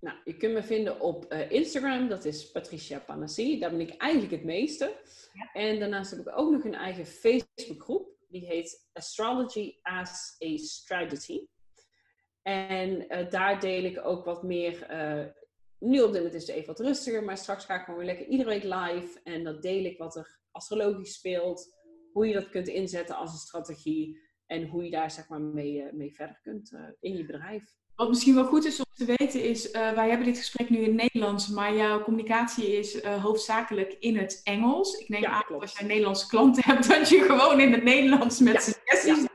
Nou, 0.00 0.16
je 0.24 0.36
kunt 0.36 0.52
me 0.52 0.62
vinden 0.62 1.00
op 1.00 1.32
uh, 1.32 1.50
Instagram, 1.50 2.08
dat 2.08 2.24
is 2.24 2.50
Patricia 2.50 2.98
Panassi. 2.98 3.58
Daar 3.58 3.70
ben 3.70 3.80
ik 3.80 3.96
eigenlijk 3.96 4.32
het 4.32 4.44
meeste. 4.44 4.96
Ja. 5.32 5.52
En 5.52 5.78
daarnaast 5.78 6.10
heb 6.10 6.20
ik 6.20 6.38
ook 6.38 6.50
nog 6.50 6.64
een 6.64 6.74
eigen 6.74 7.06
Facebookgroep. 7.06 8.08
Die 8.28 8.46
heet 8.46 8.88
Astrology 8.92 9.74
as 9.82 10.36
a 10.44 10.56
Strategy. 10.56 11.46
En 12.48 13.04
uh, 13.08 13.30
daar 13.30 13.60
deel 13.60 13.84
ik 13.84 14.00
ook 14.04 14.24
wat 14.24 14.42
meer. 14.42 14.86
Uh, 14.90 15.24
nu 15.78 16.00
op 16.00 16.12
dit 16.12 16.16
moment 16.16 16.34
is 16.34 16.46
het 16.46 16.56
even 16.56 16.66
wat 16.66 16.80
rustiger, 16.80 17.24
maar 17.24 17.36
straks 17.36 17.64
ga 17.64 17.74
ik 17.74 17.84
gewoon 17.84 17.98
weer 17.98 18.08
lekker 18.08 18.26
iedere 18.26 18.48
week 18.48 18.62
live. 18.62 19.20
En 19.24 19.44
dan 19.44 19.60
deel 19.60 19.84
ik 19.84 19.98
wat 19.98 20.16
er 20.16 20.40
astrologisch 20.50 21.14
speelt, 21.14 21.76
hoe 22.12 22.26
je 22.26 22.34
dat 22.34 22.48
kunt 22.48 22.68
inzetten 22.68 23.16
als 23.16 23.32
een 23.32 23.38
strategie 23.38 24.20
en 24.46 24.66
hoe 24.66 24.84
je 24.84 24.90
daar 24.90 25.10
zeg 25.10 25.28
maar 25.28 25.40
mee, 25.40 25.76
uh, 25.76 25.92
mee 25.92 26.14
verder 26.14 26.38
kunt 26.42 26.72
in 27.00 27.16
je 27.16 27.26
bedrijf. 27.26 27.64
Wat 27.94 28.08
misschien 28.08 28.34
wel 28.34 28.44
goed 28.44 28.64
is 28.64 28.78
om 28.78 28.84
te 28.94 29.14
weten 29.16 29.42
is, 29.42 29.70
wij 29.70 30.08
hebben 30.08 30.26
dit 30.26 30.38
gesprek 30.38 30.70
nu 30.70 30.78
in 30.78 30.94
Nederlands, 30.94 31.48
maar 31.48 31.76
jouw 31.76 32.02
communicatie 32.02 32.66
is 32.66 33.04
hoofdzakelijk 33.04 33.96
in 33.98 34.16
het 34.16 34.40
Engels. 34.44 34.98
Ik 34.98 35.08
neem 35.08 35.20
ja, 35.20 35.30
aan 35.30 35.44
dat 35.48 35.60
als 35.60 35.78
jij 35.78 35.86
Nederlandse 35.86 36.28
klanten 36.28 36.62
hebt, 36.64 36.88
dat 36.98 37.08
je 37.08 37.20
gewoon 37.20 37.60
in 37.60 37.72
het 37.72 37.82
Nederlands 37.82 38.38
met 38.38 38.54
ja, 38.54 38.60
suggesties 38.60 39.22
ja. 39.22 39.27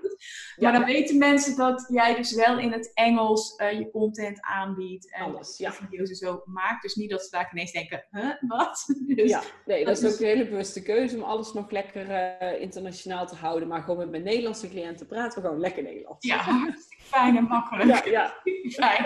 Maar 0.57 0.71
dan 0.71 0.85
weten 0.85 1.17
mensen 1.17 1.55
dat 1.55 1.85
jij 1.89 2.15
dus 2.15 2.33
wel 2.35 2.59
in 2.59 2.71
het 2.71 2.91
Engels 2.93 3.59
uh, 3.59 3.71
je 3.71 3.89
content 3.91 4.41
aanbiedt 4.41 5.11
en 5.11 5.21
Alles, 5.21 5.57
ja. 5.57 5.71
video's 5.71 6.09
en 6.09 6.15
zo 6.15 6.41
maakt. 6.45 6.81
Dus 6.81 6.95
niet 6.95 7.09
dat 7.09 7.23
ze 7.23 7.29
daar 7.29 7.49
ineens 7.51 7.71
denken, 7.71 8.05
huh, 8.11 8.33
wat? 8.39 8.85
Dus, 9.13 9.29
ja, 9.29 9.41
nee, 9.65 9.85
dat, 9.85 9.95
dat 9.95 10.03
is 10.03 10.13
ook 10.13 10.19
een 10.19 10.25
hele 10.25 10.47
bewuste 10.47 10.81
keuze 10.81 11.15
om 11.15 11.23
alles 11.23 11.53
nog 11.53 11.71
lekker 11.71 12.09
uh, 12.09 12.61
internationaal 12.61 13.27
te 13.27 13.35
houden. 13.35 13.67
Maar 13.67 13.81
gewoon 13.81 13.97
met 13.97 14.09
mijn 14.09 14.23
Nederlandse 14.23 14.69
cliënten 14.69 15.07
praten 15.07 15.41
we 15.41 15.47
gewoon 15.47 15.61
lekker 15.61 15.83
Nederlands. 15.83 16.27
Ja, 16.27 16.37
hartstikke 16.65 17.03
fijn 17.03 17.37
en 17.37 17.43
makkelijk. 17.43 18.05
Ja, 18.05 18.11
ja. 18.11 18.33
fijn. 18.69 19.05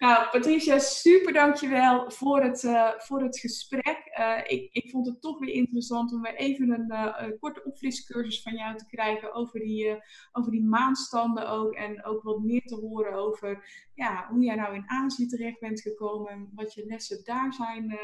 Nou, 0.00 0.28
Patricia, 0.30 0.78
super 0.78 1.32
dankjewel 1.32 2.10
voor 2.10 2.42
het, 2.42 2.62
uh, 2.62 2.90
voor 2.96 3.22
het 3.22 3.38
gesprek. 3.38 4.10
Uh, 4.18 4.38
ik, 4.46 4.68
ik 4.72 4.90
vond 4.90 5.06
het 5.06 5.20
toch 5.20 5.38
weer 5.38 5.54
interessant 5.54 6.12
om 6.12 6.22
weer 6.22 6.34
even 6.34 6.70
een, 6.70 6.94
een 7.24 7.38
korte 7.38 7.64
opfriscursus 7.64 8.42
van 8.42 8.54
jou 8.54 8.76
te 8.76 8.86
krijgen 8.86 9.34
over 9.34 9.60
die, 9.60 10.02
over 10.32 10.50
die 10.50 10.64
maanstanden 10.64 11.48
ook. 11.48 11.74
En 11.74 12.04
ook 12.04 12.22
wat 12.22 12.40
meer 12.40 12.62
te 12.62 12.74
horen 12.74 13.12
over 13.12 13.64
ja, 13.94 14.26
hoe 14.30 14.44
jij 14.44 14.54
nou 14.54 14.74
in 14.74 14.90
Azië 14.90 15.26
terecht 15.26 15.60
bent 15.60 15.80
gekomen 15.80 16.30
en 16.30 16.50
wat 16.54 16.74
je 16.74 16.86
lessen 16.86 17.24
daar 17.24 17.52
zijn 17.52 17.98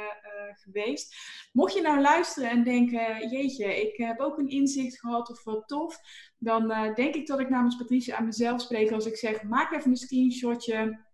geweest. 0.54 1.16
Mocht 1.52 1.74
je 1.74 1.80
nou 1.80 2.00
luisteren 2.00 2.50
en 2.50 2.64
denken, 2.64 3.28
jeetje, 3.30 3.80
ik 3.80 3.96
heb 3.96 4.20
ook 4.20 4.38
een 4.38 4.48
inzicht 4.48 5.00
gehad 5.00 5.30
of 5.30 5.44
wat 5.44 5.68
tof. 5.68 5.98
Dan 6.38 6.68
denk 6.94 7.14
ik 7.14 7.26
dat 7.26 7.40
ik 7.40 7.48
namens 7.48 7.76
Patricia 7.76 8.16
aan 8.16 8.24
mezelf 8.24 8.60
spreek 8.60 8.90
als 8.90 9.06
ik 9.06 9.16
zeg, 9.16 9.42
maak 9.42 9.72
even 9.72 9.90
een 9.90 9.96
screenshotje 9.96 11.04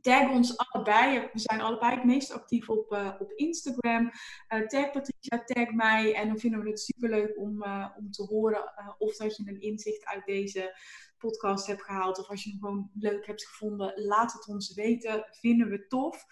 Tag 0.00 0.30
ons 0.30 0.56
allebei. 0.56 1.28
We 1.32 1.38
zijn 1.38 1.60
allebei 1.60 1.94
het 1.94 2.04
meest 2.04 2.32
actief 2.32 2.68
op, 2.68 2.92
uh, 2.92 3.14
op 3.18 3.32
Instagram. 3.32 4.10
Uh, 4.48 4.66
tag 4.66 4.90
Patricia, 4.90 5.44
tag 5.44 5.70
mij. 5.70 6.14
En 6.14 6.28
dan 6.28 6.38
vinden 6.38 6.62
we 6.62 6.68
het 6.68 6.80
superleuk 6.80 7.38
om, 7.38 7.64
uh, 7.64 7.88
om 7.96 8.10
te 8.10 8.22
horen 8.22 8.72
of 8.98 9.16
dat 9.16 9.36
je 9.36 9.42
een 9.46 9.60
inzicht 9.60 10.04
uit 10.04 10.24
deze 10.24 10.78
podcast 11.18 11.66
hebt 11.66 11.82
gehaald. 11.82 12.18
Of 12.18 12.28
als 12.28 12.44
je 12.44 12.50
hem 12.50 12.58
gewoon 12.58 12.90
leuk 12.94 13.26
hebt 13.26 13.46
gevonden, 13.46 13.92
laat 13.94 14.32
het 14.32 14.48
ons 14.48 14.74
weten. 14.74 15.26
Vinden 15.30 15.68
we 15.68 15.86
tof. 15.86 16.24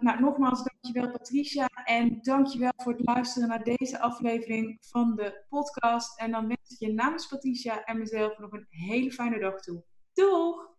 nou, 0.00 0.20
nogmaals, 0.20 0.64
dankjewel 0.64 1.10
Patricia. 1.10 1.68
En 1.84 2.18
dankjewel 2.22 2.72
voor 2.76 2.92
het 2.92 3.06
luisteren 3.06 3.48
naar 3.48 3.64
deze 3.64 4.00
aflevering 4.00 4.78
van 4.80 5.16
de 5.16 5.44
podcast. 5.48 6.18
En 6.20 6.30
dan 6.30 6.46
wens 6.48 6.70
ik 6.70 6.78
je 6.78 6.92
namens 6.92 7.26
Patricia 7.26 7.84
en 7.84 7.98
mezelf 7.98 8.38
nog 8.38 8.52
een 8.52 8.66
hele 8.68 9.12
fijne 9.12 9.38
dag 9.38 9.60
toe. 9.60 9.84
Doeg! 10.12 10.77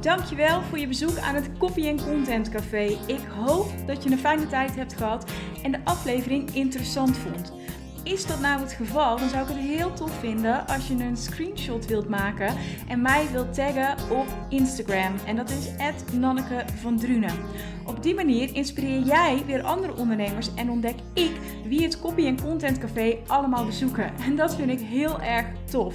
Dankjewel 0.00 0.62
voor 0.62 0.78
je 0.78 0.86
bezoek 0.86 1.18
aan 1.18 1.34
het 1.34 1.50
Copy 1.58 1.94
Content 1.94 2.48
Café. 2.48 2.98
Ik 3.06 3.20
hoop 3.38 3.66
dat 3.86 4.04
je 4.04 4.10
een 4.10 4.18
fijne 4.18 4.46
tijd 4.46 4.76
hebt 4.76 4.94
gehad 4.94 5.30
en 5.62 5.72
de 5.72 5.78
aflevering 5.84 6.54
interessant 6.54 7.16
vond. 7.16 7.52
is 8.02 8.26
dat 8.26 8.40
nou 8.40 8.60
het 8.60 8.72
geval, 8.72 9.18
dan 9.18 9.28
zou 9.28 9.42
ik 9.42 9.48
het 9.48 9.64
heel 9.64 9.92
tof 9.92 10.18
vinden 10.18 10.66
als 10.66 10.88
je 10.88 10.94
een 10.94 11.16
screenshot 11.16 11.86
wilt 11.86 12.08
maken 12.08 12.54
en 12.88 13.02
mij 13.02 13.28
wilt 13.32 13.54
taggen 13.54 13.94
op 14.10 14.26
Instagram. 14.48 15.14
En 15.26 15.36
dat 15.36 15.50
is 15.50 15.70
Nanneke 16.12 16.64
van 16.80 16.98
Drunen. 16.98 17.34
Op 17.86 18.02
die 18.02 18.14
manier 18.14 18.54
inspireer 18.54 19.00
jij 19.00 19.42
weer 19.46 19.62
andere 19.62 19.96
ondernemers 19.96 20.54
en 20.54 20.70
ontdek 20.70 20.96
ik 21.14 21.32
wie 21.64 21.82
het 21.82 22.00
Copy 22.00 22.26
en 22.26 22.40
Content 22.42 22.78
Café 22.78 23.16
allemaal 23.26 23.64
bezoeken. 23.64 24.12
En 24.18 24.36
dat 24.36 24.56
vind 24.56 24.70
ik 24.70 24.80
heel 24.80 25.20
erg 25.20 25.46
tof. 25.70 25.94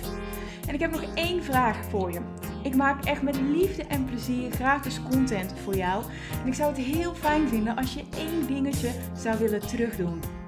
En 0.67 0.73
ik 0.73 0.79
heb 0.79 0.91
nog 0.91 1.03
één 1.13 1.43
vraag 1.43 1.85
voor 1.89 2.11
je. 2.11 2.19
Ik 2.63 2.75
maak 2.75 3.05
echt 3.05 3.21
met 3.21 3.41
liefde 3.41 3.83
en 3.83 4.05
plezier 4.05 4.51
gratis 4.51 5.01
content 5.09 5.53
voor 5.63 5.75
jou. 5.75 6.03
En 6.41 6.47
ik 6.47 6.53
zou 6.53 6.69
het 6.69 6.85
heel 6.85 7.15
fijn 7.15 7.47
vinden 7.47 7.75
als 7.75 7.93
je 7.93 8.03
één 8.17 8.47
dingetje 8.47 8.91
zou 9.15 9.37
willen 9.37 9.67
terugdoen. 9.67 10.40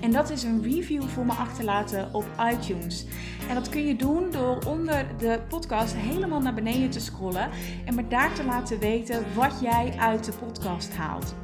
En 0.00 0.12
dat 0.12 0.30
is 0.30 0.42
een 0.42 0.62
review 0.62 1.02
voor 1.02 1.26
me 1.26 1.32
achterlaten 1.32 2.14
op 2.14 2.24
iTunes. 2.52 3.06
En 3.48 3.54
dat 3.54 3.68
kun 3.68 3.86
je 3.86 3.96
doen 3.96 4.30
door 4.30 4.58
onder 4.66 5.06
de 5.18 5.40
podcast 5.48 5.94
helemaal 5.96 6.40
naar 6.40 6.54
beneden 6.54 6.90
te 6.90 7.00
scrollen 7.00 7.50
en 7.84 7.94
me 7.94 8.08
daar 8.08 8.32
te 8.32 8.44
laten 8.44 8.78
weten 8.78 9.24
wat 9.34 9.58
jij 9.60 9.94
uit 9.98 10.24
de 10.24 10.32
podcast 10.32 10.96
haalt. 10.96 11.34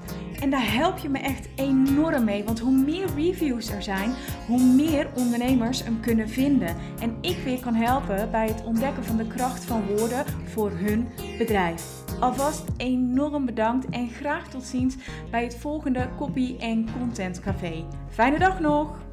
En 0.41 0.51
daar 0.51 0.73
help 0.73 0.99
je 0.99 1.09
me 1.09 1.19
echt 1.19 1.49
enorm 1.55 2.25
mee, 2.25 2.45
want 2.45 2.59
hoe 2.59 2.77
meer 2.77 3.07
reviews 3.15 3.71
er 3.71 3.83
zijn, 3.83 4.15
hoe 4.47 4.63
meer 4.63 5.09
ondernemers 5.15 5.85
hem 5.85 6.01
kunnen 6.01 6.29
vinden. 6.29 6.77
En 7.01 7.17
ik 7.21 7.37
weer 7.45 7.61
kan 7.61 7.75
helpen 7.75 8.31
bij 8.31 8.47
het 8.47 8.65
ontdekken 8.65 9.05
van 9.05 9.17
de 9.17 9.27
kracht 9.27 9.65
van 9.65 9.87
woorden 9.87 10.25
voor 10.45 10.71
hun 10.71 11.09
bedrijf. 11.39 12.06
Alvast 12.21 12.65
enorm 12.77 13.47
bedankt 13.47 13.89
en 13.91 14.09
graag 14.09 14.49
tot 14.49 14.65
ziens 14.65 14.97
bij 15.31 15.43
het 15.43 15.57
volgende 15.57 16.09
Copy 16.19 16.57
en 16.59 16.87
Content 16.99 17.41
Café. 17.41 17.85
Fijne 18.09 18.39
dag 18.39 18.61
nog! 18.61 19.06